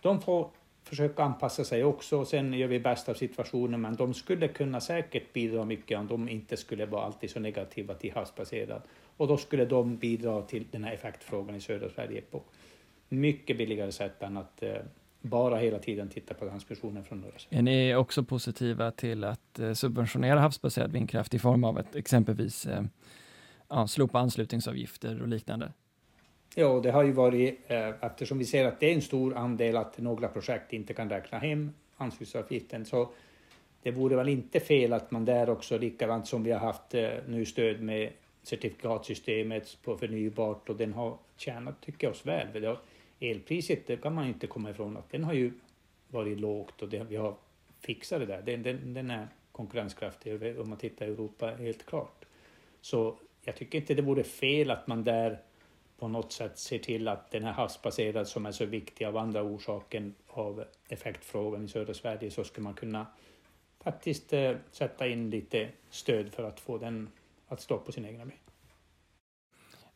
de 0.00 0.20
får 0.20 0.50
försöka 0.82 1.22
anpassa 1.22 1.64
sig 1.64 1.84
också 1.84 2.18
och 2.18 2.26
sen 2.26 2.52
gör 2.52 2.68
vi 2.68 2.80
bäst 2.80 3.08
av 3.08 3.14
situationen 3.14 3.80
men 3.80 3.96
de 3.96 4.14
skulle 4.14 4.48
kunna 4.48 4.80
säkert 4.80 5.32
bidra 5.32 5.64
mycket 5.64 5.98
om 5.98 6.06
de 6.06 6.28
inte 6.28 6.56
skulle 6.56 6.86
vara 6.86 7.04
alltid 7.04 7.30
så 7.30 7.40
negativa 7.40 7.94
till 7.94 8.12
havsbaserad. 8.12 8.82
Och 9.16 9.28
då 9.28 9.36
skulle 9.36 9.64
de 9.64 9.96
bidra 9.96 10.42
till 10.42 10.64
den 10.70 10.84
här 10.84 10.92
effektfrågan 10.92 11.56
i 11.56 11.60
södra 11.60 11.88
Sverige 11.88 12.20
på 12.20 12.42
mycket 13.08 13.58
billigare 13.58 13.92
sätt 13.92 14.22
än 14.22 14.36
att 14.36 14.62
eh, 14.62 14.74
bara 15.20 15.56
hela 15.56 15.78
tiden 15.78 16.08
titta 16.08 16.34
på 16.34 16.48
transmissionen 16.48 17.04
från 17.04 17.20
norra 17.20 17.32
Är 17.50 17.62
ni 17.62 17.94
också 17.94 18.24
positiva 18.24 18.90
till 18.90 19.24
att 19.24 19.58
eh, 19.58 19.72
subventionera 19.72 20.40
havsbaserad 20.40 20.92
vindkraft 20.92 21.34
i 21.34 21.38
form 21.38 21.64
av 21.64 21.78
att 21.78 21.96
exempelvis 21.96 22.66
eh, 22.66 22.82
ja, 23.68 23.86
slopa 23.86 24.18
anslutningsavgifter 24.18 25.22
och 25.22 25.28
liknande? 25.28 25.72
Ja, 26.54 26.80
det 26.82 26.90
har 26.90 27.02
ju 27.02 27.12
varit 27.12 27.60
eh, 27.66 27.88
eftersom 28.00 28.38
vi 28.38 28.44
ser 28.44 28.64
att 28.64 28.80
det 28.80 28.90
är 28.90 28.94
en 28.94 29.02
stor 29.02 29.36
andel 29.36 29.76
att 29.76 29.98
några 29.98 30.28
projekt 30.28 30.72
inte 30.72 30.94
kan 30.94 31.10
räkna 31.10 31.38
hem 31.38 31.72
anslutningsavgiften 31.96 32.84
så 32.84 33.08
det 33.82 33.90
vore 33.90 34.16
väl 34.16 34.28
inte 34.28 34.60
fel 34.60 34.92
att 34.92 35.10
man 35.10 35.24
där 35.24 35.50
också, 35.50 35.78
likadant 35.78 36.26
som 36.26 36.42
vi 36.42 36.52
har 36.52 36.60
haft 36.60 36.94
eh, 36.94 37.08
nu 37.26 37.44
stöd 37.44 37.80
med 37.80 38.12
certifikatsystemet 38.42 39.78
på 39.84 39.96
förnybart 39.96 40.68
och 40.68 40.76
den 40.76 40.92
har 40.92 41.18
tjänat, 41.36 41.80
tycker 41.80 42.06
jag, 42.06 42.12
oss 42.12 42.26
väl 42.26 42.76
elpriset, 43.20 43.86
det 43.86 43.96
kan 43.96 44.14
man 44.14 44.26
inte 44.26 44.46
komma 44.46 44.70
ifrån 44.70 44.96
att 44.96 45.10
den 45.10 45.24
har 45.24 45.32
ju 45.32 45.52
varit 46.08 46.40
lågt 46.40 46.82
och 46.82 46.88
det, 46.88 47.04
vi 47.08 47.16
har 47.16 47.34
fixat 47.80 48.20
det 48.20 48.26
där. 48.26 48.42
Den, 48.42 48.62
den, 48.62 48.94
den 48.94 49.10
är 49.10 49.28
konkurrenskraftig 49.52 50.60
om 50.60 50.68
man 50.68 50.78
tittar 50.78 51.06
i 51.06 51.08
Europa, 51.08 51.46
helt 51.46 51.86
klart. 51.86 52.24
Så 52.80 53.18
jag 53.44 53.56
tycker 53.56 53.78
inte 53.78 53.94
det 53.94 54.02
vore 54.02 54.24
fel 54.24 54.70
att 54.70 54.86
man 54.86 55.04
där 55.04 55.40
på 55.98 56.08
något 56.08 56.32
sätt 56.32 56.58
ser 56.58 56.78
till 56.78 57.08
att 57.08 57.30
den 57.30 57.44
här 57.44 57.52
havsbaserade 57.52 58.26
som 58.26 58.46
är 58.46 58.52
så 58.52 58.64
viktig 58.64 59.04
av 59.04 59.16
andra 59.16 59.42
orsaken 59.42 60.14
av 60.26 60.64
effektfrågan 60.88 61.64
i 61.64 61.68
södra 61.68 61.94
Sverige 61.94 62.30
så 62.30 62.44
skulle 62.44 62.64
man 62.64 62.74
kunna 62.74 63.06
faktiskt 63.80 64.32
eh, 64.32 64.56
sätta 64.70 65.06
in 65.06 65.30
lite 65.30 65.68
stöd 65.90 66.32
för 66.32 66.44
att 66.44 66.60
få 66.60 66.78
den 66.78 67.10
att 67.48 67.60
stå 67.60 67.78
på 67.78 67.92
sina 67.92 68.08
egna 68.08 68.24
ben. 68.24 68.45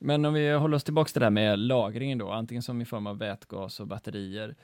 Men 0.03 0.25
om 0.25 0.35
vi 0.35 0.51
håller 0.51 0.77
oss 0.77 0.85
tillbaka 0.85 1.09
till 1.09 1.21
det 1.21 1.27
där 1.27 1.31
med 1.31 1.59
lagringen 1.59 2.19
då, 2.19 2.31
antingen 2.31 2.63
som 2.63 2.81
i 2.81 2.85
form 2.85 3.07
av 3.07 3.19
vätgas 3.19 3.81
och 3.81 3.87
batterier. 3.87 4.57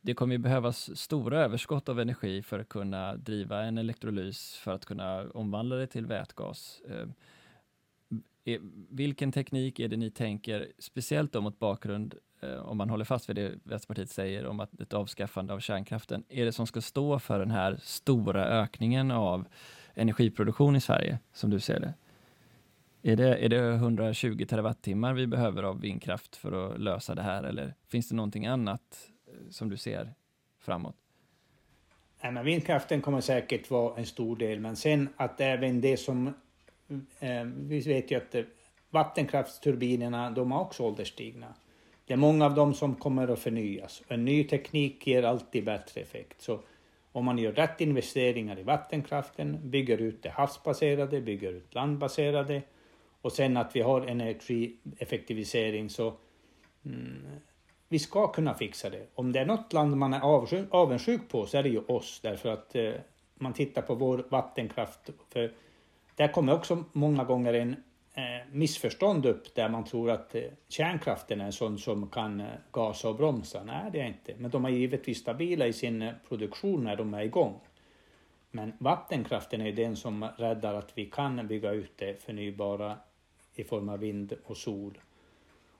Det 0.00 0.14
kommer 0.14 0.34
ju 0.34 0.38
behövas 0.38 0.98
stora 0.98 1.44
överskott 1.44 1.88
av 1.88 2.00
energi 2.00 2.42
för 2.42 2.58
att 2.58 2.68
kunna 2.68 3.16
driva 3.16 3.62
en 3.62 3.78
elektrolys 3.78 4.54
för 4.54 4.74
att 4.74 4.84
kunna 4.84 5.30
omvandla 5.30 5.76
det 5.76 5.86
till 5.86 6.06
vätgas. 6.06 6.80
Eh, 6.88 7.08
eh, 8.54 8.60
vilken 8.90 9.32
teknik 9.32 9.78
är 9.78 9.88
det 9.88 9.96
ni 9.96 10.10
tänker, 10.10 10.72
speciellt 10.78 11.32
då 11.32 11.40
mot 11.40 11.58
bakgrund, 11.58 12.14
eh, 12.40 12.54
om 12.54 12.76
man 12.76 12.90
håller 12.90 13.04
fast 13.04 13.28
vid 13.28 13.36
det 13.36 13.54
Vänsterpartiet 13.64 14.10
säger 14.10 14.46
om 14.46 14.60
att 14.60 14.80
ett 14.80 14.92
avskaffande 14.92 15.54
av 15.54 15.60
kärnkraften, 15.60 16.24
är 16.28 16.44
det 16.44 16.52
som 16.52 16.66
ska 16.66 16.80
stå 16.80 17.18
för 17.18 17.38
den 17.38 17.50
här 17.50 17.78
stora 17.82 18.44
ökningen 18.44 19.10
av 19.10 19.44
energiproduktion 19.94 20.76
i 20.76 20.80
Sverige, 20.80 21.18
som 21.32 21.50
du 21.50 21.60
ser 21.60 21.80
det? 21.80 21.94
Är 23.02 23.16
det, 23.16 23.44
är 23.44 23.48
det 23.48 23.74
120 23.74 24.46
terawattimmar 24.48 25.14
vi 25.14 25.26
behöver 25.26 25.62
av 25.62 25.80
vindkraft 25.80 26.36
för 26.36 26.52
att 26.52 26.80
lösa 26.80 27.14
det 27.14 27.22
här, 27.22 27.42
eller 27.42 27.74
finns 27.88 28.08
det 28.08 28.14
någonting 28.14 28.46
annat 28.46 29.10
eh, 29.26 29.50
som 29.50 29.70
du 29.70 29.76
ser 29.76 30.14
framåt? 30.60 30.96
Nej, 32.22 32.32
men 32.32 32.44
vindkraften 32.44 33.00
kommer 33.00 33.20
säkert 33.20 33.70
vara 33.70 33.96
en 33.96 34.06
stor 34.06 34.36
del, 34.36 34.60
men 34.60 34.76
sen 34.76 35.08
att 35.16 35.40
även 35.40 35.80
det 35.80 35.96
som 35.96 36.34
Eh, 37.20 37.40
eh 37.40 37.44
vi 37.44 37.80
vet 37.80 38.10
ju 38.10 38.16
att 38.16 38.34
eh, 38.34 38.44
vattenkraftsturbinerna, 38.90 40.30
de 40.30 40.52
är 40.52 40.60
också 40.60 40.82
ålderstigna. 40.82 41.54
Det 42.06 42.12
är 42.12 42.16
många 42.16 42.46
av 42.46 42.54
dem 42.54 42.74
som 42.74 42.94
kommer 42.94 43.28
att 43.28 43.38
förnyas. 43.38 44.02
En 44.08 44.24
ny 44.24 44.44
teknik 44.44 45.06
ger 45.06 45.22
alltid 45.22 45.64
bättre 45.64 46.00
effekt. 46.00 46.42
Så 46.42 46.60
om 47.12 47.24
man 47.24 47.38
gör 47.38 47.52
rätt 47.52 47.80
investeringar 47.80 48.58
i 48.58 48.62
vattenkraften, 48.62 49.70
bygger 49.70 49.98
ut 49.98 50.22
det 50.22 50.30
havsbaserade, 50.30 51.20
bygger 51.20 51.52
ut 51.52 51.74
landbaserade 51.74 52.62
och 53.22 53.32
sen 53.32 53.56
att 53.56 53.76
vi 53.76 53.80
har 53.80 54.00
energieffektivisering 54.00 55.90
så 55.90 56.14
mm, 56.84 57.26
vi 57.88 57.98
ska 57.98 58.32
kunna 58.32 58.54
fixa 58.54 58.90
det. 58.90 59.06
Om 59.14 59.32
det 59.32 59.40
är 59.40 59.46
något 59.46 59.72
land 59.72 59.96
man 59.96 60.14
är 60.14 60.20
avundsjuk 60.70 61.28
på 61.28 61.46
så 61.46 61.58
är 61.58 61.62
det 61.62 61.68
ju 61.68 61.80
oss 61.80 62.20
därför 62.22 62.48
att 62.48 62.74
eh, 62.74 62.92
man 63.34 63.52
tittar 63.52 63.82
på 63.82 63.94
vår 63.94 64.24
vattenkraft. 64.28 65.10
För 65.28 65.52
där 66.16 66.28
kommer 66.28 66.54
också 66.54 66.84
många 66.92 67.24
gånger 67.24 67.54
en 67.54 67.76
eh, 68.14 68.46
missförstånd 68.52 69.26
upp 69.26 69.54
där 69.54 69.68
man 69.68 69.84
tror 69.84 70.10
att 70.10 70.34
eh, 70.34 70.42
kärnkraften 70.68 71.40
är 71.40 71.44
en 71.44 71.52
sån 71.52 71.78
som 71.78 72.08
kan 72.08 72.40
eh, 72.40 72.46
gasa 72.72 73.08
och 73.08 73.16
bromsa. 73.16 73.64
Nej, 73.64 73.90
det 73.92 74.00
är 74.00 74.06
inte. 74.06 74.34
Men 74.38 74.50
de 74.50 74.64
är 74.64 74.68
givetvis 74.68 75.18
stabila 75.18 75.66
i 75.66 75.72
sin 75.72 76.02
eh, 76.02 76.12
produktion 76.28 76.84
när 76.84 76.96
de 76.96 77.14
är 77.14 77.22
igång. 77.22 77.60
Men 78.50 78.72
vattenkraften 78.78 79.60
är 79.60 79.72
den 79.72 79.96
som 79.96 80.24
räddar 80.36 80.74
att 80.74 80.92
vi 80.94 81.06
kan 81.06 81.46
bygga 81.46 81.70
ut 81.70 81.92
det 81.96 82.22
förnybara 82.22 82.96
i 83.54 83.64
form 83.64 83.88
av 83.88 83.98
vind 83.98 84.32
och 84.44 84.56
sol. 84.56 84.98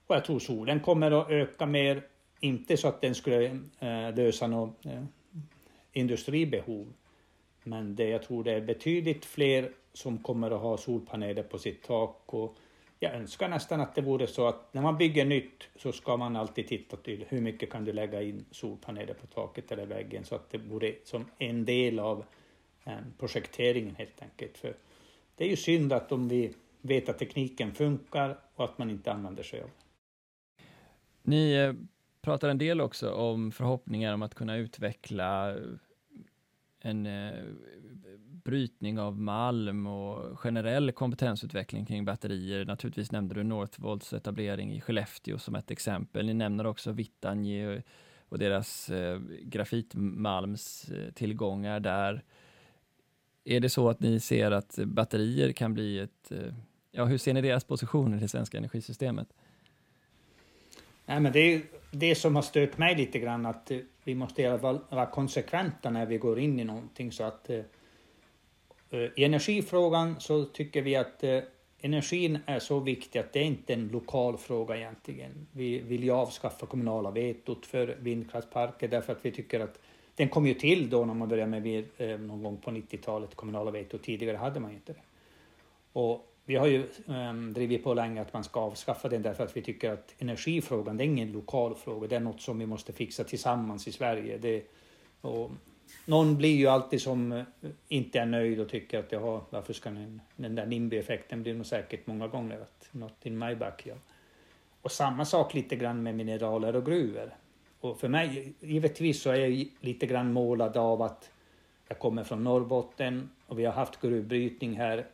Och 0.07 0.15
jag 0.15 0.25
tror 0.25 0.39
solen 0.39 0.79
kommer 0.79 1.11
att 1.11 1.29
öka 1.29 1.65
mer, 1.65 2.03
inte 2.39 2.77
så 2.77 2.87
att 2.87 3.01
den 3.01 3.15
skulle 3.15 3.45
eh, 3.79 4.15
lösa 4.15 4.47
något 4.47 4.85
eh, 4.85 5.03
industribehov, 5.93 6.93
men 7.63 7.95
det, 7.95 8.07
jag 8.09 8.23
tror 8.23 8.43
det 8.43 8.51
är 8.51 8.61
betydligt 8.61 9.25
fler 9.25 9.71
som 9.93 10.17
kommer 10.17 10.51
att 10.51 10.61
ha 10.61 10.77
solpaneler 10.77 11.43
på 11.43 11.59
sitt 11.59 11.83
tak. 11.83 12.21
Och 12.25 12.55
jag 12.99 13.13
önskar 13.13 13.49
nästan 13.49 13.81
att 13.81 13.95
det 13.95 14.01
vore 14.01 14.27
så 14.27 14.47
att 14.47 14.73
när 14.73 14.81
man 14.81 14.97
bygger 14.97 15.25
nytt 15.25 15.63
så 15.75 15.91
ska 15.91 16.17
man 16.17 16.35
alltid 16.35 16.67
titta 16.67 16.97
till 16.97 17.25
hur 17.29 17.41
mycket 17.41 17.69
kan 17.69 17.85
du 17.85 17.93
lägga 17.93 18.21
in 18.21 18.45
solpaneler 18.51 19.13
på 19.13 19.27
taket 19.27 19.71
eller 19.71 19.85
väggen 19.85 20.25
så 20.25 20.35
att 20.35 20.49
det 20.49 20.57
vore 20.57 20.95
som 21.03 21.25
en 21.37 21.65
del 21.65 21.99
av 21.99 22.23
eh, 22.83 22.93
projekteringen 23.19 23.95
helt 23.95 24.21
enkelt. 24.21 24.57
För 24.57 24.75
det 25.35 25.45
är 25.45 25.49
ju 25.49 25.55
synd 25.55 25.93
att 25.93 26.11
om 26.11 26.27
vi 26.27 26.53
vet 26.81 27.09
att 27.09 27.19
tekniken 27.19 27.71
funkar 27.71 28.39
och 28.55 28.65
att 28.65 28.77
man 28.77 28.89
inte 28.89 29.11
använder 29.11 29.43
sig 29.43 29.61
av 29.61 29.67
den. 29.67 29.75
Ni 31.23 31.53
eh, 31.53 31.73
pratar 32.21 32.49
en 32.49 32.57
del 32.57 32.81
också 32.81 33.13
om 33.13 33.51
förhoppningar 33.51 34.13
om 34.13 34.21
att 34.21 34.35
kunna 34.35 34.55
utveckla 34.55 35.49
eh, 35.49 35.55
en 36.79 37.05
eh, 37.05 37.43
brytning 38.43 38.99
av 38.99 39.19
malm 39.19 39.87
och 39.87 40.39
generell 40.39 40.91
kompetensutveckling 40.91 41.85
kring 41.85 42.05
batterier. 42.05 42.65
Naturligtvis 42.65 43.11
nämnde 43.11 43.35
du 43.35 43.43
Northvolts 43.43 44.13
etablering 44.13 44.73
i 44.73 44.81
Skellefteå 44.81 45.37
som 45.37 45.55
ett 45.55 45.71
exempel. 45.71 46.25
Ni 46.25 46.33
nämner 46.33 46.65
också 46.65 46.91
Vittangi 46.91 47.81
och 48.29 48.39
deras 48.39 48.91
grafitmalmstillgångar 49.41 51.79
där. 51.79 52.23
Är 53.43 53.59
det 53.59 53.69
så 53.69 53.89
att 53.89 53.99
ni 53.99 54.19
ser 54.19 54.51
att 54.51 54.79
batterier 54.85 55.51
kan 55.51 55.73
bli 55.73 55.99
ett... 55.99 56.31
Ja, 56.91 57.05
hur 57.05 57.17
ser 57.17 57.33
ni 57.33 57.41
deras 57.41 57.63
position 57.63 58.13
i 58.13 58.19
det 58.19 58.27
svenska 58.27 58.57
energisystemet? 58.57 59.27
Nej, 61.05 61.19
men 61.19 61.31
det 61.31 61.39
är 61.39 61.61
det 61.91 62.15
som 62.15 62.35
har 62.35 62.43
stört 62.43 62.77
mig 62.77 62.95
lite 62.95 63.19
grann 63.19 63.45
att 63.45 63.71
eh, 63.71 63.77
vi 64.03 64.15
måste 64.15 64.41
i 64.41 64.45
alla 64.45 64.59
fall 64.59 64.79
vara 64.89 65.05
konsekventa 65.05 65.89
när 65.89 66.05
vi 66.05 66.17
går 66.17 66.39
in 66.39 66.59
i 66.59 66.63
någonting 66.63 67.11
så 67.11 67.23
att 67.23 67.49
eh, 67.49 67.59
eh, 68.89 69.09
I 69.15 69.23
energifrågan 69.23 70.19
så 70.19 70.45
tycker 70.45 70.81
vi 70.81 70.95
att 70.95 71.23
eh, 71.23 71.39
energin 71.81 72.39
är 72.45 72.59
så 72.59 72.79
viktig 72.79 73.19
att 73.19 73.33
det 73.33 73.39
är 73.39 73.43
inte 73.43 73.73
en 73.73 73.87
lokal 73.87 74.37
fråga 74.37 74.77
egentligen. 74.77 75.47
Vi 75.51 75.79
vill 75.79 76.03
ju 76.03 76.11
avskaffa 76.11 76.65
kommunala 76.65 77.11
vetot 77.11 77.65
för 77.65 77.97
vindkraftsparker 77.99 78.87
därför 78.87 79.13
att 79.13 79.25
vi 79.25 79.31
tycker 79.31 79.59
att 79.59 79.79
den 80.15 80.29
kom 80.29 80.45
ju 80.45 80.53
till 80.53 80.89
då 80.89 81.05
när 81.05 81.13
man 81.13 81.29
började 81.29 81.61
med 81.61 81.85
eh, 81.97 82.19
någon 82.19 82.43
gång 82.43 82.57
på 82.57 82.71
90-talet, 82.71 83.35
kommunala 83.35 83.71
vetot. 83.71 84.03
Tidigare 84.03 84.37
hade 84.37 84.59
man 84.59 84.71
ju 84.71 84.75
inte 84.75 84.93
det. 84.93 85.01
Och 85.93 86.30
vi 86.45 86.55
har 86.55 86.67
ju 86.67 86.87
um, 87.05 87.53
drivit 87.53 87.83
på 87.83 87.93
länge 87.93 88.21
att 88.21 88.33
man 88.33 88.43
ska 88.43 88.59
avskaffa 88.59 89.09
den 89.09 89.21
därför 89.21 89.43
att 89.43 89.57
vi 89.57 89.61
tycker 89.61 89.91
att 89.91 90.15
energifrågan, 90.19 90.97
det 90.97 91.03
är 91.03 91.05
ingen 91.05 91.31
lokal 91.31 91.75
fråga. 91.75 92.07
Det 92.07 92.15
är 92.15 92.19
något 92.19 92.41
som 92.41 92.59
vi 92.59 92.65
måste 92.65 92.93
fixa 92.93 93.23
tillsammans 93.23 93.87
i 93.87 93.91
Sverige. 93.91 94.37
Det, 94.37 94.63
och 95.21 95.51
någon 96.05 96.37
blir 96.37 96.55
ju 96.55 96.67
alltid 96.67 97.01
som 97.01 97.31
eh, 97.31 97.43
inte 97.87 98.19
är 98.19 98.25
nöjd 98.25 98.59
och 98.59 98.69
tycker 98.69 98.99
att 98.99 99.11
jaha, 99.11 99.41
varför 99.49 99.73
ska 99.73 99.89
den, 99.89 100.21
den 100.35 100.55
där 100.55 100.65
NIMBY-effekten 100.65 101.43
blir 101.43 101.53
nog 101.53 101.65
säkert 101.65 102.07
många 102.07 102.27
gånger 102.27 102.61
att 102.61 102.87
not 102.91 103.25
in 103.25 103.37
my 103.37 103.55
backyard. 103.55 103.99
Och 104.81 104.91
samma 104.91 105.25
sak 105.25 105.53
lite 105.53 105.75
grann 105.75 106.03
med 106.03 106.15
mineraler 106.15 106.75
och 106.75 106.85
gruvor. 106.85 107.35
Och 107.79 107.99
för 107.99 108.07
mig, 108.07 108.53
givetvis 108.59 109.21
så 109.21 109.29
är 109.29 109.35
jag 109.35 109.67
lite 109.79 110.05
grann 110.05 110.33
målad 110.33 110.77
av 110.77 111.01
att 111.01 111.31
jag 111.87 111.99
kommer 111.99 112.23
från 112.23 112.43
Norrbotten 112.43 113.29
och 113.47 113.59
vi 113.59 113.65
har 113.65 113.73
haft 113.73 114.01
gruvbrytning 114.01 114.73
här 114.73 115.05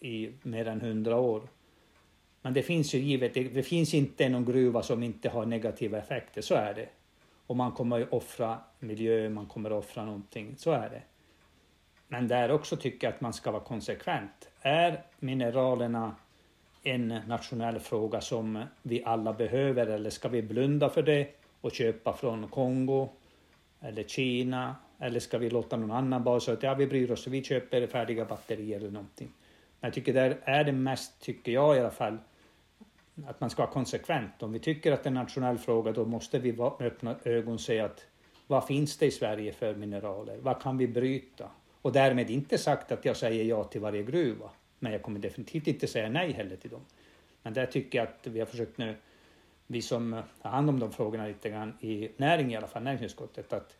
i 0.00 0.32
mer 0.42 0.68
än 0.68 0.80
hundra 0.80 1.16
år. 1.16 1.42
Men 2.42 2.54
det 2.54 2.62
finns 2.62 2.94
ju 2.94 2.98
givet, 2.98 3.34
det, 3.34 3.62
finns 3.62 3.94
inte 3.94 4.28
någon 4.28 4.44
gruva 4.44 4.82
som 4.82 5.02
inte 5.02 5.28
har 5.28 5.46
negativa 5.46 5.98
effekter, 5.98 6.42
så 6.42 6.54
är 6.54 6.74
det. 6.74 6.88
Och 7.46 7.56
man 7.56 7.72
kommer 7.72 8.00
att 8.00 8.12
offra 8.12 8.58
miljö, 8.78 9.28
man 9.28 9.46
kommer 9.46 9.70
att 9.70 9.84
offra 9.84 10.04
någonting. 10.04 10.54
Så 10.56 10.72
är 10.72 10.90
det. 10.90 11.02
Men 12.08 12.28
där 12.28 12.50
också 12.50 12.76
tycker 12.76 13.06
jag 13.06 13.14
att 13.14 13.20
man 13.20 13.32
ska 13.32 13.50
vara 13.50 13.62
konsekvent. 13.62 14.50
Är 14.60 15.02
mineralerna 15.18 16.16
en 16.82 17.08
nationell 17.08 17.78
fråga 17.80 18.20
som 18.20 18.64
vi 18.82 19.04
alla 19.04 19.32
behöver 19.32 19.86
eller 19.86 20.10
ska 20.10 20.28
vi 20.28 20.42
blunda 20.42 20.88
för 20.88 21.02
det 21.02 21.28
och 21.60 21.72
köpa 21.72 22.12
från 22.12 22.48
Kongo 22.48 23.08
eller 23.80 24.02
Kina 24.02 24.76
eller 24.98 25.20
ska 25.20 25.38
vi 25.38 25.50
låta 25.50 25.76
någon 25.76 25.90
annan 25.90 26.24
bara 26.24 26.40
säga 26.40 26.56
att 26.56 26.62
ja, 26.62 26.74
vi 26.74 26.86
bryr 26.86 27.10
oss, 27.10 27.26
vi 27.26 27.44
köper 27.44 27.86
färdiga 27.86 28.24
batterier 28.24 28.76
eller 28.76 28.90
någonting. 28.90 29.32
Jag 29.86 29.94
tycker 29.94 30.12
där 30.12 30.38
är 30.44 30.64
det 30.64 30.72
mest, 30.72 31.20
tycker 31.20 31.52
jag 31.52 31.76
i 31.76 31.80
alla 31.80 31.90
fall, 31.90 32.18
att 33.26 33.40
man 33.40 33.50
ska 33.50 33.62
vara 33.62 33.72
konsekvent. 33.72 34.42
Om 34.42 34.52
vi 34.52 34.58
tycker 34.58 34.92
att 34.92 35.02
det 35.02 35.06
är 35.06 35.10
en 35.10 35.14
nationell 35.14 35.58
fråga 35.58 35.92
då 35.92 36.04
måste 36.04 36.38
vi 36.38 36.52
med 36.52 36.72
öppna 36.80 37.16
ögon 37.24 37.54
och 37.54 37.60
se 37.60 37.80
att 37.80 38.06
vad 38.46 38.66
finns 38.66 38.96
det 38.96 39.06
i 39.06 39.10
Sverige 39.10 39.52
för 39.52 39.74
mineraler? 39.74 40.38
Vad 40.42 40.62
kan 40.62 40.78
vi 40.78 40.88
bryta? 40.88 41.50
Och 41.82 41.92
därmed 41.92 42.30
inte 42.30 42.58
sagt 42.58 42.92
att 42.92 43.04
jag 43.04 43.16
säger 43.16 43.44
ja 43.44 43.64
till 43.64 43.80
varje 43.80 44.02
gruva. 44.02 44.50
Men 44.78 44.92
jag 44.92 45.02
kommer 45.02 45.18
definitivt 45.18 45.66
inte 45.66 45.86
säga 45.86 46.08
nej 46.08 46.32
heller 46.32 46.56
till 46.56 46.70
dem. 46.70 46.84
Men 47.42 47.52
där 47.52 47.66
tycker 47.66 47.98
jag 47.98 48.08
att 48.08 48.26
vi 48.26 48.38
har 48.38 48.46
försökt 48.46 48.78
nu, 48.78 48.96
vi 49.66 49.82
som 49.82 50.12
har 50.40 50.50
hand 50.50 50.68
om 50.68 50.80
de 50.80 50.92
frågorna 50.92 51.26
lite 51.26 51.50
grann 51.50 51.78
i 51.80 52.10
näring 52.16 52.52
i 52.52 52.56
alla 52.56 52.66
fall, 52.66 52.82
näringsutskottet, 52.82 53.52
att 53.52 53.76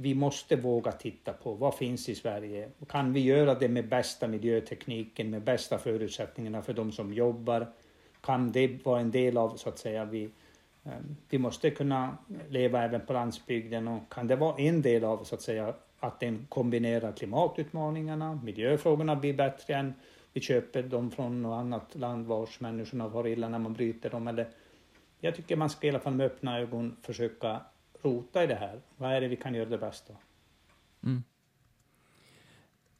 vi 0.00 0.14
måste 0.14 0.56
våga 0.56 0.92
titta 0.92 1.32
på 1.32 1.54
vad 1.54 1.74
finns 1.74 2.08
i 2.08 2.14
Sverige? 2.14 2.68
Kan 2.88 3.12
vi 3.12 3.20
göra 3.20 3.54
det 3.54 3.68
med 3.68 3.88
bästa 3.88 4.28
miljötekniken, 4.28 5.30
med 5.30 5.42
bästa 5.42 5.78
förutsättningarna 5.78 6.62
för 6.62 6.72
de 6.72 6.92
som 6.92 7.12
jobbar? 7.12 7.72
kan 8.20 8.52
det 8.52 8.84
vara 8.84 9.00
en 9.00 9.10
del 9.10 9.36
av 9.36 9.56
så 9.56 9.68
att 9.68 9.78
säga 9.78 10.04
vi, 10.04 10.30
eh, 10.84 10.92
vi 11.28 11.38
måste 11.38 11.70
kunna 11.70 12.16
leva 12.48 12.82
även 12.82 13.00
på 13.00 13.12
landsbygden 13.12 13.88
och 13.88 14.12
kan 14.12 14.26
det 14.26 14.36
vara 14.36 14.56
en 14.56 14.82
del 14.82 15.04
av 15.04 15.24
så 15.24 15.34
att 15.34 15.42
säga 15.42 15.74
att 16.00 16.20
den 16.20 16.46
kombinerar 16.48 17.12
klimatutmaningarna, 17.12 18.40
miljöfrågorna 18.44 19.16
blir 19.16 19.34
bättre 19.34 19.74
än 19.74 19.94
vi 20.32 20.40
köper 20.40 20.82
dem 20.82 21.10
från 21.10 21.42
något 21.42 21.60
annat 21.60 21.94
land 21.94 22.26
vars 22.26 22.60
människorna 22.60 23.10
far 23.10 23.26
illa 23.26 23.48
när 23.48 23.58
man 23.58 23.72
bryter 23.72 24.10
dem. 24.10 24.28
Eller, 24.28 24.48
jag 25.20 25.34
tycker 25.34 25.56
man 25.56 25.70
ska 25.70 25.86
i 25.86 25.90
alla 25.90 26.00
fall 26.00 26.14
med 26.14 26.26
öppna 26.26 26.58
ögon 26.58 26.96
försöka 27.02 27.60
rota 28.02 28.44
i 28.44 28.46
det 28.46 28.54
här. 28.54 28.80
Vad 28.96 29.12
är 29.12 29.20
det 29.20 29.28
vi 29.28 29.36
kan 29.36 29.54
göra 29.54 29.68
det 29.68 29.78
bästa? 29.78 30.14
Mm. 31.04 31.22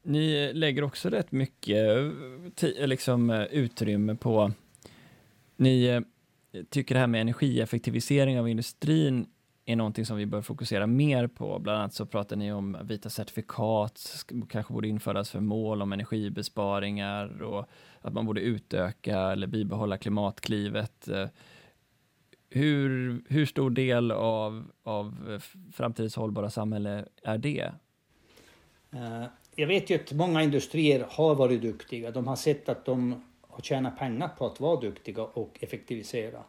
Ni 0.03 0.53
lägger 0.53 0.85
också 0.85 1.09
rätt 1.09 1.33
mycket 1.33 1.87
liksom, 2.79 3.31
eh, 3.31 3.45
utrymme 3.45 4.15
på... 4.15 4.53
Ni 5.57 5.85
eh, 5.85 6.01
tycker 6.69 6.95
det 6.95 6.99
här 6.99 7.07
med 7.07 7.21
energieffektivisering 7.21 8.39
av 8.39 8.49
industrin 8.49 9.27
är 9.65 9.77
någonting 9.77 10.07
som 10.07 10.17
vi 10.17 10.27
bör 10.27 10.43
fokusera 10.43 10.87
mer 10.87 11.27
på. 11.27 11.59
Bland 11.59 11.79
annat 11.79 11.95
så 11.95 12.07
pratar 12.07 12.37
ni 12.37 12.53
om 12.53 12.77
vita 12.83 13.11
certifikat, 13.11 14.25
kanske 14.49 14.73
borde 14.73 14.89
införas 14.89 15.31
för 15.31 15.41
mål 15.41 15.83
om 15.83 15.93
energibesparingar 15.93 17.43
och 17.43 17.69
att 18.01 18.13
man 18.13 18.27
borde 18.27 18.41
utöka 18.41 19.19
eller 19.19 19.47
bibehålla 19.47 19.99
klimatklivet. 19.99 21.09
Eh, 21.09 21.29
hur, 22.51 23.23
hur 23.29 23.47
stor 23.47 23.71
del 23.71 24.11
av, 24.11 24.71
av 24.83 25.41
framtidens 25.73 26.17
hållbara 26.17 26.51
samhälle 26.51 27.05
är 27.23 27.39
det? 27.39 27.73
Eh, 28.93 29.25
jag 29.55 29.67
vet 29.67 29.91
ju 29.91 29.95
att 29.95 30.13
många 30.13 30.43
industrier 30.43 31.07
har 31.09 31.35
varit 31.35 31.63
duktiga. 31.63 32.11
De 32.11 32.27
har 32.27 32.37
sett 32.37 32.69
att 32.69 32.85
de 32.85 33.25
har 33.41 33.61
tjänat 33.63 33.99
pengar 33.99 34.29
på 34.39 34.47
att 34.47 34.61
vara 34.61 34.81
duktiga 34.81 35.23
och 35.23 35.59
effektivisera. 35.61 36.43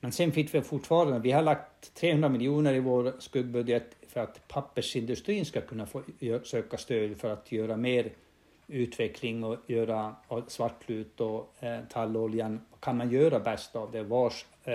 Men 0.00 0.12
sen 0.12 0.32
fick 0.32 0.54
vi 0.54 0.62
fortfarande, 0.62 1.18
vi 1.18 1.32
har 1.32 1.42
lagt 1.42 1.94
300 1.94 2.28
miljoner 2.28 2.74
i 2.74 2.80
vår 2.80 3.12
skuggbudget 3.18 3.96
för 4.08 4.20
att 4.20 4.48
pappersindustrin 4.48 5.44
ska 5.44 5.60
kunna 5.60 5.86
få 5.86 6.02
söka 6.44 6.76
stöd 6.76 7.16
för 7.16 7.30
att 7.30 7.52
göra 7.52 7.76
mer 7.76 8.12
utveckling 8.70 9.44
och 9.44 9.56
göra 9.66 10.14
svartlut 10.46 11.20
och 11.20 11.54
eh, 11.60 11.80
talloljan. 11.90 12.60
Vad 12.70 12.80
kan 12.80 12.96
man 12.96 13.10
göra 13.10 13.40
bäst 13.40 13.76
av 13.76 13.92
det? 13.92 14.02
Vars 14.02 14.46
eh, 14.64 14.74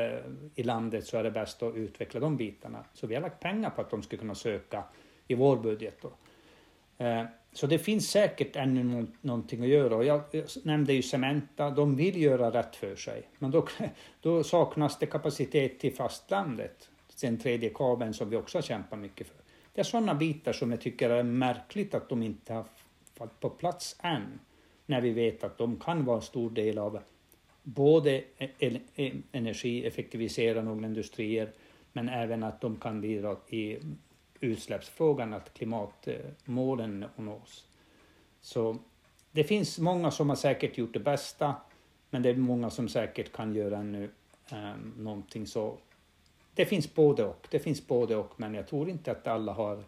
i 0.55 0.63
landet 0.63 1.05
så 1.07 1.17
är 1.17 1.23
det 1.23 1.31
bäst 1.31 1.63
att 1.63 1.75
utveckla 1.75 2.19
de 2.19 2.37
bitarna. 2.37 2.83
Så 2.93 3.07
vi 3.07 3.15
har 3.15 3.21
lagt 3.21 3.39
pengar 3.39 3.69
på 3.69 3.81
att 3.81 3.89
de 3.89 4.03
ska 4.03 4.17
kunna 4.17 4.35
söka 4.35 4.83
i 5.27 5.35
vår 5.35 5.57
budget. 5.57 5.97
Då. 6.01 6.11
Eh, 7.05 7.23
så 7.53 7.67
det 7.67 7.79
finns 7.79 8.09
säkert 8.09 8.55
ännu 8.55 9.07
någonting 9.21 9.61
att 9.61 9.67
göra. 9.67 9.95
Och 9.95 10.05
jag 10.05 10.21
nämnde 10.63 10.93
ju 10.93 11.01
Cementa, 11.01 11.69
de 11.69 11.95
vill 11.95 12.21
göra 12.21 12.51
rätt 12.51 12.75
för 12.75 12.95
sig. 12.95 13.29
Men 13.39 13.51
då, 13.51 13.67
då 14.21 14.43
saknas 14.43 14.99
det 14.99 15.05
kapacitet 15.05 15.79
till 15.79 15.95
fastlandet. 15.95 16.89
Den 17.21 17.37
tredje 17.37 17.69
kabeln 17.69 18.13
som 18.13 18.29
vi 18.29 18.35
också 18.35 18.57
har 18.57 18.63
kämpat 18.63 18.99
mycket 18.99 19.27
för. 19.27 19.37
Det 19.73 19.81
är 19.81 19.85
sådana 19.85 20.15
bitar 20.15 20.53
som 20.53 20.71
jag 20.71 20.81
tycker 20.81 21.09
är 21.09 21.23
märkligt 21.23 21.95
att 21.95 22.09
de 22.09 22.23
inte 22.23 22.53
har 22.53 22.65
fallit 23.15 23.39
på 23.39 23.49
plats 23.49 23.95
än. 24.03 24.39
När 24.85 25.01
vi 25.01 25.11
vet 25.11 25.43
att 25.43 25.57
de 25.57 25.79
kan 25.79 26.05
vara 26.05 26.15
en 26.15 26.21
stor 26.21 26.49
del 26.49 26.77
av 26.77 26.99
både 27.63 28.23
e- 28.37 28.79
e- 28.95 29.21
energieffektiviserande 29.31 30.71
och 30.71 30.77
industrier 30.77 31.51
men 31.93 32.09
även 32.09 32.43
att 32.43 32.61
de 32.61 32.75
kan 32.75 33.01
bidra 33.01 33.35
i 33.47 33.77
utsläppsfrågan, 34.39 35.33
att 35.33 35.53
klimatmålen 35.53 37.05
nås. 37.15 37.67
Så 38.41 38.77
det 39.31 39.43
finns 39.43 39.79
många 39.79 40.11
som 40.11 40.29
har 40.29 40.35
säkert 40.35 40.77
gjort 40.77 40.93
det 40.93 40.99
bästa, 40.99 41.55
men 42.09 42.21
det 42.21 42.29
är 42.29 42.35
många 42.35 42.69
som 42.69 42.89
säkert 42.89 43.31
kan 43.31 43.55
göra 43.55 43.81
nu 43.81 44.03
um, 44.03 44.09
ehm, 44.57 44.93
någonting 44.97 45.47
så. 45.47 45.77
Det 46.53 46.65
finns 46.65 46.95
både 46.95 47.25
och, 47.25 47.47
det 47.51 47.59
finns 47.59 47.87
både 47.87 48.15
och, 48.15 48.39
men 48.39 48.53
jag 48.53 48.67
tror 48.67 48.89
inte 48.89 49.11
att 49.11 49.27
alla 49.27 49.53
har... 49.53 49.83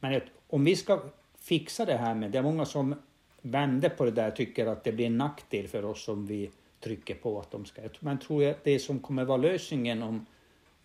Men 0.00 0.20
om 0.46 0.64
vi 0.64 0.76
ska 0.76 1.02
fixa 1.40 1.84
det 1.84 1.96
här 1.96 2.14
med, 2.14 2.30
det 2.30 2.38
är 2.38 2.42
många 2.42 2.64
som 2.64 2.94
vänder 3.42 3.88
på 3.88 4.04
det 4.04 4.10
där 4.10 4.30
tycker 4.30 4.66
att 4.66 4.84
det 4.84 4.92
blir 4.92 5.06
en 5.06 5.18
nackdel 5.18 5.68
för 5.68 5.84
oss 5.84 6.08
om 6.08 6.26
vi 6.26 6.50
trycker 6.80 7.14
på 7.14 7.40
att 7.40 7.50
de 7.50 7.64
ska... 7.64 7.82
Men 8.00 8.18
tror 8.18 8.42
jag 8.42 8.50
att 8.50 8.64
det 8.64 8.78
som 8.78 8.98
kommer 8.98 9.24
vara 9.24 9.36
lösningen 9.36 10.02
om 10.02 10.26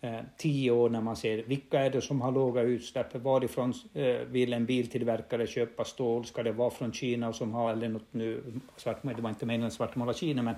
eh, 0.00 0.20
tio 0.36 0.70
år 0.70 0.90
när 0.90 1.00
man 1.00 1.16
ser 1.16 1.42
vilka 1.42 1.80
är 1.80 1.90
det 1.90 2.00
som 2.00 2.20
har 2.20 2.32
låga 2.32 2.62
utsläpp, 2.62 3.14
varifrån 3.14 3.74
eh, 3.94 4.04
vill 4.04 4.52
en 4.52 4.66
biltillverkare 4.66 5.46
köpa 5.46 5.84
stål, 5.84 6.24
ska 6.24 6.42
det 6.42 6.52
vara 6.52 6.70
från 6.70 6.92
Kina 6.92 7.32
som 7.32 7.54
har, 7.54 7.72
eller 7.72 7.88
något 7.88 8.08
nu, 8.10 8.42
svart, 8.76 9.02
det 9.02 9.22
var 9.22 9.30
inte 9.30 9.46
meningen 9.46 9.66
att 9.66 9.72
svartmåla 9.72 10.14
Kina, 10.14 10.42
men 10.42 10.54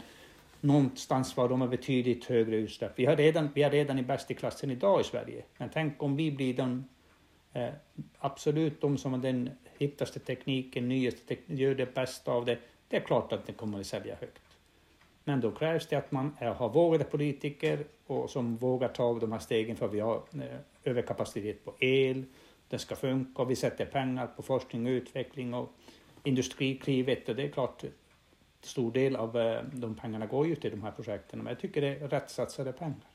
någonstans 0.61 1.37
var 1.37 1.49
de 1.49 1.61
har 1.61 1.69
betydligt 1.69 2.25
högre 2.25 2.57
utsläpp. 2.57 2.93
Vi, 2.97 3.07
har 3.07 3.17
redan, 3.17 3.49
vi 3.55 3.63
är 3.63 3.71
redan 3.71 3.99
i 3.99 4.03
bäst 4.03 4.31
i 4.31 4.35
klassen 4.35 4.71
idag 4.71 5.01
i 5.01 5.05
Sverige, 5.05 5.43
men 5.59 5.71
tänk 5.73 6.03
om 6.03 6.17
vi 6.17 6.31
blir 6.31 6.55
den 6.55 6.85
eh, 7.67 7.73
absolut 8.19 8.81
de 8.81 8.99
som 8.99 9.13
har 9.13 9.21
den 9.21 9.51
hittaste 9.79 10.19
tekniken, 10.19 10.89
nyaste 10.89 11.21
tekniken, 11.21 11.57
gör 11.57 11.75
det 11.75 11.95
bästa 11.95 12.33
av 12.33 12.45
det. 12.45 12.59
Det 12.89 12.97
är 12.97 13.01
klart 13.01 13.33
att 13.33 13.47
det 13.47 13.53
kommer 13.53 13.81
att 13.81 13.87
sälja 13.87 14.17
högt. 14.21 14.43
Men 15.25 15.41
då 15.41 15.51
krävs 15.51 15.87
det 15.87 15.97
att 15.97 16.13
man 16.13 16.37
eh, 16.41 16.55
har 16.55 16.69
vågade 16.69 17.05
politiker 17.05 17.85
och 18.07 18.31
som 18.31 18.57
vågar 18.57 18.89
ta 18.89 19.19
de 19.19 19.33
här 19.33 19.39
stegen 19.39 19.77
för 19.77 19.89
vi 19.89 20.01
har 20.01 20.17
eh, 20.17 20.59
överkapacitet 20.85 21.65
på 21.65 21.75
el, 21.79 22.25
det 22.69 22.79
ska 22.79 22.97
funka 22.97 23.43
och 23.43 23.51
vi 23.51 23.57
sätter 23.57 23.87
pengar 23.87 24.27
på 24.27 24.43
forskning 24.43 24.87
och 24.87 24.91
utveckling 24.91 25.55
och 25.55 25.73
Industriklivet 26.25 27.29
och 27.29 27.37
det 27.37 27.43
är 27.43 27.49
klart 27.49 27.85
stor 28.61 28.93
del 28.93 29.17
av 29.17 29.39
eh, 29.39 29.63
de 29.73 29.95
pengarna 29.95 30.27
går 30.27 30.47
ju 30.47 30.55
till 30.55 30.71
de 30.71 30.83
här 30.83 30.91
projekten 30.91 31.39
men 31.39 31.47
jag 31.47 31.61
tycker 31.61 31.81
det 31.81 31.89
är 31.89 32.09
rätt 32.09 32.31
satsade 32.31 32.73
pengar. 32.73 33.08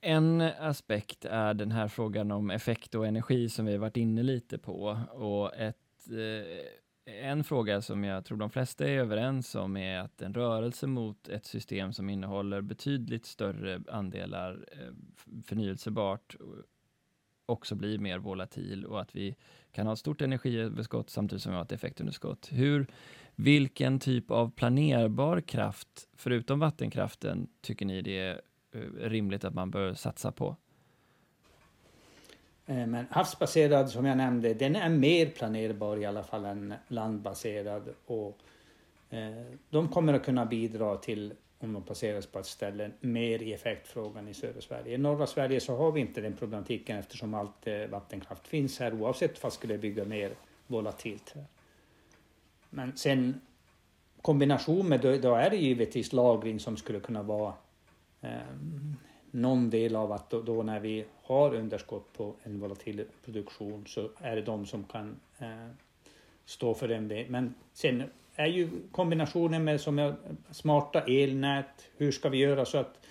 En 0.00 0.40
aspekt 0.40 1.24
är 1.24 1.54
den 1.54 1.72
här 1.72 1.88
frågan 1.88 2.30
om 2.30 2.50
effekt 2.50 2.94
och 2.94 3.06
energi 3.06 3.48
som 3.48 3.66
vi 3.66 3.76
varit 3.76 3.96
inne 3.96 4.22
lite 4.22 4.58
på 4.58 5.00
och 5.12 5.56
ett 5.56 6.08
eh, 6.10 6.64
en 7.10 7.44
fråga 7.44 7.82
som 7.82 8.04
jag 8.04 8.24
tror 8.24 8.38
de 8.38 8.50
flesta 8.50 8.88
är 8.88 8.98
överens 8.98 9.54
om 9.54 9.76
är 9.76 9.98
att 9.98 10.22
en 10.22 10.34
rörelse 10.34 10.86
mot 10.86 11.28
ett 11.28 11.46
system 11.46 11.92
som 11.92 12.10
innehåller 12.10 12.60
betydligt 12.60 13.26
större 13.26 13.80
andelar 13.88 14.66
eh, 14.72 14.92
förnyelsebart 15.44 16.36
också 17.46 17.74
blir 17.74 17.98
mer 17.98 18.18
volatil 18.18 18.84
och 18.84 19.00
att 19.00 19.16
vi 19.16 19.36
kan 19.72 19.86
ha 19.86 19.92
ett 19.92 19.98
stort 19.98 20.20
energiöverskott 20.20 21.10
samtidigt 21.10 21.42
som 21.42 21.52
vi 21.52 21.56
har 21.56 21.64
ett 21.64 21.72
effektunderskott. 21.72 22.48
Hur, 22.52 22.86
vilken 23.34 23.98
typ 23.98 24.30
av 24.30 24.50
planerbar 24.50 25.40
kraft, 25.40 26.08
förutom 26.16 26.58
vattenkraften, 26.58 27.48
tycker 27.60 27.86
ni 27.86 28.02
det 28.02 28.18
är 28.18 28.40
Eh, 28.78 29.08
rimligt 29.08 29.44
att 29.44 29.54
man 29.54 29.70
bör 29.70 29.94
satsa 29.94 30.32
på? 30.32 30.56
Eh, 32.66 32.86
men 32.86 33.06
havsbaserad, 33.10 33.90
som 33.90 34.04
jag 34.04 34.16
nämnde, 34.16 34.54
den 34.54 34.76
är 34.76 34.88
mer 34.88 35.26
planerbar 35.26 35.96
i 35.96 36.06
alla 36.06 36.22
fall 36.22 36.44
än 36.44 36.74
landbaserad. 36.88 37.94
Och 38.06 38.38
eh, 39.10 39.44
de 39.70 39.88
kommer 39.88 40.14
att 40.14 40.24
kunna 40.24 40.46
bidra 40.46 40.96
till, 40.96 41.34
om 41.58 41.72
de 41.72 41.82
placeras 41.82 42.26
på 42.26 42.38
ett 42.38 42.46
ställe, 42.46 42.90
mer 43.00 43.42
i 43.42 43.52
effektfrågan 43.52 44.28
i 44.28 44.34
södra 44.34 44.60
Sverige. 44.60 44.94
I 44.94 44.98
norra 44.98 45.26
Sverige 45.26 45.60
så 45.60 45.76
har 45.76 45.92
vi 45.92 46.00
inte 46.00 46.20
den 46.20 46.36
problematiken 46.36 46.98
eftersom 46.98 47.34
allt 47.34 47.68
vattenkraft 47.90 48.48
finns 48.48 48.80
här 48.80 48.94
oavsett 48.94 49.42
vad 49.42 49.52
skulle 49.52 49.78
bygga 49.78 50.04
mer 50.04 50.32
volatilt 50.66 51.32
här. 51.34 51.44
Men 52.70 52.96
sen 52.96 53.40
kombination 54.22 54.88
med, 54.88 55.00
då, 55.00 55.34
är 55.34 55.50
det 55.50 55.56
givetvis 55.56 56.12
lagring 56.12 56.60
som 56.60 56.76
skulle 56.76 57.00
kunna 57.00 57.22
vara 57.22 57.54
Ehm, 58.20 58.96
någon 59.30 59.70
del 59.70 59.96
av 59.96 60.12
att 60.12 60.30
då, 60.30 60.42
då, 60.42 60.62
när 60.62 60.80
vi 60.80 61.04
har 61.22 61.54
underskott 61.54 62.12
på 62.12 62.34
en 62.42 62.60
volatil 62.60 63.04
produktion 63.24 63.86
så 63.86 64.10
är 64.18 64.36
det 64.36 64.42
de 64.42 64.66
som 64.66 64.84
kan 64.84 65.16
eh, 65.38 65.68
stå 66.44 66.74
för 66.74 66.88
den. 66.88 67.08
delen. 67.08 67.32
Men 67.32 67.54
sen 67.72 68.02
är 68.34 68.46
ju 68.46 68.68
kombinationen 68.92 69.64
med 69.64 69.80
som 69.80 69.98
är 69.98 70.14
smarta 70.50 71.00
elnät, 71.00 71.88
hur 71.96 72.12
ska 72.12 72.28
vi 72.28 72.38
göra 72.38 72.64
så 72.64 72.78
att 72.78 73.06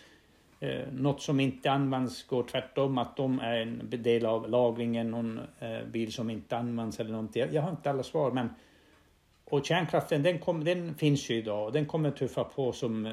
eh, 0.59 0.93
något 0.93 1.21
som 1.21 1.39
inte 1.39 1.71
används 1.71 2.23
går 2.23 2.43
tvärtom, 2.43 2.97
att 2.97 3.17
de 3.17 3.39
är 3.39 3.57
en 3.57 3.81
del 3.89 4.25
av 4.25 4.49
lagringen, 4.49 5.11
någon 5.11 5.39
eh, 5.59 5.83
bil 5.91 6.13
som 6.13 6.29
inte 6.29 6.57
används 6.57 6.99
eller 6.99 7.11
någonting. 7.11 7.45
Jag 7.51 7.61
har 7.61 7.71
inte 7.71 7.89
alla 7.89 8.03
svar 8.03 8.31
men 8.31 8.49
och 9.49 9.65
kärnkraften 9.65 10.23
den, 10.23 10.39
kom, 10.39 10.63
den 10.63 10.95
finns 10.95 11.29
ju 11.29 11.35
idag 11.35 11.65
och 11.65 11.71
den 11.71 11.85
kommer 11.85 12.11
tuffa 12.11 12.43
på 12.43 12.71
som 12.71 13.05
eh, 13.05 13.11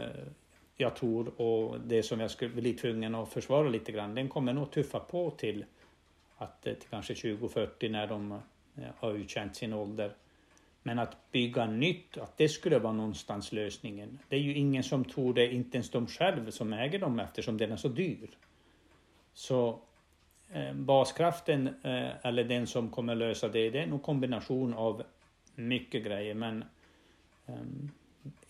jag 0.77 0.97
tror 0.97 1.41
och 1.41 1.81
det 1.81 2.03
som 2.03 2.20
jag 2.20 2.31
skulle 2.31 2.55
bli 2.55 2.75
tvungen 2.75 3.14
att 3.14 3.33
försvara 3.33 3.68
lite 3.68 3.93
grann, 3.93 4.14
den 4.14 4.29
kommer 4.29 4.53
nog 4.53 4.70
tuffa 4.70 5.01
på 5.01 5.31
till 5.31 5.64
att 6.37 6.66
eh, 6.66 6.75
till 6.75 6.89
kanske 6.89 7.14
2040 7.14 7.89
när 7.89 8.07
de 8.07 8.33
eh, 8.33 8.39
har 8.97 9.12
utkänt 9.12 9.57
sin 9.57 9.72
ålder. 9.72 10.14
Men 10.83 10.99
att 10.99 11.33
bygga 11.33 11.66
nytt, 11.66 12.18
att 12.18 12.37
det 12.37 12.49
skulle 12.49 12.79
vara 12.79 12.93
någonstans 12.93 13.53
lösningen. 13.53 14.18
Det 14.29 14.37
är 14.37 14.41
ju 14.41 14.55
ingen 14.55 14.83
som 14.83 15.05
tror 15.05 15.35
det, 15.35 15.55
inte 15.55 15.77
ens 15.77 15.91
de 15.91 16.07
själva 16.07 16.51
som 16.51 16.72
äger 16.72 16.99
dem 16.99 17.20
eftersom 17.20 17.59
den 17.59 17.72
är 17.72 17.77
så 17.77 17.89
dyr. 17.89 18.31
Så 19.35 19.81
eh, 20.53 20.72
baskraften, 20.72 21.66
eh, 21.66 22.27
eller 22.27 22.45
den 22.45 22.66
som 22.66 22.91
kommer 22.91 23.14
lösa 23.14 23.49
det, 23.49 23.70
det 23.70 23.79
är 23.79 23.87
nog 23.87 24.03
kombination 24.03 24.75
av 24.75 25.03
mycket 25.55 26.05
grejer 26.05 26.35
men 26.35 26.64
eh, 27.47 27.55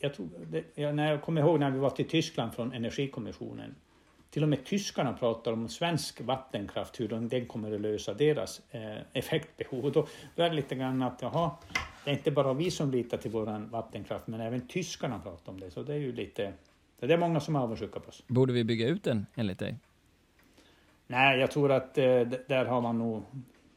jag, 0.04 0.14
tror, 0.14 0.28
det, 0.50 0.64
jag, 0.74 0.94
när 0.94 1.10
jag 1.10 1.22
kommer 1.22 1.40
ihåg 1.40 1.60
när 1.60 1.70
vi 1.70 1.78
var 1.78 1.90
till 1.90 2.08
Tyskland 2.08 2.54
från 2.54 2.72
Energikommissionen. 2.72 3.74
till 4.30 4.42
och 4.42 4.48
med 4.48 4.64
tyskarna 4.64 5.12
pratar 5.12 5.52
om 5.52 5.68
svensk 5.68 6.20
vattenkraft, 6.20 7.00
hur 7.00 7.08
den 7.08 7.46
kommer 7.46 7.74
att 7.74 7.80
lösa 7.80 8.14
deras 8.14 8.62
eh, 8.70 8.98
effektbehov. 9.12 9.84
Och 9.84 9.92
då, 9.92 10.06
då 10.34 10.42
är 10.42 10.50
det 10.50 10.56
lite 10.56 10.74
grann 10.74 11.02
att, 11.02 11.22
jaha, 11.22 11.50
det 12.04 12.10
är 12.10 12.14
inte 12.14 12.30
bara 12.30 12.52
vi 12.52 12.70
som 12.70 12.90
litar 12.90 13.18
till 13.18 13.30
vår 13.30 13.70
vattenkraft, 13.70 14.26
men 14.26 14.40
även 14.40 14.68
tyskarna 14.68 15.18
pratar 15.18 15.52
om 15.52 15.60
det. 15.60 15.70
Så 15.70 15.82
det 15.82 15.94
är 15.94 15.98
ju 15.98 16.12
lite, 16.12 16.52
det 16.98 17.12
är 17.12 17.18
många 17.18 17.40
som 17.40 17.56
är 17.56 17.60
avundsjuka 17.60 18.00
på 18.00 18.08
oss. 18.08 18.22
Borde 18.26 18.52
vi 18.52 18.64
bygga 18.64 18.88
ut 18.88 19.04
den, 19.04 19.26
enligt 19.34 19.58
dig? 19.58 19.76
Nej, 21.06 21.40
jag 21.40 21.50
tror 21.50 21.72
att 21.72 21.98
eh, 21.98 22.20
där 22.48 22.64
har 22.64 22.80
man 22.80 22.98
nog... 22.98 23.22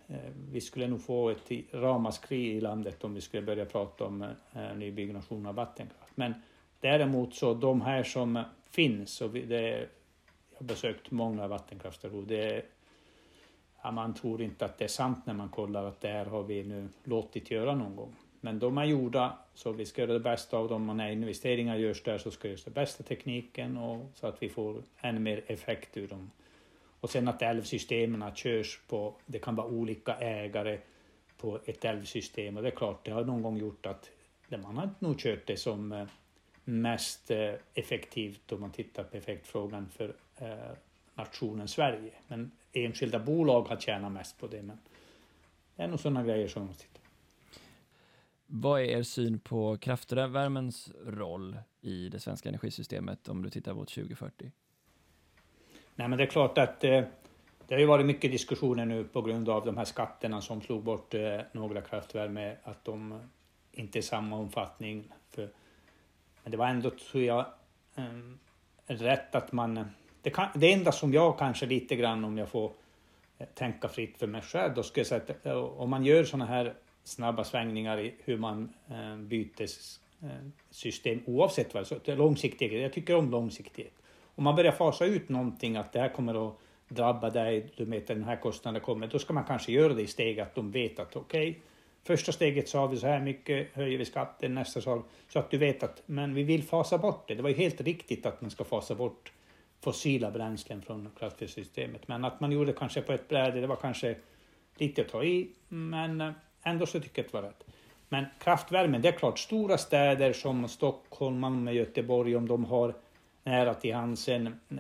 Eh, 0.07 0.15
vi 0.51 0.61
skulle 0.61 0.87
nog 0.87 1.01
få 1.01 1.29
ett 1.29 1.51
ramaskri 1.71 2.57
i 2.57 2.61
landet 2.61 3.03
om 3.03 3.13
vi 3.13 3.21
skulle 3.21 3.43
börja 3.43 3.65
prata 3.65 4.05
om 4.05 4.21
eh, 4.21 4.75
nybyggnation 4.75 5.45
av 5.45 5.55
vattenkraft. 5.55 6.06
Men 6.17 6.33
däremot 6.79 7.35
så 7.35 7.53
de 7.53 7.81
här 7.81 8.03
som 8.03 8.43
finns, 8.71 9.21
och 9.21 9.35
vi, 9.35 9.41
det, 9.41 9.87
jag 10.51 10.57
har 10.57 10.65
besökt 10.65 11.11
många 11.11 11.47
vattenkraftstationer, 11.47 12.63
ja, 13.83 13.91
man 13.91 14.13
tror 14.13 14.41
inte 14.41 14.65
att 14.65 14.77
det 14.77 14.83
är 14.83 14.89
sant 14.89 15.25
när 15.25 15.33
man 15.33 15.49
kollar 15.49 15.83
att 15.83 16.01
det 16.01 16.07
här 16.07 16.25
har 16.25 16.43
vi 16.43 16.63
nu 16.63 16.89
låtit 17.03 17.51
göra 17.51 17.75
någon 17.75 17.95
gång. 17.95 18.15
Men 18.41 18.59
de 18.59 18.77
är 18.77 18.85
gjorda, 18.85 19.37
så 19.53 19.71
vi 19.71 19.85
ska 19.85 20.01
göra 20.01 20.13
det 20.13 20.19
bästa 20.19 20.57
av 20.57 20.69
dem 20.69 20.89
och 20.89 20.95
när 20.95 21.09
investeringar 21.09 21.75
görs 21.75 22.03
där 22.03 22.17
så 22.17 22.31
ska 22.31 22.47
görs 22.47 22.63
den 22.63 22.73
bästa 22.73 23.03
tekniken 23.03 23.77
och 23.77 24.05
så 24.15 24.27
att 24.27 24.43
vi 24.43 24.49
får 24.49 24.83
ännu 25.01 25.19
mer 25.19 25.43
effekt 25.47 25.97
ur 25.97 26.07
dem. 26.07 26.31
Och 26.99 27.09
sen 27.09 27.27
att 27.27 27.41
älvsystemen 27.41 28.35
körs 28.35 28.79
på, 28.87 29.13
det 29.25 29.39
kan 29.39 29.55
vara 29.55 29.67
olika 29.67 30.15
ägare 30.15 30.79
på 31.37 31.59
ett 31.65 31.85
älvsystem 31.85 32.57
och 32.57 32.63
det 32.63 32.69
är 32.69 32.75
klart, 32.75 33.05
det 33.05 33.11
har 33.11 33.23
någon 33.23 33.41
gång 33.41 33.57
gjort 33.57 33.85
att 33.85 34.09
man 34.49 34.77
har 34.77 34.89
nog 34.99 35.19
kört 35.19 35.47
det 35.47 35.57
som 35.57 35.91
eh, 35.91 36.07
mest 36.63 37.31
eh, 37.31 37.53
effektivt 37.73 38.51
om 38.51 38.61
man 38.61 38.71
tittar 38.71 39.03
på 39.03 39.17
effektfrågan 39.17 39.89
för 39.89 40.15
eh, 40.35 40.77
nationen 41.15 41.67
Sverige. 41.67 42.11
Men 42.27 42.51
enskilda 42.73 43.19
bolag 43.19 43.61
har 43.61 43.77
tjänat 43.77 44.11
mest 44.11 44.39
på 44.39 44.47
det. 44.47 44.61
Men 44.61 44.79
det 45.75 45.83
är 45.83 45.87
nog 45.87 45.99
sådana 45.99 46.23
grejer 46.23 46.47
som 46.47 46.65
man 46.65 46.73
tittar 46.73 47.01
Vad 48.49 48.81
är 48.81 48.85
er 48.85 49.03
syn 49.03 49.39
på 49.39 49.77
kraftvärmens 49.77 50.91
roll 51.05 51.57
i 51.81 52.09
det 52.09 52.19
svenska 52.19 52.49
energisystemet 52.49 53.29
om 53.29 53.41
du 53.43 53.49
tittar 53.49 53.73
mot 53.73 53.89
2040? 53.89 54.51
Nej, 55.95 56.07
men 56.07 56.17
det 56.17 56.23
är 56.23 56.27
klart 56.27 56.57
att 56.57 56.83
eh, 56.83 57.03
det 57.67 57.75
har 57.75 57.79
ju 57.79 57.85
varit 57.85 58.05
mycket 58.05 58.31
diskussioner 58.31 58.85
nu 58.85 59.03
på 59.03 59.21
grund 59.21 59.49
av 59.49 59.65
de 59.65 59.77
här 59.77 59.85
skatterna 59.85 60.41
som 60.41 60.61
slog 60.61 60.83
bort 60.83 61.13
eh, 61.13 61.39
några 61.51 61.81
kraftvärme, 61.81 62.55
att 62.63 62.85
de 62.85 63.19
inte 63.79 63.99
i 63.99 64.01
samma 64.01 64.35
omfattning. 64.35 65.11
För, 65.29 65.49
men 66.43 66.51
det 66.51 66.57
var 66.57 66.67
ändå, 66.67 66.89
tror 66.89 67.23
jag, 67.23 67.45
ehm, 67.95 68.39
rätt 68.85 69.35
att 69.35 69.51
man... 69.51 69.77
Eh, 69.77 69.85
det, 70.21 70.29
kan, 70.29 70.47
det 70.55 70.73
enda 70.73 70.91
som 70.91 71.13
jag 71.13 71.39
kanske 71.39 71.65
lite 71.65 71.95
grann, 71.95 72.25
om 72.25 72.37
jag 72.37 72.49
får 72.49 72.71
eh, 73.37 73.47
tänka 73.53 73.87
fritt 73.87 74.17
för 74.17 74.27
mig 74.27 74.41
själv, 74.41 74.73
då 74.73 74.83
skulle 74.83 74.99
jag 74.99 75.07
säga 75.07 75.21
att 75.21 75.45
eh, 75.45 75.57
om 75.57 75.89
man 75.89 76.05
gör 76.05 76.23
sådana 76.23 76.45
här 76.45 76.73
snabba 77.03 77.43
svängningar 77.43 77.99
i 77.99 78.15
hur 78.23 78.37
man 78.37 78.73
byter 79.17 79.67
system 80.69 81.21
oavsett 81.25 81.73
vad 81.73 81.89
det 82.05 82.11
är, 82.11 82.15
långsiktighet. 82.15 82.81
Jag 82.81 82.93
tycker 82.93 83.15
om 83.15 83.31
långsiktighet 83.31 83.93
om 84.37 84.43
man 84.43 84.55
börjar 84.55 84.71
fasa 84.71 85.05
ut 85.05 85.29
någonting, 85.29 85.75
att 85.75 85.93
det 85.93 85.99
här 85.99 86.09
kommer 86.09 86.47
att 86.47 86.55
drabba 86.87 87.29
dig, 87.29 87.71
du 87.75 87.85
vet 87.85 88.07
den 88.07 88.23
här 88.23 88.35
kostnaden 88.35 88.81
kommer, 88.81 89.07
då 89.07 89.19
ska 89.19 89.33
man 89.33 89.43
kanske 89.43 89.71
göra 89.71 89.93
det 89.93 90.01
i 90.01 90.07
steg 90.07 90.39
att 90.39 90.55
de 90.55 90.71
vet 90.71 90.99
att 90.99 91.15
okej, 91.15 91.49
okay, 91.49 91.61
första 92.07 92.31
steget 92.31 92.69
sa 92.69 92.87
vi 92.87 92.97
så 92.97 93.07
här 93.07 93.19
mycket, 93.19 93.67
höjer 93.73 93.97
vi 93.97 94.05
skatten, 94.05 94.55
nästa 94.55 94.81
sa 94.81 95.03
så 95.29 95.39
att 95.39 95.51
du 95.51 95.57
vet 95.57 95.83
att 95.83 96.03
men 96.05 96.33
vi 96.33 96.43
vill 96.43 96.63
fasa 96.63 96.97
bort 96.97 97.27
det. 97.27 97.35
Det 97.35 97.41
var 97.41 97.49
ju 97.49 97.55
helt 97.55 97.81
riktigt 97.81 98.25
att 98.25 98.41
man 98.41 98.51
ska 98.51 98.63
fasa 98.63 98.95
bort 98.95 99.31
fossila 99.81 100.31
bränslen 100.31 100.81
från 100.81 101.09
kraftsystemet, 101.19 102.07
men 102.07 102.25
att 102.25 102.39
man 102.39 102.51
gjorde 102.51 102.71
det 102.71 102.77
kanske 102.77 103.01
på 103.01 103.13
ett 103.13 103.27
bräde, 103.27 103.61
det 103.61 103.67
var 103.67 103.75
kanske 103.75 104.15
lite 104.77 105.01
att 105.01 105.09
ta 105.09 105.23
i, 105.23 105.49
men 105.67 106.21
eh, 106.21 106.31
ändå 106.63 106.85
så 106.85 106.99
tycker 106.99 107.21
jag 107.21 107.25
att 107.25 107.31
det 107.31 107.37
var 107.37 107.47
rätt. 107.47 107.63
Men 108.09 108.25
kraftvärmen, 108.39 109.01
det 109.01 109.07
är 109.07 109.11
klart, 109.11 109.39
stora 109.39 109.77
städer 109.77 110.33
som 110.33 110.67
Stockholm, 110.67 111.39
Malmö, 111.39 111.71
Göteborg, 111.71 112.35
om 112.35 112.47
de 112.47 112.65
har 112.65 112.93
nära 113.43 113.73
till 113.73 113.93
hands 113.93 114.29
en 114.29 114.47
eh, 114.69 114.77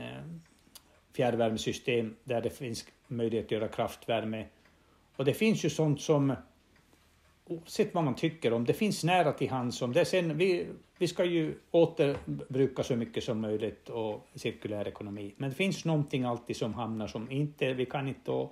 fjärrvärmesystem 1.13 2.15
där 2.23 2.41
det 2.41 2.49
finns 2.49 2.85
möjlighet 3.07 3.45
att 3.45 3.51
göra 3.51 3.67
kraftvärme. 3.67 4.45
Och 5.15 5.25
det 5.25 5.33
finns 5.33 5.65
ju 5.65 5.69
sånt 5.69 6.01
som, 6.01 6.35
oavsett 7.47 7.93
vad 7.93 8.03
man 8.03 8.15
tycker 8.15 8.53
om, 8.53 8.65
det 8.65 8.73
finns 8.73 9.03
nära 9.03 9.31
till 9.31 9.49
hands. 9.49 9.81
Om 9.81 9.93
det 9.93 10.05
sen, 10.05 10.37
vi, 10.37 10.67
vi 10.97 11.07
ska 11.07 11.25
ju 11.25 11.55
återbruka 11.71 12.83
så 12.83 12.95
mycket 12.95 13.23
som 13.23 13.41
möjligt 13.41 13.89
och 13.89 14.27
cirkulär 14.35 14.87
ekonomi. 14.87 15.33
Men 15.37 15.49
det 15.49 15.55
finns 15.55 15.85
någonting 15.85 16.23
alltid 16.23 16.55
som 16.57 16.73
hamnar 16.73 17.07
som 17.07 17.31
inte, 17.31 17.73
vi 17.73 17.85
kan 17.85 18.07
inte 18.07 18.21
då, 18.23 18.51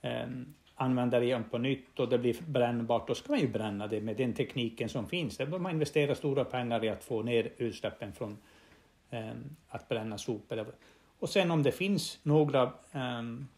eh, 0.00 0.26
använda 0.74 1.20
det 1.20 1.24
igen 1.24 1.44
på 1.50 1.58
nytt 1.58 1.98
och 1.98 2.08
det 2.08 2.18
blir 2.18 2.36
brännbart, 2.46 3.08
då 3.08 3.14
ska 3.14 3.32
man 3.32 3.40
ju 3.40 3.48
bränna 3.48 3.86
det 3.86 4.00
med 4.00 4.16
den 4.16 4.32
tekniken 4.32 4.88
som 4.88 5.06
finns. 5.06 5.36
Där 5.36 5.44
behöver 5.44 5.62
man 5.62 5.72
investera 5.72 6.14
stora 6.14 6.44
pengar 6.44 6.84
i 6.84 6.88
att 6.88 7.04
få 7.04 7.22
ner 7.22 7.52
utsläppen 7.56 8.12
från 8.12 8.38
eh, 9.10 9.30
att 9.68 9.88
bränna 9.88 10.18
sopor. 10.18 10.66
Och 11.18 11.28
sen 11.28 11.50
om 11.50 11.62
det 11.62 11.72
finns 11.72 12.18
några 12.22 12.72
um, 12.92 13.48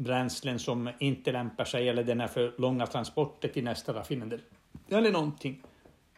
bränslen 0.00 0.58
som 0.58 0.90
inte 0.98 1.32
lämpar 1.32 1.64
sig 1.64 1.88
eller 1.88 2.04
den 2.04 2.20
är 2.20 2.26
för 2.26 2.54
långa 2.58 2.86
transporter 2.86 3.48
till 3.48 3.64
nästa 3.64 3.94
raffinaderi 3.94 4.42
eller 4.88 5.12
någonting, 5.12 5.62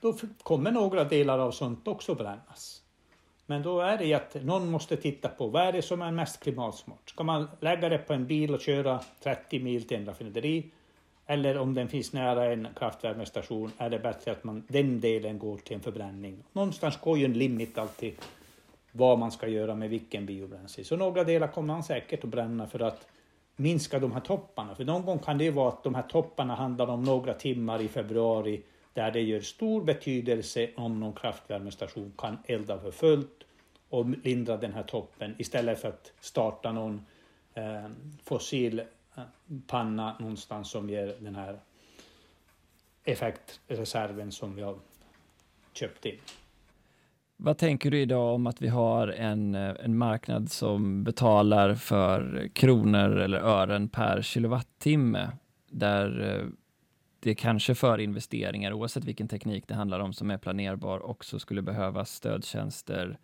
då 0.01 0.16
kommer 0.43 0.70
några 0.70 1.05
delar 1.05 1.39
av 1.39 1.51
sånt 1.51 1.89
också 1.89 2.14
brännas. 2.14 2.83
Men 3.47 3.62
då 3.62 3.80
är 3.80 3.99
det 3.99 4.14
att 4.14 4.35
någon 4.35 4.70
måste 4.70 4.97
titta 4.97 5.28
på 5.28 5.49
vad 5.49 5.62
är 5.62 5.72
det 5.72 5.83
som 5.83 6.03
är 6.03 6.11
mest 6.11 6.43
klimatsmart. 6.43 7.11
Ska 7.11 7.24
man 7.24 7.49
lägga 7.61 7.89
det 7.89 7.99
på 7.99 8.12
en 8.12 8.26
bil 8.26 8.55
och 8.55 8.61
köra 8.61 9.01
30 9.22 9.61
mil 9.61 9.89
till 9.89 9.97
en 9.97 10.07
raffinaderi 10.07 10.70
eller 11.26 11.59
om 11.59 11.74
den 11.74 11.89
finns 11.89 12.12
nära 12.12 12.53
en 12.53 12.68
kraftvärmestation 12.76 13.72
är 13.78 13.91
det 13.91 13.99
bättre 13.99 14.33
att 14.33 14.45
man, 14.45 14.64
den 14.68 15.01
delen 15.01 15.39
går 15.39 15.59
till 15.59 15.76
en 15.76 15.83
förbränning. 15.83 16.45
Någonstans 16.53 16.97
går 16.97 17.18
ju 17.18 17.24
en 17.24 17.33
limit 17.33 17.78
alltid 17.78 18.14
vad 18.93 19.18
man 19.18 19.33
ska 19.33 19.49
göra 19.49 19.74
med 19.74 19.91
vilken 19.91 20.26
biobränsle. 20.26 20.85
Så 20.85 20.97
några 20.97 21.24
delar 21.24 21.49
kommer 21.49 21.74
man 21.74 21.85
säkert 21.85 22.24
att 22.24 22.30
bränna 22.30 22.66
för 22.66 22.80
att 22.80 23.07
minska 23.63 23.99
de 23.99 24.13
här 24.13 24.21
topparna. 24.21 24.75
För 24.75 24.85
någon 24.85 25.05
gång 25.05 25.19
kan 25.19 25.39
det 25.39 25.51
vara 25.51 25.69
att 25.69 25.85
de 25.85 25.95
här 25.95 26.03
topparna 26.03 26.55
handlar 26.55 26.87
om 26.87 27.03
några 27.03 27.35
timmar 27.35 27.83
i 27.83 27.89
februari 27.89 28.63
där 28.95 29.11
det 29.11 29.21
gör 29.21 29.41
stor 29.41 29.85
betydelse 29.85 30.71
om 30.77 31.01
någon 31.01 31.13
kraftvärmestation 31.13 32.13
kan 32.19 32.39
elda 32.47 32.79
för 32.79 32.91
fullt 32.91 33.45
och 33.89 34.09
lindra 34.09 34.57
den 34.57 34.73
här 34.73 34.83
toppen 34.83 35.35
istället 35.39 35.81
för 35.81 35.89
att 35.89 36.13
starta 36.21 36.73
någon 36.73 37.07
eh, 37.55 37.87
fossilpanna 38.25 40.11
eh, 40.11 40.21
någonstans 40.21 40.71
som 40.71 40.91
ger 40.91 41.17
den 41.19 41.35
här 41.35 41.59
effektreserven 43.05 44.33
som 44.33 44.57
vi 44.57 44.63
har 44.63 44.77
köpt 45.73 46.07
in. 46.07 46.19
Vad 47.45 47.59
tänker 47.59 47.90
du 47.90 48.01
idag 48.01 48.34
om 48.34 48.47
att 48.47 48.62
vi 48.62 48.68
har 48.68 49.09
en, 49.09 49.55
eh, 49.55 49.74
en 49.80 49.99
marknad 49.99 50.51
som 50.51 51.05
betalar 51.05 51.74
för 51.74 52.49
kronor 52.55 53.16
eller 53.16 53.38
ören 53.38 53.88
per 53.88 54.22
kilowattimme 54.22 55.30
där 55.70 56.20
eh, 56.20 56.47
det 57.20 57.34
kanske 57.34 57.74
för 57.74 57.99
investeringar, 57.99 58.72
oavsett 58.72 59.05
vilken 59.05 59.28
teknik 59.28 59.68
det 59.68 59.74
handlar 59.74 60.01
om 60.01 60.12
som 60.12 60.30
är 60.30 60.38
planerbar, 60.38 61.07
också 61.07 61.38
skulle 61.38 61.62
behövas 61.62 62.11
stödtjänster 62.14 63.18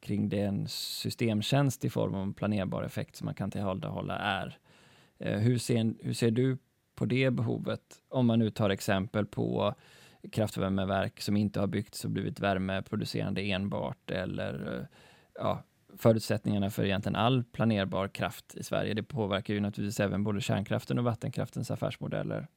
kring 0.00 0.28
den 0.28 0.68
systemtjänst 0.68 1.84
i 1.84 1.90
form 1.90 2.14
av 2.14 2.32
planerbar 2.32 2.82
effekt 2.82 3.16
som 3.16 3.24
man 3.24 3.34
kan 3.34 3.50
tillhandahålla 3.50 4.18
är. 4.18 4.58
Eh, 5.18 5.38
hur 5.38 5.58
ser, 5.58 5.94
hur 6.00 6.14
ser 6.14 6.30
du 6.30 6.58
på 6.94 7.04
det 7.04 7.30
behovet? 7.30 7.82
Om 8.08 8.26
man 8.26 8.38
nu 8.38 8.50
tar 8.50 8.70
exempel 8.70 9.26
på 9.26 9.74
kraftvärmeverk 10.32 11.20
som 11.20 11.36
inte 11.36 11.60
har 11.60 11.66
byggts 11.66 12.04
och 12.04 12.10
blivit 12.10 12.40
värmeproducerande 12.40 13.42
enbart 13.42 14.10
eller 14.10 14.78
eh, 14.78 14.84
ja, 15.34 15.62
förutsättningarna 15.96 16.70
för 16.70 16.84
egentligen 16.84 17.16
all 17.16 17.44
planerbar 17.44 18.08
kraft 18.08 18.54
i 18.54 18.62
Sverige. 18.62 18.94
Det 18.94 19.02
påverkar 19.02 19.54
ju 19.54 19.60
naturligtvis 19.60 20.00
även 20.00 20.24
både 20.24 20.40
kärnkraften 20.40 20.98
och 20.98 21.04
vattenkraftens 21.04 21.70
affärsmodeller. 21.70 22.48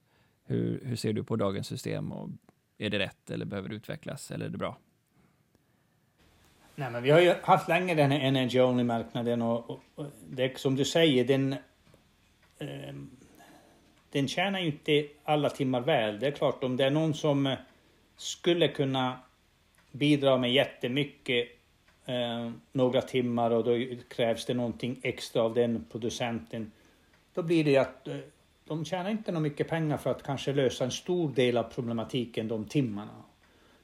Hur, 0.45 0.82
hur 0.86 0.95
ser 0.95 1.14
du 1.14 1.24
på 1.24 1.36
dagens 1.36 1.68
system 1.68 2.11
och 2.11 2.30
är 2.78 2.89
det 2.89 2.99
rätt 2.99 3.30
eller 3.32 3.45
behöver 3.45 3.70
det 3.70 3.76
utvecklas 3.76 4.32
eller 4.32 4.45
är 4.45 4.49
det 4.49 4.57
bra? 4.57 4.78
Nej, 6.76 6.91
men 6.91 7.03
vi 7.03 7.11
har 7.11 7.20
ju 7.20 7.34
haft 7.43 7.68
länge 7.68 7.95
den 7.95 8.11
här 8.11 8.20
energy 8.20 8.59
only-marknaden 8.59 9.41
och, 9.41 9.70
och, 9.70 9.80
och 9.95 10.05
det 10.30 10.59
som 10.59 10.76
du 10.76 10.86
säger, 10.86 11.26
den 11.26 11.53
eh, 12.59 12.93
den 14.14 14.28
tjänar 14.28 14.59
ju 14.59 14.66
inte 14.66 15.07
alla 15.24 15.49
timmar 15.49 15.82
väl. 15.82 16.20
Det 16.20 16.28
är 16.28 16.32
klart, 16.32 16.64
om 16.64 16.78
det 16.78 16.86
är 16.86 16.89
någon 16.89 17.14
som 17.14 17.47
eh, 17.47 17.57
skulle 18.18 18.68
kunna 18.68 19.20
bidra 19.91 20.38
med 20.38 20.53
jättemycket 20.53 21.47
eh, 22.05 22.51
några 22.72 23.01
timmar 23.01 23.51
och 23.51 23.64
då 23.64 23.95
krävs 24.07 24.45
det 24.45 24.53
någonting 24.53 24.99
extra 25.03 25.41
av 25.41 25.53
den 25.53 25.86
producenten. 25.91 26.72
Då 27.34 27.43
blir 27.43 27.64
det 27.64 27.78
att 27.78 28.07
eh, 28.07 28.18
de 28.66 28.86
tjänar 28.86 29.09
inte 29.09 29.34
så 29.34 29.39
mycket 29.39 29.70
pengar 29.70 29.97
för 29.97 30.11
att 30.11 30.24
kanske 30.24 30.53
lösa 30.53 30.84
en 30.84 30.91
stor 30.91 31.30
del 31.30 31.57
av 31.57 31.64
problematiken 31.64 32.47
de 32.47 32.66
timmarna. 32.66 33.24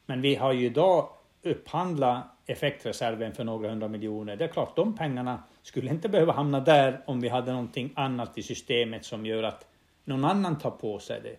Men 0.05 0.21
vi 0.21 0.36
har 0.36 0.53
ju 0.53 0.65
idag 0.65 1.09
upphandlat 1.43 2.23
effektreserven 2.45 3.34
för 3.34 3.43
några 3.43 3.69
hundra 3.69 3.88
miljoner. 3.88 4.36
Det 4.36 4.43
är 4.43 4.47
klart, 4.47 4.75
de 4.75 4.97
pengarna 4.97 5.43
skulle 5.61 5.89
inte 5.89 6.09
behöva 6.09 6.34
hamna 6.34 6.59
där 6.59 7.01
om 7.05 7.21
vi 7.21 7.30
hade 7.30 7.51
någonting 7.51 7.91
annat 7.95 8.38
i 8.38 8.43
systemet 8.43 9.05
som 9.05 9.25
gör 9.25 9.43
att 9.43 9.65
någon 10.04 10.26
annan 10.26 10.58
tar 10.58 10.72
på 10.72 11.00
sig 11.00 11.22
det. 11.22 11.36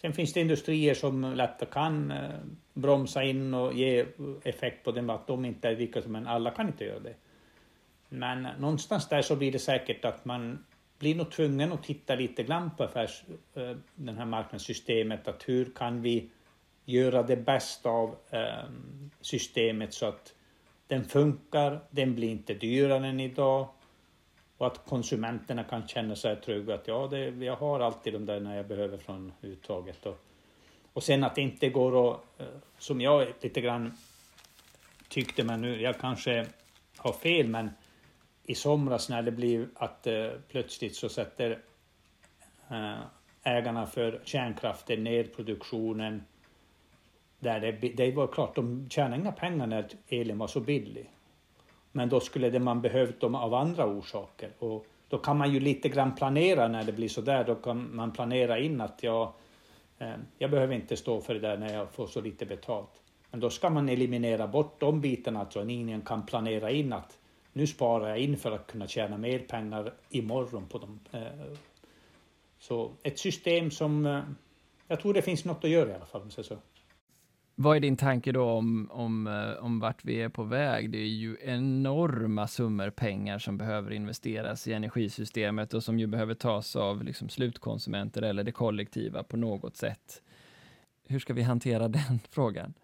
Sen 0.00 0.12
finns 0.12 0.32
det 0.32 0.40
industrier 0.40 0.94
som 0.94 1.34
lätt 1.34 1.70
kan 1.70 2.10
eh, 2.10 2.30
bromsa 2.74 3.24
in 3.24 3.54
och 3.54 3.72
ge 3.74 4.06
effekt 4.42 4.84
på 4.84 4.92
det, 4.92 5.12
att 5.12 5.26
de 5.26 5.44
inte 5.44 5.68
är 5.68 5.76
lika, 5.76 6.00
men 6.06 6.26
alla 6.26 6.50
kan 6.50 6.66
inte 6.66 6.84
göra 6.84 7.00
det. 7.00 7.14
Men 8.08 8.42
någonstans 8.42 9.08
där 9.08 9.22
så 9.22 9.36
blir 9.36 9.52
det 9.52 9.58
säkert 9.58 10.04
att 10.04 10.24
man 10.24 10.64
blir 10.98 11.14
nog 11.14 11.30
tvungen 11.30 11.72
att 11.72 11.82
titta 11.82 12.14
lite 12.14 12.42
grann 12.42 12.70
på 12.76 12.84
affärs, 12.84 13.22
eh, 13.54 13.76
den 13.94 14.18
här 14.18 14.26
marknadssystemet, 14.26 15.28
att 15.28 15.48
hur 15.48 15.64
kan 15.64 16.02
vi 16.02 16.30
göra 16.84 17.22
det 17.22 17.36
bästa 17.36 17.90
av 17.90 18.16
eh, 18.30 18.70
systemet 19.20 19.94
så 19.94 20.06
att 20.06 20.34
den 20.86 21.04
funkar, 21.04 21.80
den 21.90 22.14
blir 22.14 22.28
inte 22.28 22.54
dyrare 22.54 23.06
än 23.06 23.20
idag 23.20 23.68
och 24.60 24.66
att 24.66 24.84
konsumenterna 24.86 25.64
kan 25.64 25.88
känna 25.88 26.16
sig 26.16 26.36
trygga 26.36 26.74
att 26.74 26.88
ja, 26.88 27.08
det, 27.10 27.44
jag 27.44 27.56
har 27.56 27.80
alltid 27.80 28.12
de 28.12 28.26
där 28.26 28.40
när 28.40 28.56
jag 28.56 28.66
behöver 28.66 28.98
från 28.98 29.32
uttaget. 29.42 30.06
Och, 30.06 30.18
och 30.92 31.02
sen 31.02 31.24
att 31.24 31.34
det 31.34 31.40
inte 31.40 31.68
går 31.68 32.10
att, 32.10 32.40
eh, 32.40 32.46
som 32.78 33.00
jag 33.00 33.28
lite 33.40 33.60
grann 33.60 33.92
tyckte, 35.08 35.44
men 35.44 35.60
nu, 35.60 35.80
jag 35.82 35.98
kanske 35.98 36.46
har 36.96 37.12
fel, 37.12 37.48
men 37.48 37.70
i 38.44 38.54
somras 38.54 39.08
när 39.08 39.22
det 39.22 39.30
blev 39.30 39.68
att 39.74 40.06
eh, 40.06 40.28
plötsligt 40.48 40.96
så 40.96 41.08
sätter 41.08 41.58
eh, 42.70 42.98
ägarna 43.42 43.86
för 43.86 44.20
kärnkraften 44.24 45.04
ner 45.04 45.24
produktionen. 45.24 46.22
Där 47.38 47.60
det, 47.60 47.72
det 47.72 48.12
var 48.12 48.26
klart, 48.26 48.54
de 48.54 48.90
tjänade 48.90 49.16
inga 49.22 49.32
pengar 49.32 49.66
när 49.66 49.88
elen 50.08 50.38
var 50.38 50.46
så 50.46 50.60
billig. 50.60 51.10
Men 51.92 52.08
då 52.08 52.20
skulle 52.20 52.50
det 52.50 52.60
man 52.60 52.80
behövt 52.80 53.20
dem 53.20 53.34
av 53.34 53.54
andra 53.54 53.86
orsaker. 53.86 54.50
Och 54.58 54.86
då 55.08 55.18
kan 55.18 55.38
man 55.38 55.52
ju 55.52 55.60
lite 55.60 55.88
grann 55.88 56.14
planera 56.14 56.68
när 56.68 56.84
det 56.84 56.92
blir 56.92 57.08
så 57.08 57.20
där. 57.20 57.44
Då 57.44 57.54
kan 57.54 57.96
man 57.96 58.12
planera 58.12 58.58
in 58.58 58.80
att 58.80 59.02
jag, 59.02 59.32
eh, 59.98 60.12
jag 60.38 60.50
behöver 60.50 60.74
inte 60.74 60.96
stå 60.96 61.20
för 61.20 61.34
det 61.34 61.40
där 61.40 61.56
när 61.56 61.74
jag 61.74 61.92
får 61.92 62.06
så 62.06 62.20
lite 62.20 62.46
betalt. 62.46 63.00
Men 63.30 63.40
då 63.40 63.50
ska 63.50 63.70
man 63.70 63.88
eliminera 63.88 64.46
bort 64.46 64.80
de 64.80 65.00
bitarna 65.00 65.40
alltså 65.40 65.58
så 65.58 65.64
att 65.64 65.70
ingen 65.70 66.00
kan 66.00 66.26
planera 66.26 66.70
in 66.70 66.92
att 66.92 67.18
nu 67.52 67.66
sparar 67.66 68.08
jag 68.08 68.18
in 68.18 68.36
för 68.36 68.52
att 68.52 68.66
kunna 68.66 68.86
tjäna 68.86 69.18
mer 69.18 69.38
pengar 69.38 69.94
imorgon 70.10 70.66
på 70.66 70.78
dem. 70.78 71.00
Eh, 71.12 71.56
så 72.58 72.90
ett 73.02 73.18
system 73.18 73.70
som 73.70 74.06
eh, 74.06 74.20
jag 74.88 75.00
tror 75.00 75.14
det 75.14 75.22
finns 75.22 75.44
något 75.44 75.64
att 75.64 75.70
göra 75.70 75.90
i 75.90 75.94
alla 75.94 76.06
fall. 76.06 76.30
Så. 76.30 76.56
Vad 77.62 77.76
är 77.76 77.80
din 77.80 77.96
tanke 77.96 78.32
då 78.32 78.44
om, 78.44 78.90
om, 78.92 79.26
eh, 79.26 79.64
om 79.64 79.80
vart 79.80 80.04
vi 80.04 80.22
är 80.22 80.28
på 80.28 80.42
väg? 80.42 80.90
Det 80.90 80.98
är 80.98 81.06
ju 81.06 81.36
enorma 81.42 82.46
summor 82.46 82.90
pengar 82.90 83.38
som 83.38 83.58
behöver 83.58 83.90
investeras 83.90 84.68
i 84.68 84.72
energisystemet 84.72 85.74
och 85.74 85.82
som 85.82 85.98
ju 85.98 86.06
behöver 86.06 86.34
tas 86.34 86.76
av 86.76 87.04
liksom 87.04 87.28
slutkonsumenter 87.28 88.22
eller 88.22 88.44
det 88.44 88.52
kollektiva 88.52 89.22
på 89.22 89.36
något 89.36 89.76
sätt. 89.76 90.22
Hur 91.08 91.18
ska 91.18 91.34
vi 91.34 91.42
hantera 91.42 91.88
den 91.88 92.20
frågan? 92.30 92.74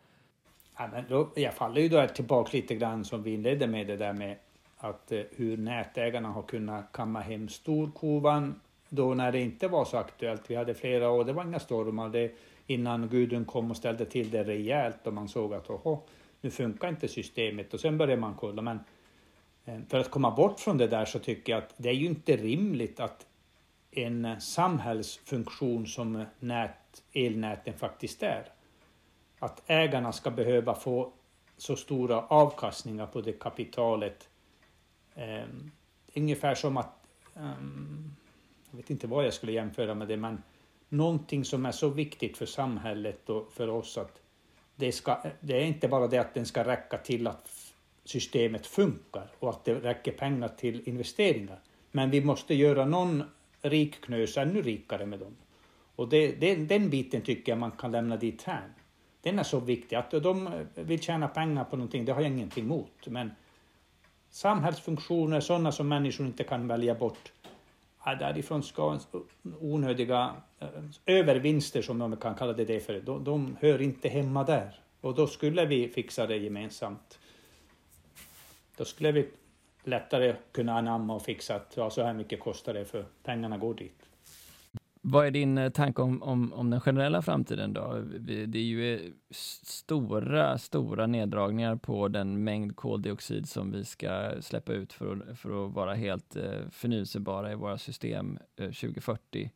Ja, 0.79 0.89
men 0.93 1.05
då, 1.09 1.33
jag 1.37 1.55
faller 1.55 1.81
ju 1.81 1.89
då 1.89 2.07
tillbaka 2.07 2.51
lite 2.53 2.75
grann 2.75 3.05
som 3.05 3.23
vi 3.23 3.35
inledde 3.35 3.67
med 3.67 3.87
det 3.87 3.97
där 3.97 4.13
med 4.13 4.37
att 4.77 5.13
eh, 5.13 5.21
hur 5.37 5.57
nätägarna 5.57 6.29
har 6.29 6.43
kunnat 6.43 6.93
kamma 6.93 7.21
hem 7.21 7.49
storkovan 7.49 8.61
då 8.89 9.15
när 9.15 9.33
det 9.33 9.41
inte 9.41 9.69
var 9.69 9.85
så 9.85 9.97
aktuellt. 9.97 10.51
Vi 10.51 10.55
hade 10.55 10.75
flera 10.75 11.11
år, 11.11 11.25
det 11.25 11.33
var 11.33 11.45
inga 11.45 11.59
stormar. 11.59 12.09
Det, 12.09 12.33
innan 12.67 13.09
Gudrun 13.09 13.45
kom 13.45 13.71
och 13.71 13.77
ställde 13.77 14.05
till 14.05 14.31
det 14.31 14.45
rejält 14.45 15.07
och 15.07 15.13
man 15.13 15.29
såg 15.29 15.55
att 15.55 15.71
oho, 15.71 16.03
nu 16.41 16.51
funkar 16.51 16.89
inte 16.89 17.09
systemet 17.09 17.75
och 17.75 17.81
sen 17.81 17.99
började 17.99 18.21
man 18.21 18.35
kolla. 18.35 18.63
Men 18.63 18.81
eh, 19.65 19.81
för 19.89 19.99
att 19.99 20.11
komma 20.11 20.31
bort 20.31 20.61
från 20.61 20.79
det 20.79 20.87
där 20.87 21.05
så 21.05 21.19
tycker 21.19 21.53
jag 21.53 21.63
att 21.63 21.75
det 21.77 21.89
är 21.89 21.95
ju 21.95 22.07
inte 22.07 22.37
rimligt 22.37 23.01
att 23.01 23.27
en 23.91 24.41
samhällsfunktion 24.41 25.87
som 25.87 26.25
nät, 26.39 27.03
elnäten 27.13 27.75
faktiskt 27.75 28.23
är, 28.23 28.49
att 29.39 29.63
ägarna 29.67 30.13
ska 30.13 30.31
behöva 30.31 30.75
få 30.75 31.13
så 31.57 31.77
stora 31.77 32.21
avkastningar 32.21 33.07
på 33.07 33.21
det 33.21 33.33
kapitalet. 33.33 34.29
Um, 35.15 35.71
ungefär 36.15 36.55
som 36.55 36.77
att, 36.77 37.07
um, 37.35 38.17
jag 38.71 38.77
vet 38.77 38.91
inte 38.91 39.07
vad 39.07 39.25
jag 39.25 39.35
skulle 39.35 39.53
jämföra 39.53 39.95
med 39.95 40.09
det, 40.09 40.17
men 40.17 40.43
någonting 40.89 41.45
som 41.45 41.67
är 41.67 41.73
så 41.73 41.89
viktigt 41.89 42.37
för 42.37 42.47
samhället 42.47 43.31
och 43.31 43.53
för 43.53 43.69
oss 43.69 43.99
att 43.99 44.21
det, 44.77 44.93
ska, 44.93 45.23
det 45.41 45.57
är 45.63 45.65
inte 45.65 45.89
bara 45.89 46.07
det 46.07 46.19
att 46.19 46.35
den 46.35 46.47
ska 46.47 46.65
räcka 46.65 46.99
till 46.99 47.27
att 47.27 47.73
systemet 48.05 48.67
funkar 48.67 49.31
och 49.39 49.51
att 49.51 49.65
det 49.65 49.75
räcker 49.75 50.13
pengar 50.13 50.49
till 50.49 50.89
investeringar. 50.89 51.61
Men 51.93 52.11
vi 52.11 52.25
måste 52.25 52.55
göra 52.55 52.85
någon 52.85 53.25
rik 53.63 54.01
knös 54.01 54.37
ännu 54.37 54.63
rikare 54.63 55.07
med 55.07 55.19
dem. 55.19 55.37
Och 55.97 56.09
det, 56.09 56.33
det, 56.33 56.57
den 56.57 56.91
biten 56.91 57.23
tycker 57.23 57.53
jag 57.53 57.59
man 57.59 57.71
kan 57.71 57.93
lämna 57.93 58.17
dit 58.17 58.43
här. 58.43 58.69
Den 59.23 59.39
är 59.39 59.43
så 59.43 59.61
viktig. 59.61 59.97
Att 59.97 60.11
de 60.11 60.51
vill 60.75 61.01
tjäna 61.01 61.29
pengar 61.29 61.65
på 61.65 61.77
någonting, 61.77 62.05
det 62.05 62.13
har 62.13 62.21
jag 62.21 62.31
ingenting 62.31 62.65
emot. 62.65 63.07
Men 63.07 63.31
samhällsfunktioner, 64.31 65.41
sådana 65.41 65.73
som 65.73 65.89
människor 65.89 66.27
inte 66.27 66.45
kan 66.45 66.69
välja 66.69 66.95
bort, 66.95 67.33
därifrån 68.15 68.63
ska 68.63 68.99
onödiga 69.61 70.37
eh, 70.59 70.69
övervinster, 71.07 71.83
som 71.83 71.99
man 71.99 72.17
kan 72.17 72.35
kalla 72.35 72.53
det 72.53 72.81
för, 72.81 73.01
de, 73.01 73.25
de 73.25 73.57
hör 73.61 73.83
inte 73.83 74.09
hemma 74.09 74.45
där. 74.45 74.81
Och 75.01 75.15
då 75.15 75.27
skulle 75.27 75.67
vi 75.67 75.89
fixa 75.89 76.27
det 76.27 76.37
gemensamt. 76.37 77.19
Då 78.77 78.85
skulle 78.85 79.13
vi 79.13 79.29
lättare 79.85 80.37
kunna 80.53 80.79
anamma 80.79 81.15
och 81.15 81.23
fixa 81.23 81.55
att 81.55 81.73
ja, 81.77 81.91
så 81.91 82.03
här 82.03 82.15
mycket 82.15 82.41
kostar 82.41 82.75
det 82.75 82.85
för 82.85 83.05
pengarna 83.23 83.59
går 83.59 83.75
dit. 83.75 84.06
Vad 85.09 85.27
är 85.27 85.31
din 85.31 85.59
eh, 85.59 85.71
tanke 85.71 86.03
om, 86.03 86.23
om, 86.23 86.53
om 86.53 86.71
den 86.71 86.81
generella 86.81 87.23
framtiden 87.23 87.73
då? 87.73 88.03
Det 88.47 88.59
är 88.59 88.63
ju 88.63 88.95
eh, 88.95 89.01
stora, 89.63 90.59
stora 90.59 91.07
neddragningar 91.07 91.77
på 91.77 92.09
den 92.09 92.45
mängd 92.45 92.77
koldioxid 92.77 93.49
som 93.49 93.73
vi 93.73 93.85
ska 93.85 94.33
släppa 94.41 94.73
ut 94.73 94.93
för 94.93 95.13
att, 95.13 95.39
för 95.39 95.67
att 95.67 95.73
vara 95.73 95.95
helt 95.95 96.37
eh, 96.37 96.69
förnyelsebara 96.71 97.53
i 97.53 97.55
våra 97.55 97.79
system 97.79 98.39
2040. 98.57 99.51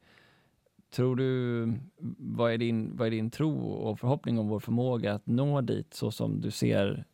Tror 0.90 1.16
du, 1.16 1.72
vad 2.18 2.52
är, 2.52 2.58
din, 2.58 2.96
vad 2.96 3.06
är 3.06 3.10
din 3.10 3.30
tro 3.30 3.70
och 3.70 4.00
förhoppning 4.00 4.38
om 4.38 4.48
vår 4.48 4.60
förmåga 4.60 5.14
att 5.14 5.26
nå 5.26 5.60
dit 5.60 5.94
så 5.94 6.10
som 6.10 6.40
du 6.40 6.50
ser 6.50 7.04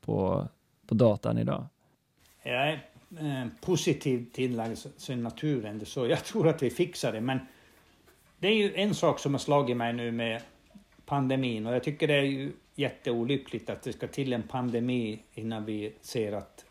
på, 0.00 0.48
på 0.86 0.94
datan 0.94 1.38
idag? 1.38 1.66
Jag 2.42 2.68
är 2.68 2.90
eh, 3.18 3.46
positiv 3.60 4.30
till 4.32 4.60
alltså, 4.60 5.14
naturen, 5.16 5.86
så 5.86 6.06
jag 6.06 6.24
tror 6.24 6.48
att 6.48 6.62
vi 6.62 6.70
fixar 6.70 7.12
det. 7.12 7.20
Men 7.20 7.38
det 8.40 8.48
är 8.48 8.54
ju 8.54 8.74
en 8.74 8.94
sak 8.94 9.18
som 9.18 9.34
har 9.34 9.38
slagit 9.38 9.76
mig 9.76 9.92
nu 9.92 10.12
med 10.12 10.42
pandemin 11.06 11.66
och 11.66 11.74
jag 11.74 11.84
tycker 11.84 12.08
det 12.08 12.14
är 12.14 12.22
ju 12.22 12.52
jätteolyckligt 12.74 13.70
att 13.70 13.82
det 13.82 13.92
ska 13.92 14.06
till 14.06 14.32
en 14.32 14.42
pandemi 14.42 15.22
innan 15.34 15.64
vi 15.64 15.92
ser 16.00 16.32
att 16.32 16.64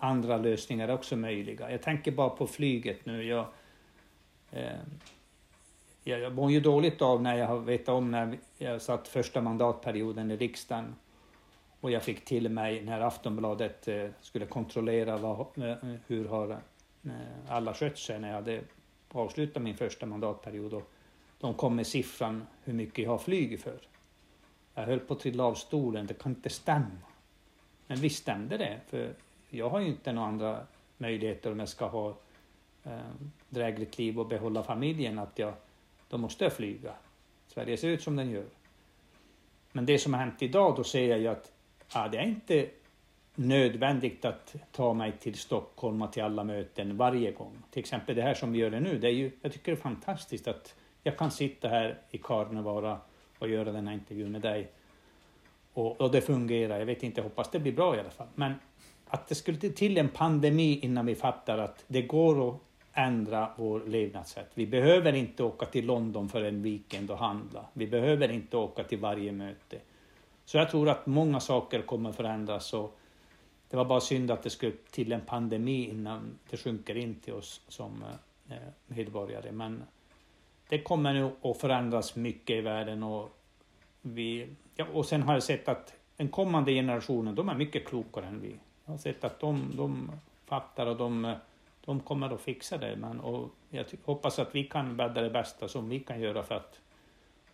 andra 0.00 0.36
lösningar 0.36 0.88
är 0.88 0.94
också 0.94 1.16
möjliga. 1.16 1.70
Jag 1.70 1.82
tänker 1.82 2.12
bara 2.12 2.28
på 2.28 2.46
flyget 2.46 3.06
nu. 3.06 3.22
Jag, 3.24 3.46
eh, 4.52 4.78
jag 6.04 6.34
mår 6.34 6.50
ju 6.50 6.60
dåligt 6.60 7.02
av 7.02 7.22
när 7.22 7.36
jag 7.36 7.60
vet 7.60 7.88
om 7.88 8.10
när 8.10 8.38
jag 8.58 8.82
satt 8.82 9.08
första 9.08 9.40
mandatperioden 9.40 10.30
i 10.30 10.36
riksdagen 10.36 10.94
och 11.80 11.90
jag 11.90 12.02
fick 12.02 12.24
till 12.24 12.48
mig 12.48 12.82
när 12.84 13.00
Aftonbladet 13.00 13.88
eh, 13.88 14.08
skulle 14.20 14.46
kontrollera 14.46 15.16
vad, 15.16 15.40
eh, 15.40 15.76
hur 16.06 16.28
har 16.28 16.50
eh, 16.50 17.10
alla 17.48 17.74
skött 17.74 17.98
sig 17.98 18.20
när 18.20 18.28
jag 18.28 18.34
hade 18.34 18.60
avsluta 19.08 19.60
min 19.60 19.76
första 19.76 20.06
mandatperiod 20.06 20.74
och 20.74 20.90
de 21.38 21.54
kom 21.54 21.76
med 21.76 21.86
siffran 21.86 22.46
hur 22.64 22.72
mycket 22.72 23.04
jag 23.04 23.10
har 23.10 23.18
flugit 23.18 23.62
för. 23.62 23.78
Jag 24.74 24.82
höll 24.82 25.00
på 25.00 25.14
att 25.14 25.20
trilla 25.20 25.44
av 25.44 25.54
stolen, 25.54 26.06
det 26.06 26.14
kan 26.14 26.32
inte 26.32 26.50
stämma. 26.50 27.06
Men 27.86 27.98
visst 27.98 28.22
stämde 28.22 28.56
det, 28.56 28.80
för 28.86 29.14
jag 29.50 29.70
har 29.70 29.80
ju 29.80 29.86
inte 29.86 30.12
några 30.12 30.28
andra 30.28 30.66
möjligheter 30.96 31.52
om 31.52 31.58
jag 31.58 31.68
ska 31.68 31.86
ha 31.86 32.16
eh, 32.84 32.98
drägligt 33.48 33.98
liv 33.98 34.20
och 34.20 34.28
behålla 34.28 34.62
familjen, 34.62 35.18
att 35.18 35.38
jag, 35.38 35.54
då 36.08 36.18
måste 36.18 36.44
jag 36.44 36.52
flyga. 36.52 36.94
Sverige 37.46 37.76
ser 37.76 37.88
ut 37.88 38.02
som 38.02 38.16
den 38.16 38.30
gör. 38.30 38.46
Men 39.72 39.86
det 39.86 39.98
som 39.98 40.14
har 40.14 40.20
hänt 40.20 40.42
idag, 40.42 40.76
då 40.76 40.84
ser 40.84 41.08
jag 41.08 41.18
ju 41.18 41.26
att 41.26 41.52
ja, 41.94 42.08
det 42.08 42.18
är 42.18 42.26
inte 42.26 42.68
nödvändigt 43.36 44.24
att 44.24 44.54
ta 44.72 44.94
mig 44.94 45.12
till 45.20 45.34
Stockholm 45.34 46.02
och 46.02 46.12
till 46.12 46.22
alla 46.22 46.44
möten 46.44 46.96
varje 46.96 47.32
gång. 47.32 47.62
Till 47.70 47.80
exempel 47.80 48.16
det 48.16 48.22
här 48.22 48.34
som 48.34 48.52
vi 48.52 48.58
gör 48.58 48.70
nu, 48.70 48.98
det 48.98 49.06
är 49.06 49.12
ju, 49.12 49.30
jag 49.42 49.52
tycker 49.52 49.72
det 49.72 49.78
är 49.78 49.82
fantastiskt 49.82 50.48
att 50.48 50.74
jag 51.02 51.18
kan 51.18 51.30
sitta 51.30 51.68
här 51.68 51.98
i 52.10 52.18
Karnevara 52.18 52.98
och 53.38 53.48
göra 53.48 53.72
den 53.72 53.86
här 53.86 53.94
intervjun 53.94 54.32
med 54.32 54.40
dig. 54.40 54.70
Och, 55.72 56.00
och 56.00 56.10
det 56.12 56.20
fungerar, 56.20 56.78
jag 56.78 56.86
vet 56.86 57.02
inte, 57.02 57.20
jag 57.20 57.24
hoppas 57.24 57.50
det 57.50 57.58
blir 57.58 57.72
bra 57.72 57.96
i 57.96 58.00
alla 58.00 58.10
fall. 58.10 58.28
Men 58.34 58.54
att 59.08 59.28
det 59.28 59.34
skulle 59.34 59.58
till 59.58 59.98
en 59.98 60.08
pandemi 60.08 60.78
innan 60.82 61.06
vi 61.06 61.14
fattar 61.14 61.58
att 61.58 61.84
det 61.86 62.02
går 62.02 62.48
att 62.48 62.60
ändra 62.92 63.50
vår 63.56 63.80
levnadssätt. 63.86 64.50
Vi 64.54 64.66
behöver 64.66 65.12
inte 65.12 65.42
åka 65.42 65.66
till 65.66 65.86
London 65.86 66.28
för 66.28 66.42
en 66.42 66.62
weekend 66.62 67.10
och 67.10 67.18
handla. 67.18 67.64
Vi 67.72 67.86
behöver 67.86 68.32
inte 68.32 68.56
åka 68.56 68.84
till 68.84 68.98
varje 68.98 69.32
möte. 69.32 69.78
Så 70.44 70.56
jag 70.56 70.70
tror 70.70 70.88
att 70.88 71.06
många 71.06 71.40
saker 71.40 71.82
kommer 71.82 72.12
förändras. 72.12 72.74
Och 72.74 72.98
det 73.70 73.76
var 73.76 73.84
bara 73.84 74.00
synd 74.00 74.30
att 74.30 74.42
det 74.42 74.50
skulle 74.50 74.72
till 74.90 75.12
en 75.12 75.20
pandemi 75.20 75.90
innan 75.90 76.38
det 76.50 76.56
sjunker 76.56 76.96
in 76.96 77.14
till 77.14 77.34
oss 77.34 77.60
som 77.68 78.04
eh, 78.48 78.56
medborgare. 78.86 79.52
Men 79.52 79.82
det 80.68 80.82
kommer 80.82 81.14
nog 81.14 81.32
att 81.42 81.56
förändras 81.56 82.16
mycket 82.16 82.56
i 82.56 82.60
världen 82.60 83.02
och, 83.02 83.30
vi, 84.02 84.48
ja, 84.76 84.86
och 84.92 85.06
sen 85.06 85.22
har 85.22 85.34
jag 85.34 85.42
sett 85.42 85.68
att 85.68 85.94
den 86.16 86.28
kommande 86.28 86.72
generationen, 86.72 87.34
de 87.34 87.48
är 87.48 87.54
mycket 87.54 87.86
klokare 87.88 88.26
än 88.26 88.40
vi. 88.40 88.56
Jag 88.84 88.92
har 88.92 88.98
sett 88.98 89.24
att 89.24 89.40
de, 89.40 89.72
de 89.76 90.10
fattar 90.46 90.86
och 90.86 90.96
de, 90.96 91.34
de 91.84 92.00
kommer 92.00 92.34
att 92.34 92.40
fixa 92.40 92.78
det. 92.78 92.96
Men, 92.96 93.20
och 93.20 93.50
jag 93.70 93.84
hoppas 94.04 94.38
att 94.38 94.54
vi 94.54 94.64
kan 94.64 94.96
bädda 94.96 95.20
det 95.20 95.30
bästa 95.30 95.68
som 95.68 95.88
vi 95.88 96.00
kan 96.00 96.20
göra 96.20 96.42
för 96.42 96.54
att 96.54 96.80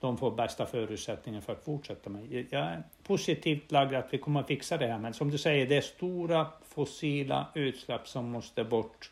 de 0.02 0.18
får 0.18 0.30
bästa 0.30 0.66
förutsättningar 0.66 1.40
för 1.40 1.52
att 1.52 1.64
fortsätta 1.64 2.10
med. 2.10 2.46
Jag 2.50 2.62
är 2.62 2.82
positivt 3.02 3.72
lagd 3.72 3.94
att 3.94 4.08
vi 4.10 4.18
kommer 4.18 4.40
att 4.40 4.46
fixa 4.46 4.76
det 4.76 4.86
här, 4.86 4.98
men 4.98 5.14
som 5.14 5.30
du 5.30 5.38
säger, 5.38 5.66
det 5.66 5.76
är 5.76 5.80
stora 5.80 6.46
fossila 6.62 7.46
utsläpp 7.54 8.08
som 8.08 8.30
måste 8.30 8.64
bort. 8.64 9.10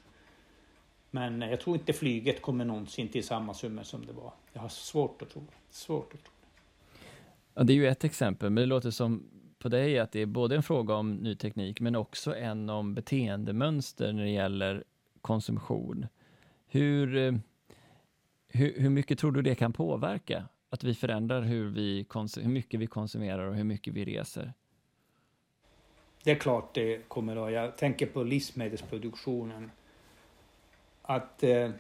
Men 1.11 1.41
jag 1.41 1.61
tror 1.61 1.76
inte 1.76 1.93
flyget 1.93 2.43
kommer 2.43 2.64
någonsin 2.64 3.09
till 3.09 3.24
samma 3.24 3.55
summor 3.55 3.82
som 3.82 4.07
det 4.07 4.12
var. 4.12 4.32
Jag 4.53 4.61
har 4.61 4.68
svårt 4.68 5.22
att 5.22 5.30
tro 5.30 5.41
det. 5.41 5.57
Svårt 5.70 6.14
att 6.14 6.24
tro 6.24 6.32
det. 6.41 6.99
Ja, 7.55 7.62
det 7.62 7.72
är 7.72 7.74
ju 7.74 7.86
ett 7.86 8.05
exempel, 8.05 8.51
men 8.51 8.61
det 8.62 8.66
låter 8.66 8.91
som 8.91 9.22
på 9.59 9.68
dig 9.68 9.99
att 9.99 10.12
det 10.12 10.20
är 10.20 10.26
både 10.26 10.57
en 10.57 10.62
fråga 10.62 10.95
om 10.95 11.14
ny 11.14 11.34
teknik, 11.36 11.80
men 11.80 11.97
också 11.97 12.36
en 12.36 12.70
om 12.70 12.95
beteendemönster 12.95 14.12
när 14.12 14.22
det 14.22 14.30
gäller 14.30 14.84
konsumtion. 15.20 16.07
Hur, 16.66 17.16
eh, 17.16 17.34
hur, 18.49 18.80
hur 18.80 18.91
mycket 18.91 19.18
tror 19.18 19.32
du 19.32 19.43
det 19.43 19.55
kan 19.55 19.72
påverka? 19.72 20.49
Att 20.71 20.85
vi 20.85 20.95
förändrar 20.95 21.43
hur, 21.43 21.71
vi 21.71 22.07
hur 22.37 22.49
mycket 22.49 22.81
vi 22.81 22.87
konsumerar 22.87 23.47
och 23.47 23.55
hur 23.55 23.64
mycket 23.64 23.95
vi 23.95 24.05
reser? 24.05 24.53
Det 26.25 26.31
är 26.31 26.35
klart 26.35 26.75
det 26.75 27.09
kommer 27.09 27.47
att. 27.47 27.53
Jag 27.53 27.77
tänker 27.77 28.07
på 28.07 28.23
livsmedelsproduktionen. 28.23 29.71
Att 31.03 31.43
eh, 31.43 31.71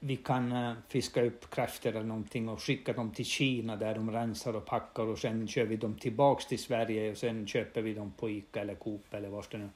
vi 0.00 0.16
kan 0.16 0.52
eh, 0.52 0.72
fiska 0.88 1.22
upp 1.22 1.50
kräftor 1.50 1.90
eller 1.90 2.02
någonting 2.02 2.48
och 2.48 2.62
skicka 2.62 2.92
dem 2.92 3.10
till 3.10 3.24
Kina 3.24 3.76
där 3.76 3.94
de 3.94 4.10
rensar 4.10 4.56
och 4.56 4.64
packar 4.64 5.02
och 5.02 5.18
sen 5.18 5.48
kör 5.48 5.64
vi 5.64 5.76
dem 5.76 5.94
tillbaks 5.94 6.46
till 6.46 6.58
Sverige 6.58 7.10
och 7.10 7.16
sen 7.16 7.46
köper 7.46 7.82
vi 7.82 7.94
dem 7.94 8.12
på 8.16 8.30
Ica 8.30 8.60
eller 8.60 8.74
Coop 8.74 9.14
eller 9.14 9.28
var 9.28 9.44
det 9.50 9.58
nu 9.58 9.68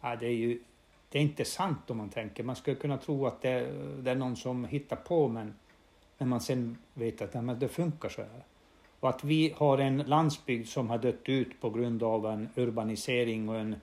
ja, 0.00 0.16
det 0.16 0.26
är 0.26 0.34
ju 0.34 0.60
det 1.08 1.18
är 1.18 1.22
inte 1.22 1.44
sant 1.44 1.90
om 1.90 1.96
man 1.96 2.08
tänker. 2.08 2.42
Man 2.42 2.56
skulle 2.56 2.76
kunna 2.76 2.98
tro 2.98 3.26
att 3.26 3.42
det, 3.42 3.72
det 4.02 4.10
är 4.10 4.14
någon 4.14 4.36
som 4.36 4.64
hittar 4.64 4.96
på 4.96 5.28
men 5.28 5.54
när 6.20 6.26
man 6.26 6.40
sen 6.40 6.78
vet 6.94 7.22
att 7.22 7.34
ja, 7.34 7.42
men 7.42 7.58
det 7.58 7.68
funkar 7.68 8.08
så 8.08 8.22
här. 8.22 8.44
Och 9.00 9.08
att 9.08 9.24
vi 9.24 9.54
har 9.56 9.78
en 9.78 9.98
landsbygd 9.98 10.68
som 10.68 10.90
har 10.90 10.98
dött 10.98 11.28
ut 11.28 11.60
på 11.60 11.70
grund 11.70 12.02
av 12.02 12.26
en 12.26 12.48
urbanisering 12.54 13.48
och 13.48 13.56
en... 13.56 13.76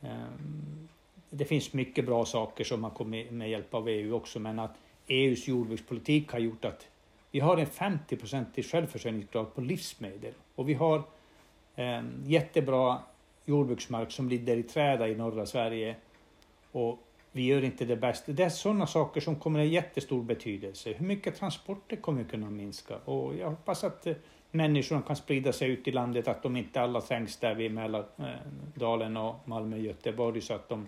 Um, 0.00 0.88
det 1.30 1.44
finns 1.44 1.72
mycket 1.72 2.06
bra 2.06 2.24
saker 2.24 2.64
som 2.64 2.84
har 2.84 2.90
kommit 2.90 3.30
med 3.30 3.50
hjälp 3.50 3.74
av 3.74 3.88
EU 3.88 4.14
också, 4.14 4.38
men 4.38 4.58
att 4.58 4.76
EUs 5.06 5.48
jordbrukspolitik 5.48 6.32
har 6.32 6.38
gjort 6.38 6.64
att 6.64 6.86
vi 7.30 7.40
har 7.40 7.56
en 7.56 7.66
50-procentig 7.66 8.62
självförsörjningsgrad 8.62 9.54
på 9.54 9.60
livsmedel 9.60 10.34
och 10.54 10.68
vi 10.68 10.74
har 10.74 11.02
um, 11.76 12.22
jättebra 12.26 12.98
jordbruksmark 13.44 14.12
som 14.12 14.28
ligger 14.28 14.56
i 14.56 14.62
träda 14.62 15.08
i 15.08 15.14
norra 15.14 15.46
Sverige 15.46 15.96
och 16.72 17.03
vi 17.36 17.42
gör 17.42 17.64
inte 17.64 17.84
det 17.84 17.96
bästa. 17.96 18.32
Det 18.32 18.42
är 18.42 18.48
sådana 18.48 18.86
saker 18.86 19.20
som 19.20 19.36
kommer 19.36 19.60
att 19.60 19.66
ha 19.66 19.72
jättestor 19.72 20.22
betydelse. 20.22 20.92
Hur 20.92 21.06
mycket 21.06 21.36
transporter 21.36 21.96
kommer 21.96 22.22
vi 22.22 22.30
kunna 22.30 22.50
minska? 22.50 22.96
Och 22.96 23.34
jag 23.36 23.50
hoppas 23.50 23.84
att 23.84 24.06
eh, 24.06 24.14
människorna 24.50 25.02
kan 25.02 25.16
sprida 25.16 25.52
sig 25.52 25.70
ut 25.70 25.88
i 25.88 25.90
landet, 25.92 26.28
att 26.28 26.42
de 26.42 26.56
inte 26.56 26.80
alla 26.80 27.00
trängs 27.00 27.36
där 27.36 27.54
vid 27.54 27.74
Mälardalen 27.74 29.16
eh, 29.16 29.26
och 29.26 29.48
Malmö 29.48 29.76
och 29.76 29.82
Göteborg, 29.82 30.40
så 30.40 30.54
att 30.54 30.68
de, 30.68 30.80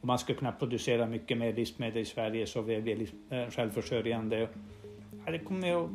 om 0.00 0.06
man 0.06 0.18
ska 0.18 0.34
kunna 0.34 0.52
producera 0.52 1.06
mycket 1.06 1.38
mer 1.38 1.52
livsmedel 1.52 2.02
i 2.02 2.04
Sverige 2.04 2.46
så 2.46 2.62
vi 2.62 2.82
blir 2.82 3.08
eh, 3.30 3.50
självförsörjande. 3.50 4.48
Ja, 5.26 5.32
det 5.32 5.38
kommer 5.38 5.84
att, 5.84 5.90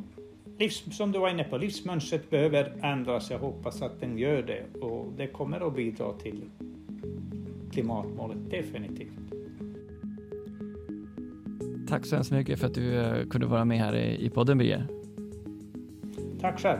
livs, 0.57 0.97
som 0.97 1.11
du 1.11 1.19
var 1.19 1.29
inne 1.29 1.43
på, 1.43 1.57
livsmönstret 1.57 2.29
behöver 2.29 2.73
ändras. 2.83 3.31
Jag 3.31 3.39
hoppas 3.39 3.81
att 3.81 3.99
den 3.99 4.17
gör 4.17 4.41
det 4.41 4.79
och 4.81 5.13
det 5.17 5.27
kommer 5.27 5.67
att 5.67 5.75
bidra 5.75 6.13
till 6.13 6.43
klimatmålet, 7.71 8.49
definitivt. 8.49 9.20
Tack 11.91 12.05
så 12.05 12.15
hemskt 12.15 12.31
mycket 12.31 12.59
för 12.59 12.67
att 12.67 12.73
du 12.73 12.95
eh, 12.95 13.27
kunde 13.27 13.47
vara 13.47 13.65
med 13.65 13.77
här 13.77 13.95
i 13.95 14.29
podden, 14.29 14.57
Birger. 14.57 14.87
Tack 16.41 16.59
själv. 16.59 16.79